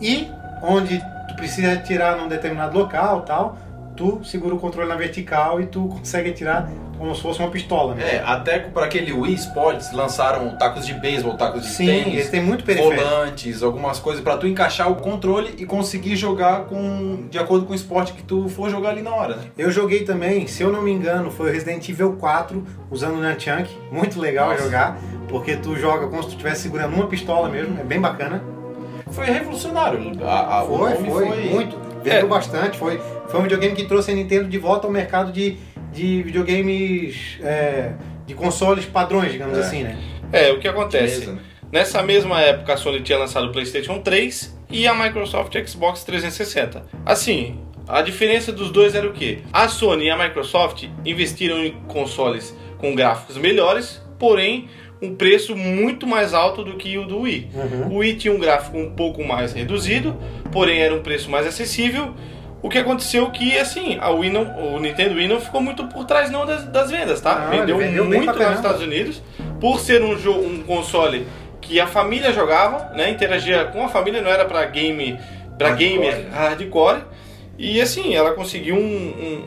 e 0.00 0.28
onde 0.62 0.98
tu 1.28 1.36
precisa 1.36 1.74
atirar 1.74 2.16
num 2.16 2.26
determinado 2.26 2.76
local, 2.76 3.22
tal, 3.22 3.56
tu 3.98 4.24
segura 4.24 4.54
o 4.54 4.58
controle 4.58 4.88
na 4.88 4.94
vertical 4.94 5.60
e 5.60 5.66
tu 5.66 5.88
consegue 5.88 6.30
atirar 6.30 6.70
como 6.96 7.14
se 7.14 7.20
fosse 7.20 7.40
uma 7.40 7.50
pistola. 7.50 7.94
Né? 7.94 8.16
É, 8.16 8.22
até 8.24 8.58
para 8.58 8.86
aquele 8.86 9.12
Wii 9.12 9.34
Sports 9.34 9.92
lançaram 9.92 10.56
tacos 10.56 10.86
de 10.86 10.94
beisebol, 10.94 11.34
tacos 11.34 11.62
de 11.62 11.68
Sim, 11.68 11.86
tênis, 11.86 12.14
eles 12.14 12.30
têm 12.30 12.42
muito 12.42 12.64
periférico. 12.64 13.02
volantes, 13.02 13.62
algumas 13.62 13.98
coisas 13.98 14.22
pra 14.22 14.36
tu 14.36 14.46
encaixar 14.46 14.90
o 14.90 14.96
controle 14.96 15.54
e 15.58 15.66
conseguir 15.66 16.16
jogar 16.16 16.64
com 16.64 17.26
de 17.28 17.38
acordo 17.38 17.66
com 17.66 17.72
o 17.72 17.76
esporte 17.76 18.12
que 18.12 18.22
tu 18.22 18.48
for 18.48 18.70
jogar 18.70 18.90
ali 18.90 19.02
na 19.02 19.14
hora, 19.14 19.36
né? 19.36 19.42
Eu 19.58 19.70
joguei 19.70 20.04
também, 20.04 20.46
se 20.46 20.62
eu 20.62 20.72
não 20.72 20.82
me 20.82 20.90
engano, 20.92 21.30
foi 21.30 21.50
o 21.50 21.52
Resident 21.52 21.88
Evil 21.88 22.14
4 22.14 22.64
usando 22.90 23.14
o 23.16 23.20
Nunchunk. 23.20 23.68
Muito 23.90 24.20
legal 24.20 24.50
Nossa. 24.50 24.62
jogar, 24.62 24.98
porque 25.28 25.56
tu 25.56 25.76
joga 25.76 26.06
como 26.08 26.22
se 26.22 26.28
tu 26.28 26.32
estivesse 26.32 26.62
segurando 26.62 26.94
uma 26.94 27.06
pistola 27.06 27.48
mesmo, 27.48 27.78
é 27.80 27.84
bem 27.84 28.00
bacana. 28.00 28.42
Foi 29.10 29.24
revolucionário. 29.26 29.98
A, 30.24 30.60
a, 30.60 30.62
Foi, 30.64 30.94
nome 30.94 31.10
foi, 31.10 31.50
muito. 31.50 31.87
Vendeu 32.02 32.20
É. 32.20 32.24
bastante. 32.26 32.78
Foi, 32.78 33.00
foi 33.28 33.40
um 33.40 33.42
videogame 33.42 33.74
que 33.74 33.84
trouxe 33.84 34.10
a 34.10 34.14
Nintendo 34.14 34.48
de 34.48 34.58
volta 34.58 34.86
ao 34.86 34.92
mercado 34.92 35.32
de, 35.32 35.56
de 35.92 36.22
videogames 36.22 37.38
é, 37.42 37.92
de 38.26 38.34
consoles 38.34 38.84
padrões, 38.84 39.32
digamos 39.32 39.56
É. 39.56 39.60
assim, 39.60 39.82
né? 39.82 39.98
É, 40.32 40.50
o 40.52 40.58
que 40.58 40.68
acontece? 40.68 41.20
Beleza? 41.20 41.38
Nessa 41.70 42.02
mesma 42.02 42.40
época, 42.40 42.72
a 42.74 42.76
Sony 42.76 43.00
tinha 43.02 43.18
lançado 43.18 43.46
o 43.48 43.52
PlayStation 43.52 43.98
3 44.00 44.58
e 44.70 44.86
a 44.86 44.94
Microsoft 44.94 45.54
Xbox 45.66 46.02
360. 46.04 46.82
Assim, 47.04 47.60
a 47.86 48.00
diferença 48.02 48.50
dos 48.52 48.70
dois 48.70 48.94
era 48.94 49.06
o 49.06 49.12
quê? 49.12 49.40
A 49.52 49.68
Sony 49.68 50.06
e 50.06 50.10
a 50.10 50.16
Microsoft 50.16 50.84
investiram 51.04 51.58
em 51.62 51.72
consoles 51.86 52.56
com 52.78 52.94
gráficos 52.94 53.36
melhores, 53.36 54.02
porém 54.18 54.68
um 55.00 55.14
preço 55.14 55.54
muito 55.56 56.06
mais 56.06 56.34
alto 56.34 56.64
do 56.64 56.76
que 56.76 56.98
o 56.98 57.04
do 57.06 57.20
Wii. 57.20 57.50
Uhum. 57.54 57.88
O 57.94 57.96
Wii 57.98 58.14
tinha 58.14 58.32
um 58.34 58.38
gráfico 58.38 58.76
um 58.78 58.90
pouco 58.90 59.22
mais 59.24 59.52
reduzido, 59.52 60.16
porém 60.52 60.80
era 60.80 60.94
um 60.94 61.02
preço 61.02 61.30
mais 61.30 61.46
acessível. 61.46 62.14
O 62.60 62.68
que 62.68 62.76
aconteceu 62.78 63.30
que, 63.30 63.56
assim, 63.56 63.96
a 64.00 64.10
Wii 64.10 64.30
não, 64.30 64.74
o 64.74 64.80
Nintendo 64.80 65.14
Wii 65.14 65.28
não 65.28 65.40
ficou 65.40 65.60
muito 65.60 65.84
por 65.86 66.04
trás 66.04 66.28
não 66.30 66.44
das, 66.44 66.64
das 66.64 66.90
vendas, 66.90 67.20
tá? 67.20 67.44
Ah, 67.46 67.50
vendeu, 67.50 67.78
vendeu 67.78 68.04
muito 68.04 68.26
nos 68.26 68.36
caramba. 68.36 68.56
Estados 68.56 68.82
Unidos, 68.82 69.22
por 69.60 69.78
ser 69.78 70.02
um, 70.02 70.18
jogo, 70.18 70.40
um 70.44 70.62
console 70.64 71.24
que 71.60 71.78
a 71.78 71.86
família 71.86 72.32
jogava, 72.32 72.92
né? 72.96 73.10
Interagia 73.10 73.66
com 73.66 73.84
a 73.84 73.88
família, 73.88 74.20
não 74.20 74.30
era 74.30 74.44
pra 74.44 74.64
game, 74.64 75.16
Hardcore, 75.60 75.76
gamer 75.76 76.26
hardcore. 76.32 76.98
E 77.56 77.80
assim, 77.80 78.14
ela 78.14 78.32
conseguiu 78.32 78.76
um- 78.76 78.78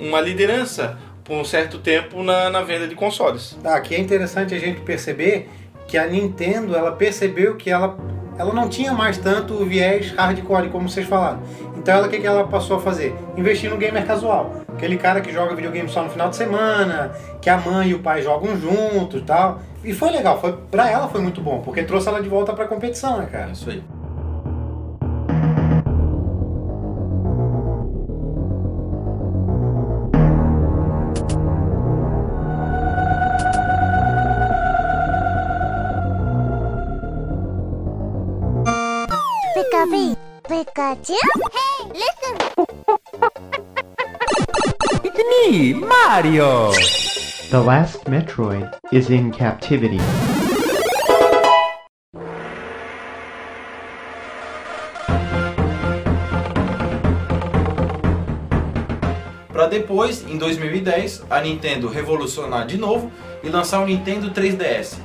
um- 0.01 0.07
uma 0.07 0.19
liderança 0.21 0.97
por 1.23 1.35
um 1.37 1.43
certo 1.43 1.79
tempo 1.79 2.23
na, 2.23 2.49
na 2.49 2.61
venda 2.61 2.87
de 2.87 2.95
consoles. 2.95 3.57
Tá, 3.61 3.75
aqui 3.75 3.95
é 3.95 3.99
interessante 3.99 4.53
a 4.53 4.59
gente 4.59 4.81
perceber 4.81 5.49
que 5.87 5.97
a 5.97 6.07
Nintendo, 6.07 6.75
ela 6.75 6.91
percebeu 6.91 7.55
que 7.55 7.69
ela, 7.69 7.97
ela 8.37 8.53
não 8.53 8.69
tinha 8.69 8.93
mais 8.93 9.17
tanto 9.17 9.53
o 9.53 9.65
viés 9.65 10.11
hardcore, 10.11 10.69
como 10.69 10.87
vocês 10.89 11.07
falaram. 11.07 11.39
Então 11.77 11.95
ela, 11.95 12.07
o 12.07 12.09
que, 12.09 12.19
que 12.19 12.27
ela 12.27 12.47
passou 12.47 12.77
a 12.77 12.79
fazer? 12.79 13.15
Investir 13.35 13.69
no 13.69 13.77
gamer 13.77 14.05
casual. 14.05 14.53
Aquele 14.69 14.97
cara 14.97 15.19
que 15.21 15.31
joga 15.33 15.55
videogame 15.55 15.89
só 15.89 16.03
no 16.03 16.09
final 16.09 16.29
de 16.29 16.35
semana, 16.35 17.11
que 17.41 17.49
a 17.49 17.57
mãe 17.57 17.89
e 17.89 17.93
o 17.93 17.99
pai 17.99 18.21
jogam 18.21 18.55
juntos 18.57 19.21
e 19.21 19.23
tal. 19.23 19.59
E 19.83 19.93
foi 19.93 20.11
legal, 20.11 20.39
foi, 20.39 20.53
pra 20.69 20.89
ela 20.89 21.07
foi 21.07 21.21
muito 21.21 21.41
bom, 21.41 21.59
porque 21.61 21.83
trouxe 21.83 22.07
ela 22.07 22.21
de 22.21 22.29
volta 22.29 22.53
pra 22.53 22.65
competição, 22.67 23.17
né, 23.17 23.27
É 23.27 23.37
cara? 23.37 23.51
isso 23.51 23.69
aí. 23.69 23.83
Pikachu? 40.91 41.15
Hey, 41.53 41.87
listen! 41.93 42.35
It's 45.05 45.17
me, 45.31 45.73
Mario! 45.73 46.71
The 47.49 47.61
last 47.61 48.03
Metroid 48.05 48.77
is 48.91 49.09
in 49.09 49.31
captivity. 49.31 49.99
Pra 59.49 59.67
depois, 59.67 60.25
em 60.27 60.37
2010, 60.37 61.23
a 61.29 61.39
Nintendo 61.39 61.87
revolucionar 61.87 62.67
de 62.67 62.77
novo 62.77 63.09
e 63.41 63.47
lançar 63.47 63.79
o 63.79 63.85
Nintendo 63.85 64.31
3DS. 64.31 64.97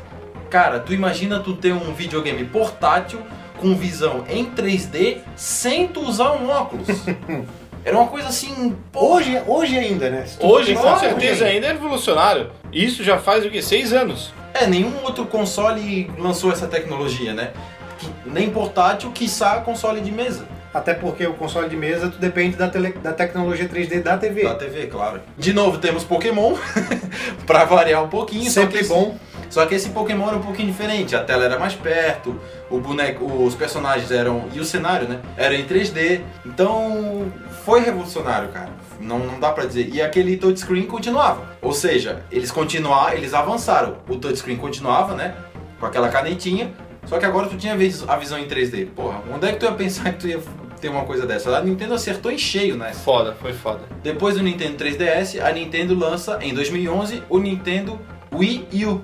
Cara, 0.50 0.80
tu 0.80 0.92
imagina 0.92 1.38
tu 1.40 1.54
ter 1.54 1.72
um 1.72 1.92
videogame 1.92 2.44
portátil 2.44 3.20
com 3.58 3.74
visão 3.74 4.24
em 4.28 4.44
3D 4.44 5.18
sem 5.36 5.88
tu 5.88 6.00
usar 6.00 6.32
um 6.32 6.48
óculos. 6.48 6.86
Era 7.84 7.96
uma 7.96 8.08
coisa 8.08 8.28
assim, 8.28 8.76
pô, 8.90 9.14
Hoje, 9.14 9.40
hoje 9.46 9.78
ainda, 9.78 10.10
né? 10.10 10.26
Hoje, 10.40 10.74
com 10.74 10.98
certeza, 10.98 11.44
hoje 11.44 11.54
ainda 11.54 11.66
é 11.68 11.72
revolucionário. 11.72 12.50
Isso 12.72 13.04
já 13.04 13.16
faz 13.18 13.44
o 13.44 13.50
que? 13.50 13.62
Seis 13.62 13.92
anos. 13.92 14.32
é, 14.52 14.66
nenhum 14.66 14.92
outro 15.04 15.24
console 15.26 16.10
lançou 16.18 16.50
essa 16.50 16.66
tecnologia, 16.66 17.32
né? 17.32 17.52
Que- 17.98 18.08
nem 18.28 18.50
portátil, 18.50 19.10
quiçá 19.12 19.60
console 19.60 20.00
de 20.00 20.10
mesa. 20.10 20.46
Até 20.74 20.92
porque 20.94 21.24
o 21.26 21.32
console 21.34 21.68
de 21.70 21.76
mesa, 21.76 22.08
tu 22.10 22.18
depende 22.18 22.56
da, 22.56 22.68
tele- 22.68 22.92
da 23.02 23.12
tecnologia 23.12 23.66
3D 23.68 24.02
da 24.02 24.18
TV. 24.18 24.42
Da 24.42 24.54
TV, 24.56 24.88
claro. 24.88 25.20
De 25.38 25.52
novo, 25.54 25.78
temos 25.78 26.02
Pokémon, 26.04 26.54
pra 27.46 27.64
variar 27.64 28.02
um 28.02 28.08
pouquinho. 28.08 28.44
só 28.50 28.62
Sempre 28.62 28.80
que 28.80 28.88
bom. 28.88 29.16
Só 29.50 29.64
que 29.66 29.74
esse 29.74 29.90
Pokémon 29.90 30.28
era 30.28 30.36
um 30.36 30.42
pouquinho 30.42 30.68
diferente, 30.68 31.14
a 31.14 31.22
tela 31.22 31.44
era 31.44 31.58
mais 31.58 31.74
perto, 31.74 32.38
o 32.70 32.78
boneco, 32.78 33.24
os 33.24 33.54
personagens 33.54 34.10
eram. 34.10 34.48
e 34.52 34.60
o 34.60 34.64
cenário, 34.64 35.08
né? 35.08 35.20
Era 35.36 35.54
em 35.54 35.64
3D. 35.64 36.20
Então 36.44 37.30
foi 37.64 37.80
revolucionário, 37.80 38.48
cara. 38.48 38.70
Não, 39.00 39.18
não 39.18 39.38
dá 39.38 39.52
pra 39.52 39.66
dizer. 39.66 39.88
E 39.92 40.00
aquele 40.00 40.36
touchscreen 40.36 40.86
continuava. 40.86 41.56
Ou 41.60 41.72
seja, 41.72 42.22
eles 42.30 42.50
continuaram, 42.50 43.16
eles 43.16 43.34
avançaram. 43.34 43.96
O 44.08 44.16
touchscreen 44.16 44.56
continuava, 44.56 45.14
né? 45.14 45.34
Com 45.78 45.86
aquela 45.86 46.08
canetinha. 46.08 46.72
Só 47.06 47.18
que 47.18 47.24
agora 47.24 47.46
tu 47.46 47.56
tinha 47.56 47.74
a 47.74 48.16
visão 48.16 48.38
em 48.38 48.46
3D. 48.46 48.88
Porra, 48.90 49.22
onde 49.32 49.46
é 49.46 49.52
que 49.52 49.60
tu 49.60 49.66
ia 49.66 49.72
pensar 49.72 50.12
que 50.14 50.18
tu 50.18 50.28
ia 50.28 50.40
ter 50.80 50.88
uma 50.88 51.04
coisa 51.04 51.26
dessa? 51.26 51.56
A 51.56 51.62
Nintendo 51.62 51.94
acertou 51.94 52.30
em 52.30 52.38
cheio, 52.38 52.76
né? 52.76 52.92
Foda, 52.92 53.34
foi 53.40 53.52
foda. 53.52 53.80
Depois 54.02 54.34
do 54.34 54.42
Nintendo 54.42 54.76
3DS, 54.76 55.40
a 55.40 55.52
Nintendo 55.52 55.94
lança 55.94 56.38
em 56.42 56.52
2011 56.52 57.22
o 57.28 57.38
Nintendo 57.38 58.00
Wii 58.32 58.84
U. 58.86 59.02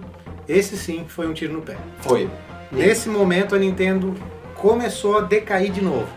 Esse 0.49 0.76
sim 0.76 1.05
foi 1.09 1.26
um 1.28 1.32
tiro 1.32 1.53
no 1.53 1.62
pé. 1.62 1.76
Foi. 2.01 2.28
Nesse 2.70 3.09
momento 3.09 3.55
a 3.55 3.59
Nintendo 3.59 4.14
começou 4.55 5.18
a 5.18 5.20
decair 5.22 5.70
de 5.70 5.82
novo. 5.82 6.09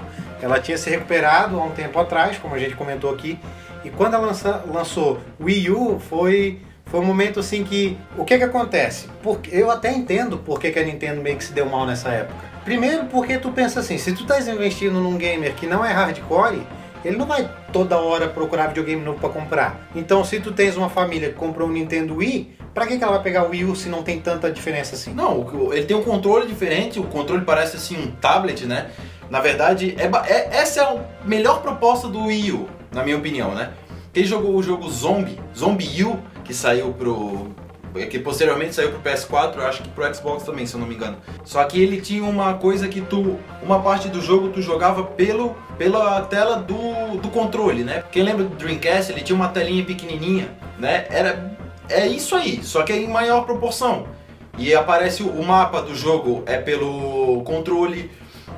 Ela 0.41 0.59
tinha 0.59 0.78
se 0.78 0.89
recuperado 0.89 1.59
há 1.59 1.63
um 1.63 1.71
tempo 1.71 1.97
atrás, 1.99 2.38
como 2.38 2.55
a 2.55 2.59
gente 2.59 2.76
comentou 2.76 3.11
aqui, 3.13 3.39
e 3.84 3.89
quando 3.89 4.13
ela 4.15 4.28
lança- 4.28 4.63
lançou 4.71 5.19
Wii 5.39 5.71
U 5.71 5.99
foi 5.99 6.59
foi 6.86 6.99
um 6.99 7.03
momento 7.05 7.39
assim 7.39 7.63
que 7.63 7.97
o 8.15 8.23
que 8.23 8.38
que 8.38 8.43
acontece? 8.43 9.07
Porque 9.23 9.49
eu 9.53 9.71
até 9.71 9.91
entendo 9.91 10.38
por 10.38 10.59
que, 10.59 10.71
que 10.71 10.78
a 10.78 10.84
Nintendo 10.84 11.19
meio 11.21 11.36
que 11.36 11.43
se 11.43 11.51
deu 11.51 11.65
mal 11.65 11.86
nessa 11.86 12.09
época. 12.09 12.36
Primeiro 12.63 13.05
porque 13.05 13.39
tu 13.39 13.49
pensa 13.51 13.80
assim, 13.80 13.97
se 13.97 14.13
tu 14.13 14.21
estás 14.21 14.47
investindo 14.47 14.99
num 14.99 15.17
gamer 15.17 15.53
que 15.55 15.65
não 15.65 15.84
é 15.84 15.91
hardcore, 15.91 16.61
ele 17.03 17.17
não 17.17 17.26
vai 17.26 17.49
toda 17.73 17.97
hora 17.97 18.28
procurar 18.28 18.67
videogame 18.67 19.01
novo 19.01 19.19
para 19.19 19.30
comprar. 19.30 19.88
Então, 19.95 20.23
se 20.23 20.39
tu 20.39 20.51
tens 20.51 20.78
uma 20.78 20.89
família 20.89 21.30
que 21.30 21.36
comprou 21.36 21.67
um 21.67 21.71
Nintendo 21.71 22.15
Wii, 22.17 22.55
pra 22.76 22.86
que, 22.86 22.97
que 22.97 23.03
ela 23.03 23.13
vai 23.13 23.23
pegar 23.23 23.45
o 23.45 23.49
Wii 23.49 23.63
U 23.65 23.76
se 23.76 23.89
não 23.89 24.03
tem 24.03 24.19
tanta 24.19 24.51
diferença 24.51 24.93
assim? 24.95 25.13
Não, 25.13 25.71
ele 25.73 25.86
tem 25.86 25.95
um 25.97 26.03
controle 26.03 26.45
diferente, 26.45 26.99
o 26.99 27.05
controle 27.05 27.43
parece 27.43 27.78
assim 27.78 27.97
um 27.97 28.11
tablet, 28.11 28.65
né? 28.65 28.91
Na 29.30 29.39
verdade, 29.39 29.95
é, 29.97 30.05
é- 30.32 30.49
essa 30.57 30.82
é 30.82 30.84
a 30.84 30.97
melhor 31.26 31.61
proposta 31.61 32.07
do 32.07 32.26
Wii 32.26 32.51
U, 32.51 32.67
na 32.93 33.03
minha 33.03 33.17
opinião, 33.17 33.55
né? 33.55 33.71
Quem 34.13 34.23
jogou 34.23 34.55
o 34.55 34.61
jogo 34.61 34.88
Zombie, 34.89 35.39
Zombie 35.57 36.03
U, 36.03 36.19
que 36.43 36.53
saiu 36.53 36.93
pro. 36.93 37.47
que 38.09 38.19
posteriormente 38.19 38.76
saiu 38.76 38.91
pro 38.91 38.99
PS4, 38.99 39.55
eu 39.57 39.65
acho 39.65 39.82
que 39.82 39.89
pro 39.89 40.13
Xbox 40.13 40.43
também, 40.43 40.65
se 40.65 40.73
eu 40.76 40.80
não 40.82 40.88
me 40.88 40.95
engano. 40.95 41.17
Só 41.45 41.63
que 41.63 41.82
ele 41.82 41.99
tinha 42.01 42.23
uma 42.23 42.53
coisa 42.55 42.88
que 42.89 42.99
tu. 43.01 43.38
Uma 43.63 43.80
parte 43.82 44.09
do 44.09 44.21
jogo 44.21 44.49
tu 44.49 44.61
jogava 44.61 45.03
pelo, 45.03 45.55
pela 45.78 46.21
tela 46.21 46.57
do, 46.57 47.17
do 47.17 47.30
controle, 47.30 47.84
né? 47.84 48.03
Quem 48.11 48.23
lembra 48.23 48.43
do 48.43 48.55
Dreamcast, 48.55 49.11
ele 49.13 49.21
tinha 49.21 49.36
uma 49.36 49.47
telinha 49.47 49.84
pequenininha, 49.84 50.49
né? 50.78 51.05
Era. 51.09 51.55
É 51.90 52.08
isso 52.08 52.36
aí, 52.36 52.62
só 52.64 52.84
que 52.84 52.92
é 52.94 52.98
em 52.98 53.08
maior 53.08 53.46
proporção. 53.46 54.08
E 54.58 54.74
aparece 54.74 55.22
o- 55.24 55.44
mapa 55.44 55.82
do 55.82 55.94
jogo 55.96 56.44
é 56.46 56.58
pelo 56.58 57.42
controle. 57.44 58.10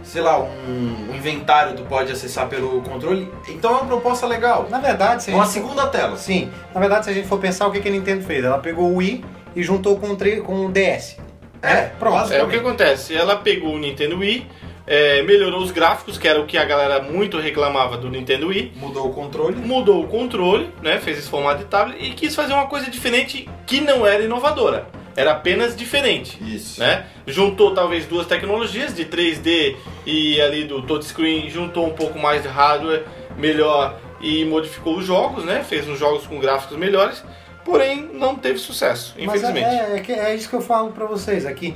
sei 0.03 0.21
lá, 0.21 0.39
um, 0.39 1.13
inventário 1.15 1.75
tu 1.75 1.83
pode 1.83 2.11
acessar 2.11 2.47
pelo 2.47 2.81
controle. 2.81 3.29
Então 3.49 3.71
é 3.71 3.73
uma 3.77 3.85
proposta 3.85 4.25
legal. 4.25 4.67
Na 4.69 4.79
verdade, 4.79 5.23
se 5.23 5.31
a 5.31 5.33
Uma 5.35 5.43
gente 5.43 5.53
for- 5.55 5.61
segunda 5.61 5.87
tela. 5.87 6.15
Sim, 6.15 6.49
na 6.73 6.79
verdade, 6.79 7.03
se 7.05 7.11
a 7.11 7.13
gente 7.13 7.27
for 7.27 7.39
pensar 7.39 7.67
o 7.67 7.71
que, 7.71 7.81
que 7.81 7.89
a 7.89 7.91
Nintendo 7.91 8.23
fez, 8.23 8.43
ela 8.45 8.57
pegou 8.59 8.89
o 8.89 8.95
Wii 8.97 9.25
e 9.55 9.63
juntou 9.63 9.97
com 9.99 10.07
o, 10.11 10.17
com 10.43 10.65
o 10.65 10.71
DS. 10.71 11.17
É, 11.61 11.87
pronto. 11.99 12.31
É 12.31 12.41
o 12.41 12.47
que 12.47 12.55
acontece. 12.55 13.15
Ela 13.15 13.35
pegou 13.37 13.73
o 13.73 13.77
Nintendo 13.79 14.17
Wii, 14.19 14.47
é, 14.87 15.21
melhorou 15.21 15.61
os 15.61 15.69
gráficos, 15.69 16.17
que 16.17 16.27
era 16.27 16.39
o 16.39 16.45
que 16.45 16.57
a 16.57 16.63
galera 16.63 17.01
muito 17.01 17.37
reclamava 17.37 17.97
do 17.97 18.09
Nintendo 18.09 18.47
Wii. 18.47 18.71
Mudou 18.77 19.07
o 19.09 19.13
controle. 19.13 19.57
Mudou 19.57 20.03
o 20.03 20.07
controle, 20.07 20.69
né? 20.81 20.97
Fez 20.99 21.19
esse 21.19 21.29
formato 21.29 21.59
de 21.59 21.65
tablet 21.65 22.01
e 22.01 22.11
quis 22.11 22.33
fazer 22.33 22.53
uma 22.53 22.67
coisa 22.67 22.89
diferente 22.89 23.49
que 23.65 23.81
não 23.81 24.07
era 24.07 24.23
inovadora. 24.23 24.87
Era 25.15 25.31
apenas 25.31 25.75
diferente. 25.75 26.37
Isso. 26.41 26.79
Né? 26.79 27.05
Juntou 27.25 27.73
talvez 27.73 28.05
duas 28.05 28.27
tecnologias 28.27 28.95
de 28.95 29.03
3D 29.03 29.75
e 30.05 30.39
ali 30.39 30.63
do 30.63 30.81
touchscreen, 30.83 31.49
juntou 31.49 31.85
um 31.85 31.93
pouco 31.93 32.17
mais 32.17 32.43
de 32.43 32.47
hardware 32.47 33.03
melhor 33.35 33.99
e 34.21 34.45
modificou 34.45 34.97
os 34.97 35.05
jogos, 35.05 35.43
né? 35.43 35.65
Fez 35.67 35.87
uns 35.87 35.99
jogos 35.99 36.25
com 36.25 36.39
gráficos 36.39 36.77
melhores, 36.77 37.23
porém 37.65 38.09
não 38.13 38.35
teve 38.35 38.57
sucesso, 38.57 39.13
Mas 39.17 39.41
infelizmente. 39.41 39.65
é, 39.65 40.03
é, 40.07 40.19
é 40.31 40.35
isso 40.35 40.49
que 40.49 40.55
eu 40.55 40.61
falo 40.61 40.91
pra 40.91 41.05
vocês 41.05 41.45
aqui. 41.45 41.75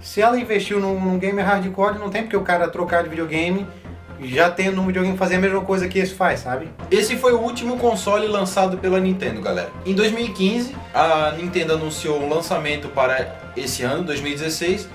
Se 0.00 0.20
ela 0.20 0.38
investiu 0.38 0.80
num, 0.80 0.98
num 1.00 1.18
game 1.18 1.40
hardcore, 1.40 1.98
não 1.98 2.10
tem 2.10 2.22
porque 2.22 2.36
o 2.36 2.42
cara 2.42 2.68
trocar 2.68 3.02
de 3.02 3.08
videogame 3.08 3.66
já 4.22 4.50
tendo 4.50 4.80
um 4.80 4.86
videogame 4.86 5.16
fazer 5.16 5.36
a 5.36 5.38
mesma 5.38 5.60
coisa 5.62 5.88
que 5.88 5.98
esse 5.98 6.14
faz, 6.14 6.40
sabe? 6.40 6.68
Esse 6.90 7.16
foi 7.16 7.32
o 7.32 7.40
último 7.40 7.78
console 7.78 8.26
lançado 8.26 8.78
pela 8.78 9.00
Nintendo, 9.00 9.40
galera. 9.40 9.70
Em 9.86 9.94
2015, 9.94 10.74
a 10.92 11.32
Nintendo 11.32 11.74
anunciou 11.74 12.22
um 12.22 12.28
lançamento 12.28 12.88
para 12.88 13.52
esse 13.56 13.82
ano, 13.82 14.04
2016, 14.04 14.88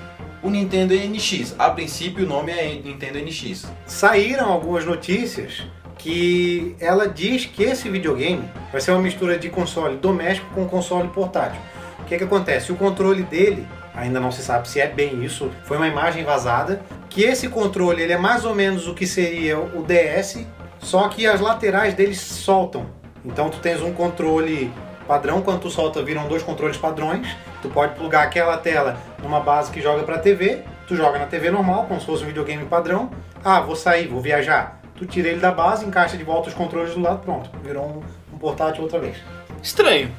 o 0.43 0.49
Nintendo 0.49 0.93
NX. 0.93 1.55
A 1.57 1.69
princípio, 1.69 2.25
o 2.25 2.27
nome 2.27 2.51
é 2.51 2.79
Nintendo 2.83 3.19
NX. 3.19 3.65
Saíram 3.85 4.51
algumas 4.51 4.85
notícias 4.85 5.63
que 5.97 6.75
ela 6.79 7.07
diz 7.07 7.45
que 7.45 7.63
esse 7.63 7.89
videogame 7.89 8.43
vai 8.71 8.79
ser 8.79 8.91
uma 8.91 9.01
mistura 9.01 9.39
de 9.39 9.49
console 9.49 9.97
doméstico 9.97 10.47
com 10.53 10.67
console 10.67 11.07
portátil. 11.07 11.59
O 11.99 12.03
que, 12.03 12.17
que 12.17 12.23
acontece? 12.23 12.71
O 12.71 12.75
controle 12.75 13.23
dele, 13.23 13.65
ainda 13.95 14.19
não 14.19 14.31
se 14.31 14.41
sabe 14.41 14.67
se 14.67 14.79
é 14.79 14.87
bem 14.87 15.23
isso, 15.23 15.51
foi 15.63 15.77
uma 15.77 15.87
imagem 15.87 16.23
vazada, 16.23 16.81
que 17.09 17.23
esse 17.23 17.47
controle 17.47 18.01
ele 18.01 18.13
é 18.13 18.17
mais 18.17 18.45
ou 18.45 18.53
menos 18.53 18.87
o 18.87 18.93
que 18.93 19.07
seria 19.07 19.57
o 19.57 19.83
DS, 19.83 20.45
só 20.79 21.07
que 21.07 21.25
as 21.25 21.39
laterais 21.39 21.93
dele 21.93 22.13
soltam. 22.13 22.85
Então 23.23 23.49
tu 23.49 23.57
tens 23.59 23.81
um 23.81 23.93
controle 23.93 24.71
padrão, 25.07 25.41
quando 25.41 25.61
tu 25.61 25.69
solta 25.69 26.03
viram 26.03 26.27
dois 26.27 26.43
controles 26.43 26.77
padrões, 26.77 27.27
tu 27.61 27.69
pode 27.69 27.95
plugar 27.95 28.23
aquela 28.23 28.57
tela 28.57 28.97
numa 29.21 29.39
base 29.39 29.71
que 29.71 29.81
joga 29.81 30.03
para 30.03 30.19
TV, 30.19 30.63
tu 30.87 30.95
joga 30.95 31.17
na 31.17 31.25
TV 31.25 31.49
normal, 31.49 31.85
como 31.85 31.99
se 31.99 32.05
fosse 32.05 32.23
um 32.23 32.27
videogame 32.27 32.65
padrão. 32.65 33.09
Ah, 33.43 33.59
vou 33.61 33.75
sair, 33.75 34.07
vou 34.07 34.21
viajar. 34.21 34.81
Tu 34.95 35.05
tira 35.05 35.27
ele 35.27 35.39
da 35.39 35.51
base, 35.51 35.85
encaixa 35.85 36.17
de 36.17 36.23
volta 36.23 36.49
os 36.49 36.55
controles 36.55 36.93
do 36.93 37.01
lado, 37.01 37.19
pronto. 37.19 37.49
Virou 37.63 37.85
um, 37.85 38.35
um 38.35 38.37
portátil 38.37 38.83
outra 38.83 38.99
vez. 38.99 39.17
Estranho. 39.61 40.11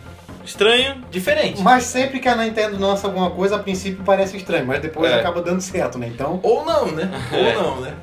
Estranho. 0.47 1.03
Diferente. 1.11 1.61
Mas 1.61 1.83
sempre 1.85 2.21
que 2.21 2.29
a 2.29 2.37
Nintendo 2.37 2.79
lança 2.81 3.07
alguma 3.09 3.31
coisa, 3.31 3.57
a 3.57 3.59
princípio 3.59 4.05
parece 4.05 4.37
estranho, 4.37 4.65
mas 4.65 4.81
depois 4.81 5.11
É. 5.11 5.17
acaba 5.17 5.43
dando 5.43 5.61
certo, 5.61 5.99
né? 5.99 6.07
Então, 6.07 6.39
Ou 6.43 6.65
não, 6.65 6.87
né? 6.93 7.11
É. 7.33 7.57
Ou 7.59 7.63
não, 7.63 7.81
né? 7.81 7.95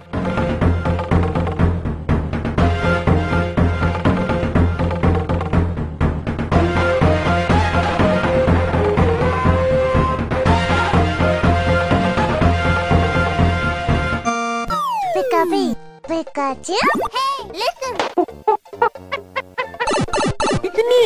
Pikachu. 16.07 16.73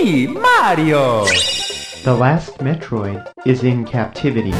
Me, 0.07 0.27
Mario! 0.27 1.25
The 2.03 2.13
last 2.13 2.63
Metroid 2.63 3.21
is 3.45 3.63
in 3.63 3.83
captivity. 3.83 4.53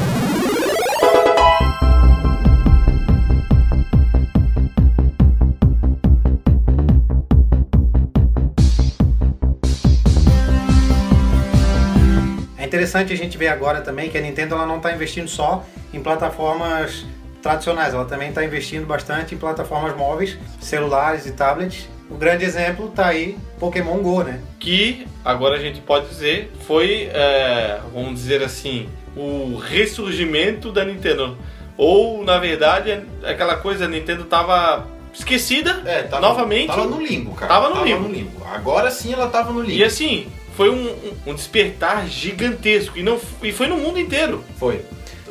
é 12.58 12.66
interessante 12.66 13.14
a 13.14 13.16
gente 13.16 13.38
ver 13.38 13.48
agora 13.48 13.80
também 13.82 14.10
que 14.10 14.18
a 14.18 14.22
Nintendo 14.22 14.56
ela 14.56 14.66
não 14.66 14.78
está 14.78 14.92
investindo 14.92 15.30
só 15.30 15.64
em 15.94 16.04
plataformas 16.04 17.06
tradicionais, 17.42 17.94
ela 17.94 18.04
também 18.04 18.30
está 18.30 18.44
investindo 18.44 18.86
bastante 18.86 19.34
em 19.34 19.38
plataformas 19.38 19.96
móveis, 19.96 20.38
celulares 20.60 21.26
e 21.26 21.32
tablets. 21.32 21.88
O 22.10 22.16
grande 22.16 22.46
exemplo 22.46 22.90
tá 22.90 23.08
aí 23.08 23.38
Pokémon 23.60 23.98
Go, 23.98 24.24
né? 24.24 24.42
Que 24.60 25.08
agora 25.26 25.58
a 25.58 25.60
gente 25.60 25.82
pode 25.82 26.08
dizer 26.08 26.52
foi, 26.66 27.10
é, 27.14 27.80
vamos 27.94 28.16
dizer 28.16 28.42
assim, 28.42 28.88
o 29.16 29.58
ressurgimento 29.58 30.72
da 30.72 30.86
Nintendo. 30.86 31.38
Ou, 31.78 32.24
na 32.24 32.40
verdade, 32.40 33.02
aquela 33.24 33.58
coisa, 33.58 33.86
a 33.86 33.88
Nintendo 33.88 34.24
tava 34.24 34.88
esquecida 35.14 35.82
É, 35.86 36.04
tava, 36.04 36.28
novamente. 36.28 36.68
Tava 36.68 36.86
no 36.86 37.02
limbo, 37.02 37.32
cara. 37.36 37.54
Tava 37.54 37.70
no 37.70 37.84
limbo. 37.84 38.32
Agora 38.46 38.90
sim 38.90 39.14
ela 39.14 39.28
tava 39.28 39.52
no 39.52 39.62
limbo. 39.62 39.74
E 39.74 39.84
assim, 39.84 40.28
foi 40.56 40.70
um, 40.70 40.96
um 41.26 41.36
despertar 41.36 42.08
gigantesco. 42.08 42.98
E, 42.98 43.04
não, 43.04 43.20
e 43.44 43.52
foi 43.52 43.68
no 43.68 43.78
mundo 43.78 44.00
inteiro. 44.00 44.44
Foi. 44.58 44.84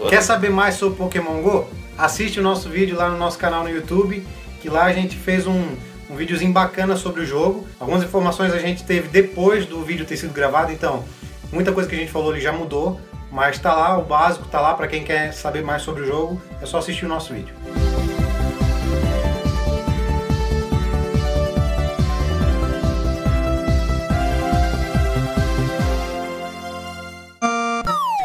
Quer 0.08 0.22
saber 0.22 0.50
mais 0.50 0.74
sobre 0.74 0.98
Pokémon 0.98 1.40
Go? 1.40 1.68
Assiste 1.96 2.38
o 2.38 2.42
nosso 2.42 2.68
vídeo 2.68 2.96
lá 2.96 3.08
no 3.08 3.16
nosso 3.16 3.38
canal 3.38 3.64
no 3.64 3.70
YouTube, 3.70 4.22
que 4.60 4.68
lá 4.68 4.84
a 4.84 4.92
gente 4.92 5.16
fez 5.16 5.46
um, 5.46 5.64
um 6.08 6.16
videozinho 6.16 6.52
bacana 6.52 6.96
sobre 6.96 7.22
o 7.22 7.26
jogo. 7.26 7.66
Algumas 7.78 8.02
informações 8.02 8.52
a 8.52 8.58
gente 8.58 8.84
teve 8.84 9.08
depois 9.08 9.66
do 9.66 9.82
vídeo 9.84 10.06
ter 10.06 10.16
sido 10.16 10.32
gravado, 10.32 10.72
então 10.72 11.04
muita 11.52 11.72
coisa 11.72 11.88
que 11.88 11.94
a 11.94 11.98
gente 11.98 12.12
falou 12.12 12.30
ali 12.30 12.40
já 12.40 12.52
mudou, 12.52 13.00
mas 13.30 13.58
tá 13.58 13.74
lá, 13.74 13.98
o 13.98 14.02
básico 14.02 14.46
tá 14.48 14.60
lá 14.60 14.74
para 14.74 14.86
quem 14.86 15.04
quer 15.04 15.32
saber 15.32 15.62
mais 15.62 15.82
sobre 15.82 16.02
o 16.02 16.06
jogo, 16.06 16.40
é 16.60 16.66
só 16.66 16.78
assistir 16.78 17.04
o 17.04 17.08
nosso 17.08 17.34
vídeo. 17.34 17.54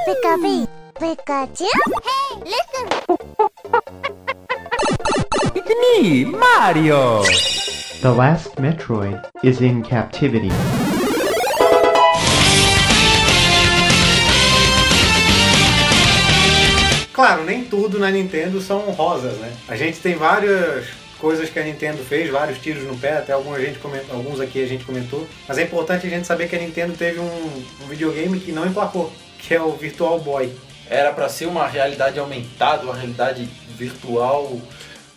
Pika-Pee, 0.05 0.67
Pikachu. 0.99 1.65
Hey, 2.03 2.37
listen. 2.45 2.87
It's 5.55 5.69
me, 5.69 6.25
Mario! 6.25 7.50
The 8.01 8.09
last 8.09 8.55
Metroid 8.55 9.29
is 9.43 9.61
in 9.61 9.83
captivity. 9.83 10.49
Claro, 17.13 17.43
nem 17.43 17.63
tudo 17.65 17.99
na 17.99 18.09
Nintendo 18.09 18.59
são 18.59 18.79
rosas, 18.89 19.37
né? 19.37 19.53
A 19.67 19.75
gente 19.75 19.99
tem 19.99 20.15
várias 20.15 20.87
coisas 21.19 21.47
que 21.51 21.59
a 21.59 21.63
Nintendo 21.63 21.99
fez, 21.99 22.31
vários 22.31 22.57
tiros 22.57 22.81
no 22.85 22.97
pé, 22.97 23.19
até 23.19 23.33
alguns, 23.33 23.57
a 23.57 23.61
gente 23.61 23.77
comentou, 23.77 24.15
alguns 24.15 24.39
aqui 24.39 24.63
a 24.63 24.67
gente 24.67 24.83
comentou. 24.83 25.27
Mas 25.47 25.59
é 25.59 25.61
importante 25.61 26.07
a 26.07 26.09
gente 26.09 26.25
saber 26.25 26.49
que 26.49 26.55
a 26.55 26.59
Nintendo 26.59 26.93
teve 26.93 27.19
um, 27.19 27.63
um 27.83 27.87
videogame 27.87 28.39
que 28.39 28.51
não 28.51 28.65
emplacou, 28.65 29.13
que 29.37 29.53
é 29.53 29.61
o 29.61 29.73
Virtual 29.73 30.19
Boy. 30.19 30.51
Era 30.89 31.13
pra 31.13 31.29
ser 31.29 31.45
uma 31.45 31.67
realidade 31.67 32.17
aumentada, 32.17 32.81
uma 32.81 32.95
realidade 32.95 33.47
virtual, 33.77 34.59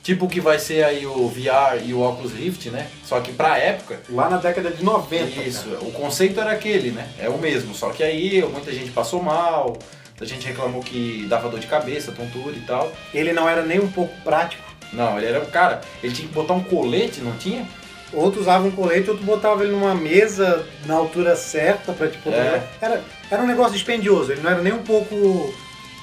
tipo 0.04 0.26
o 0.26 0.28
que 0.28 0.40
vai 0.40 0.58
ser 0.58 0.84
aí 0.84 1.04
o 1.06 1.26
VR 1.28 1.82
e 1.84 1.92
o 1.92 2.00
Oculus 2.02 2.32
Rift, 2.32 2.66
né? 2.70 2.86
Só 3.04 3.18
que 3.20 3.32
pra 3.32 3.58
época, 3.58 4.00
Lá 4.10 4.28
na 4.28 4.36
década 4.36 4.70
de 4.70 4.84
90. 4.84 5.42
isso, 5.42 5.64
cara. 5.70 5.80
o 5.80 5.90
conceito 5.90 6.38
era 6.38 6.52
aquele, 6.52 6.90
né? 6.92 7.08
É 7.18 7.28
o 7.28 7.38
mesmo, 7.38 7.74
só 7.74 7.90
que 7.90 8.02
aí 8.04 8.40
muita 8.42 8.70
gente 8.70 8.90
passou 8.92 9.20
mal, 9.22 9.76
muita 10.10 10.26
gente 10.26 10.46
reclamou 10.46 10.82
que 10.82 11.26
dava 11.28 11.48
dor 11.48 11.58
de 11.58 11.66
cabeça, 11.66 12.12
tontura 12.12 12.54
e 12.54 12.60
tal. 12.60 12.92
Ele 13.12 13.32
não 13.32 13.48
era 13.48 13.62
nem 13.62 13.80
um 13.80 13.90
pouco 13.90 14.14
prático. 14.22 14.62
Não, 14.92 15.16
ele 15.16 15.26
era 15.26 15.40
um 15.40 15.46
cara, 15.46 15.80
ele 16.02 16.12
tinha 16.14 16.28
que 16.28 16.34
botar 16.34 16.52
um 16.54 16.62
colete, 16.62 17.20
não 17.20 17.32
tinha? 17.36 17.66
Outro 18.12 18.40
usava 18.40 18.64
um 18.64 18.70
colete, 18.70 19.10
outro 19.10 19.24
botava 19.24 19.64
ele 19.64 19.72
numa 19.72 19.92
mesa 19.94 20.64
na 20.86 20.94
altura 20.94 21.34
certa 21.34 21.92
pra 21.92 22.06
tipo. 22.06 22.28
É. 22.30 22.62
Era, 22.80 23.02
era 23.28 23.42
um 23.42 23.46
negócio 23.46 23.72
dispendioso, 23.72 24.30
ele 24.30 24.40
não 24.42 24.50
era 24.50 24.62
nem 24.62 24.72
um 24.72 24.82
pouco. 24.84 25.52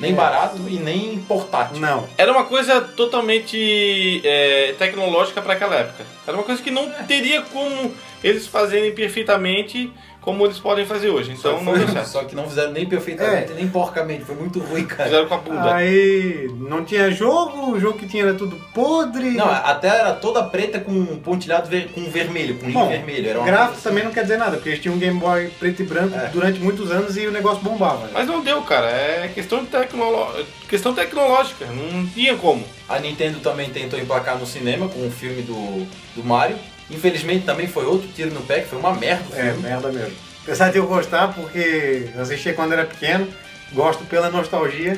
Nem 0.02 0.12
É. 0.12 0.16
barato 0.16 0.58
e 0.68 0.78
nem 0.78 1.20
portátil. 1.28 1.80
Não. 1.80 2.08
Era 2.18 2.32
uma 2.32 2.43
coisa 2.45 2.82
totalmente 2.82 4.22
é, 4.26 4.74
tecnológica 4.78 5.41
para 5.41 5.54
aquela 5.54 5.76
época. 5.76 6.06
Era 6.28 6.36
uma 6.36 6.43
coisa 6.43 6.62
que 6.62 6.72
não 6.72 6.89
teria 7.08 7.41
como 7.43 7.93
eles 8.24 8.47
fazerem 8.47 8.91
perfeitamente 8.93 9.91
como 10.22 10.45
eles 10.45 10.59
podem 10.59 10.86
fazer 10.86 11.09
hoje. 11.09 11.32
Então 11.32 11.57
Só 11.57 11.63
não 11.63 11.72
foi- 11.72 11.80
deu 11.80 11.88
certo. 11.88 12.07
Só 12.07 12.24
que 12.24 12.36
não 12.36 12.47
fizeram 12.47 12.72
nem 12.72 12.86
perfeitamente, 12.86 13.53
nem 13.53 13.67
porcamente, 13.67 14.24
foi 14.24 14.36
muito 14.36 14.59
ruim, 14.59 14.86
cara. 14.86 15.05
Fizeram 15.05 15.28
com 15.28 15.34
a 15.34 15.38
bunda. 15.39 15.74
Aí 15.74 16.47
não 16.59 16.86
tinha 16.86 17.09
jogo, 17.09 17.72
o 17.72 17.80
jogo 17.80 17.97
que 17.97 18.05
tinha 18.07 18.22
era 18.26 18.36
tudo 18.36 18.55
podre. 18.72 19.32
Não, 19.32 19.49
a 19.49 19.74
tela 19.74 19.95
era 19.95 20.13
toda 20.13 20.43
preta 20.43 20.80
com 20.80 21.03
pontilhado 21.17 21.67
ver- 21.67 21.89
com 21.91 22.03
vermelho, 22.03 22.53
com 22.59 22.67
linha 22.67 22.80
Bom, 22.80 22.88
vermelho. 22.88 23.30
Era 23.32 23.39
gráfico 23.43 23.74
assim. 23.74 23.82
também 23.89 24.03
não 24.03 24.11
quer 24.11 24.22
dizer 24.22 24.38
nada, 24.38 24.57
porque 24.57 24.69
eles 24.69 24.80
tinham 24.80 24.93
um 24.95 24.99
Game 24.99 25.19
Boy 25.19 25.47
preto 25.59 25.82
e 25.82 25.86
branco 25.86 26.15
É. 26.15 26.28
durante 26.28 26.59
muitos 26.59 26.91
anos 26.91 27.17
e 27.17 27.26
o 27.26 27.32
negócio 27.32 27.63
bombava. 27.63 28.05
né? 28.05 28.11
Mas 28.13 28.28
não 28.28 28.43
deu, 28.43 28.61
cara. 28.61 28.91
É 28.91 29.32
questão, 29.34 29.61
de 29.63 29.72
tecnolo... 29.72 30.28
questão 30.69 30.93
tecnológica. 30.93 31.65
Não 31.65 32.05
tinha 32.05 32.36
como. 32.38 32.63
A 32.88 32.99
Nintendo 32.99 33.39
também 33.39 33.72
tentou 33.72 33.97
emplacar 33.99 34.38
no 34.38 34.45
cinema 34.45 34.88
com 34.88 35.07
o 35.07 35.09
filme 35.09 35.41
do, 35.41 35.88
do 36.15 36.24
Mario. 36.24 36.57
Infelizmente 36.92 37.46
também 37.46 37.68
foi 37.68 37.86
outro 37.86 38.08
tiro 38.16 38.32
no 38.32 38.42
pé, 38.42 38.62
que 38.62 38.68
foi 38.68 38.80
uma 38.80 38.94
merda 38.94 39.24
o 39.32 39.36
É, 39.39 39.54
merda 39.54 39.92
mesmo. 39.92 40.14
Apesar 40.44 40.72
de 40.72 40.78
eu 40.78 40.88
gostar, 40.88 41.34
porque 41.34 42.10
assisti 42.20 42.52
quando 42.54 42.74
era 42.74 42.86
pequeno, 42.86 43.28
gosto 43.74 44.04
pela 44.06 44.30
nostalgia, 44.30 44.98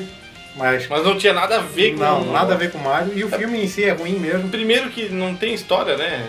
mas 0.56 0.86
Mas 0.88 1.04
não 1.04 1.18
tinha 1.18 1.32
nada 1.32 1.56
a 1.58 1.60
ver 1.60 1.92
com. 1.94 2.00
não, 2.00 2.32
nada 2.32 2.54
a 2.54 2.56
ver 2.56 2.70
com 2.70 2.78
Mario. 2.78 3.12
E 3.16 3.24
o 3.24 3.28
filme 3.28 3.62
em 3.62 3.68
si 3.68 3.84
é 3.84 3.92
ruim 3.92 4.18
mesmo. 4.18 4.48
Primeiro 4.48 4.88
que 4.90 5.08
não 5.08 5.34
tem 5.34 5.52
história, 5.52 5.96
né? 5.96 6.24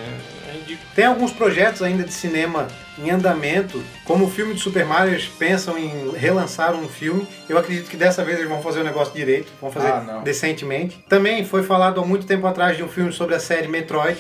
É 0.50 0.52
ridículo. 0.58 0.80
Tem 0.96 1.06
alguns 1.06 1.32
projetos 1.32 1.82
ainda 1.82 2.04
de 2.04 2.12
cinema 2.14 2.68
em 2.98 3.10
andamento, 3.10 3.84
como 4.04 4.26
o 4.26 4.30
filme 4.32 4.54
de 4.54 4.62
Super 4.62 4.86
Mario, 4.86 5.14
eles 5.14 5.26
pensam 5.28 5.78
em 5.78 6.12
relançar 6.18 6.74
um 6.74 6.88
filme. 6.90 7.28
Eu 7.48 7.58
acredito 7.58 7.90
que 7.90 7.98
dessa 7.98 8.24
vez 8.24 8.38
eles 8.38 8.50
vão 8.50 8.62
fazer 8.62 8.80
o 8.80 8.84
negócio 8.84 9.14
direito, 9.14 9.52
vão 9.62 9.72
fazer 9.72 9.92
Ah, 9.92 10.02
não. 10.06 10.24
decentemente. 10.24 10.98
Também 11.08 11.46
foi 11.46 11.62
falado 11.64 12.02
há 12.02 12.06
muito 12.06 12.26
tempo 12.26 12.46
atrás 12.48 12.76
de 12.78 12.84
um 12.84 12.88
filme 12.90 13.12
sobre 13.14 13.36
a 13.36 13.40
série 13.40 13.68
Metroid, 13.68 14.18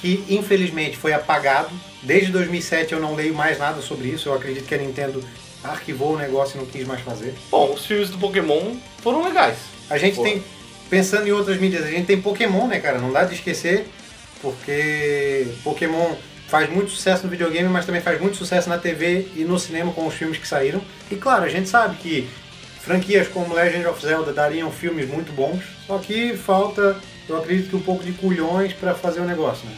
que 0.00 0.24
infelizmente 0.28 0.96
foi 0.96 1.12
apagado. 1.12 1.70
Desde 2.02 2.30
2007 2.32 2.92
eu 2.92 3.00
não 3.00 3.14
leio 3.14 3.34
mais 3.34 3.58
nada 3.58 3.80
sobre 3.80 4.08
isso, 4.08 4.28
eu 4.28 4.34
acredito 4.34 4.66
que 4.66 4.74
a 4.74 4.78
Nintendo 4.78 5.22
arquivou 5.62 6.14
o 6.14 6.18
negócio 6.18 6.56
e 6.56 6.58
não 6.58 6.66
quis 6.66 6.86
mais 6.86 7.00
fazer. 7.00 7.34
Bom, 7.50 7.72
os 7.72 7.84
filmes 7.84 8.10
do 8.10 8.18
Pokémon 8.18 8.76
foram 9.02 9.24
legais. 9.24 9.56
A 9.90 9.98
gente 9.98 10.20
tem, 10.22 10.42
pensando 10.88 11.26
em 11.26 11.32
outras 11.32 11.58
mídias, 11.58 11.84
a 11.84 11.90
gente 11.90 12.06
tem 12.06 12.20
Pokémon, 12.20 12.66
né, 12.66 12.78
cara? 12.78 12.98
Não 12.98 13.12
dá 13.12 13.24
de 13.24 13.34
esquecer, 13.34 13.86
porque 14.40 15.48
Pokémon 15.64 16.14
faz 16.46 16.70
muito 16.70 16.90
sucesso 16.90 17.24
no 17.24 17.30
videogame, 17.30 17.68
mas 17.68 17.84
também 17.84 18.00
faz 18.00 18.20
muito 18.20 18.36
sucesso 18.36 18.68
na 18.68 18.78
TV 18.78 19.28
e 19.36 19.44
no 19.44 19.58
cinema 19.58 19.92
com 19.92 20.06
os 20.06 20.14
filmes 20.14 20.38
que 20.38 20.48
saíram. 20.48 20.80
E 21.10 21.16
claro, 21.16 21.44
a 21.44 21.48
gente 21.48 21.68
sabe 21.68 21.96
que 21.96 22.28
franquias 22.80 23.28
como 23.28 23.54
Legend 23.54 23.86
of 23.86 24.00
Zelda 24.00 24.32
dariam 24.32 24.70
filmes 24.70 25.06
muito 25.08 25.32
bons, 25.32 25.62
só 25.86 25.98
que 25.98 26.36
falta, 26.36 26.96
eu 27.28 27.36
acredito 27.36 27.68
que 27.70 27.76
um 27.76 27.82
pouco 27.82 28.02
de 28.02 28.12
culhões 28.12 28.72
para 28.72 28.94
fazer 28.94 29.20
o 29.20 29.24
negócio, 29.24 29.66
né? 29.66 29.76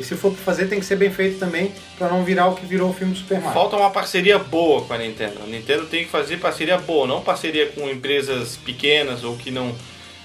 E 0.00 0.04
se 0.04 0.16
for 0.16 0.32
pra 0.32 0.42
fazer, 0.42 0.66
tem 0.66 0.80
que 0.80 0.86
ser 0.86 0.96
bem 0.96 1.10
feito 1.10 1.38
também, 1.38 1.72
para 1.98 2.08
não 2.08 2.24
virar 2.24 2.48
o 2.48 2.54
que 2.56 2.64
virou 2.64 2.90
o 2.90 2.92
filme 2.94 3.12
do 3.12 3.18
Super 3.18 3.38
Mario. 3.38 3.52
Falta 3.52 3.76
uma 3.76 3.90
parceria 3.90 4.38
boa 4.38 4.82
com 4.82 4.92
a 4.94 4.98
Nintendo. 4.98 5.34
A 5.44 5.46
Nintendo 5.46 5.84
tem 5.86 6.04
que 6.04 6.10
fazer 6.10 6.38
parceria 6.38 6.78
boa, 6.78 7.06
não 7.06 7.20
parceria 7.20 7.66
com 7.66 7.88
empresas 7.88 8.56
pequenas 8.56 9.22
ou 9.24 9.36
que 9.36 9.50
não. 9.50 9.74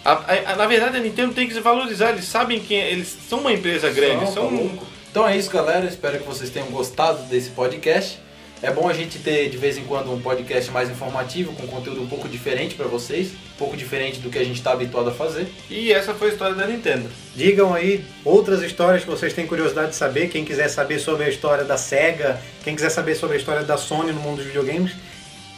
A- 0.03 0.11
a- 0.13 0.51
a- 0.51 0.55
na 0.55 0.65
verdade, 0.67 0.97
a 0.97 0.99
Nintendo 0.99 1.33
tem 1.33 1.47
que 1.47 1.53
se 1.53 1.59
valorizar. 1.59 2.11
Eles 2.11 2.25
sabem 2.25 2.59
que 2.59 2.73
eles 2.73 3.15
são 3.27 3.39
uma 3.39 3.51
empresa 3.51 3.89
grande. 3.89 4.31
São. 4.31 4.71
Então 5.11 5.27
é 5.27 5.35
isso, 5.37 5.49
galera. 5.49 5.85
Espero 5.85 6.19
que 6.19 6.25
vocês 6.25 6.49
tenham 6.49 6.67
gostado 6.69 7.23
desse 7.23 7.49
podcast. 7.51 8.19
É 8.61 8.71
bom 8.71 8.87
a 8.89 8.93
gente 8.93 9.19
ter 9.19 9.49
de 9.49 9.57
vez 9.57 9.77
em 9.77 9.83
quando 9.83 10.11
um 10.11 10.19
podcast 10.19 10.71
mais 10.71 10.89
informativo, 10.89 11.53
com 11.53 11.67
conteúdo 11.67 12.01
um 12.01 12.07
pouco 12.07 12.27
diferente 12.27 12.73
para 12.73 12.87
vocês, 12.87 13.31
um 13.31 13.57
pouco 13.57 13.77
diferente 13.77 14.19
do 14.19 14.29
que 14.29 14.39
a 14.39 14.43
gente 14.43 14.57
está 14.57 14.71
habituado 14.71 15.09
a 15.09 15.13
fazer. 15.13 15.47
E 15.69 15.91
essa 15.91 16.13
foi 16.13 16.29
a 16.29 16.31
história 16.31 16.55
da 16.55 16.65
Nintendo. 16.65 17.09
Digam 17.35 17.73
aí 17.73 18.03
outras 18.23 18.63
histórias 18.63 19.03
que 19.03 19.09
vocês 19.09 19.33
têm 19.33 19.45
curiosidade 19.45 19.89
de 19.89 19.95
saber. 19.95 20.29
Quem 20.29 20.43
quiser 20.43 20.69
saber 20.69 20.99
sobre 20.99 21.25
a 21.25 21.29
história 21.29 21.63
da 21.63 21.77
SEGA, 21.77 22.41
quem 22.63 22.75
quiser 22.75 22.89
saber 22.89 23.15
sobre 23.15 23.35
a 23.35 23.39
história 23.39 23.63
da 23.63 23.77
Sony 23.77 24.11
no 24.11 24.21
mundo 24.21 24.37
dos 24.37 24.45
videogames, 24.45 24.93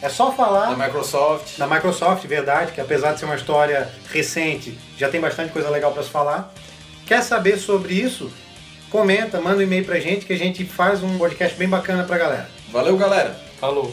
é 0.02 0.08
só 0.08 0.26
Da 0.26 0.36
falar 0.36 0.76
Microsoft. 0.76 1.56
da 1.56 1.66
Microsoft, 1.66 2.24
verdade, 2.26 2.72
que 2.72 2.80
apesar 2.80 3.12
de 3.12 3.20
ser 3.20 3.24
uma 3.24 3.36
história 3.36 3.88
recente, 4.12 4.76
já 4.98 5.08
tem 5.08 5.20
bastante 5.20 5.52
coisa 5.52 5.70
legal 5.70 5.92
para 5.92 6.02
se 6.02 6.10
falar. 6.10 6.52
Quer 7.06 7.22
saber 7.22 7.58
sobre 7.58 7.94
isso? 7.94 8.30
Comenta, 8.90 9.40
manda 9.40 9.58
um 9.58 9.62
e-mail 9.62 9.84
pra 9.84 9.98
gente 9.98 10.26
que 10.26 10.32
a 10.32 10.38
gente 10.38 10.64
faz 10.64 11.02
um 11.02 11.16
podcast 11.16 11.56
bem 11.56 11.68
bacana 11.68 12.04
pra 12.04 12.18
galera. 12.18 12.57
Valeu, 12.72 12.96
galera! 12.98 13.34
Falou. 13.58 13.92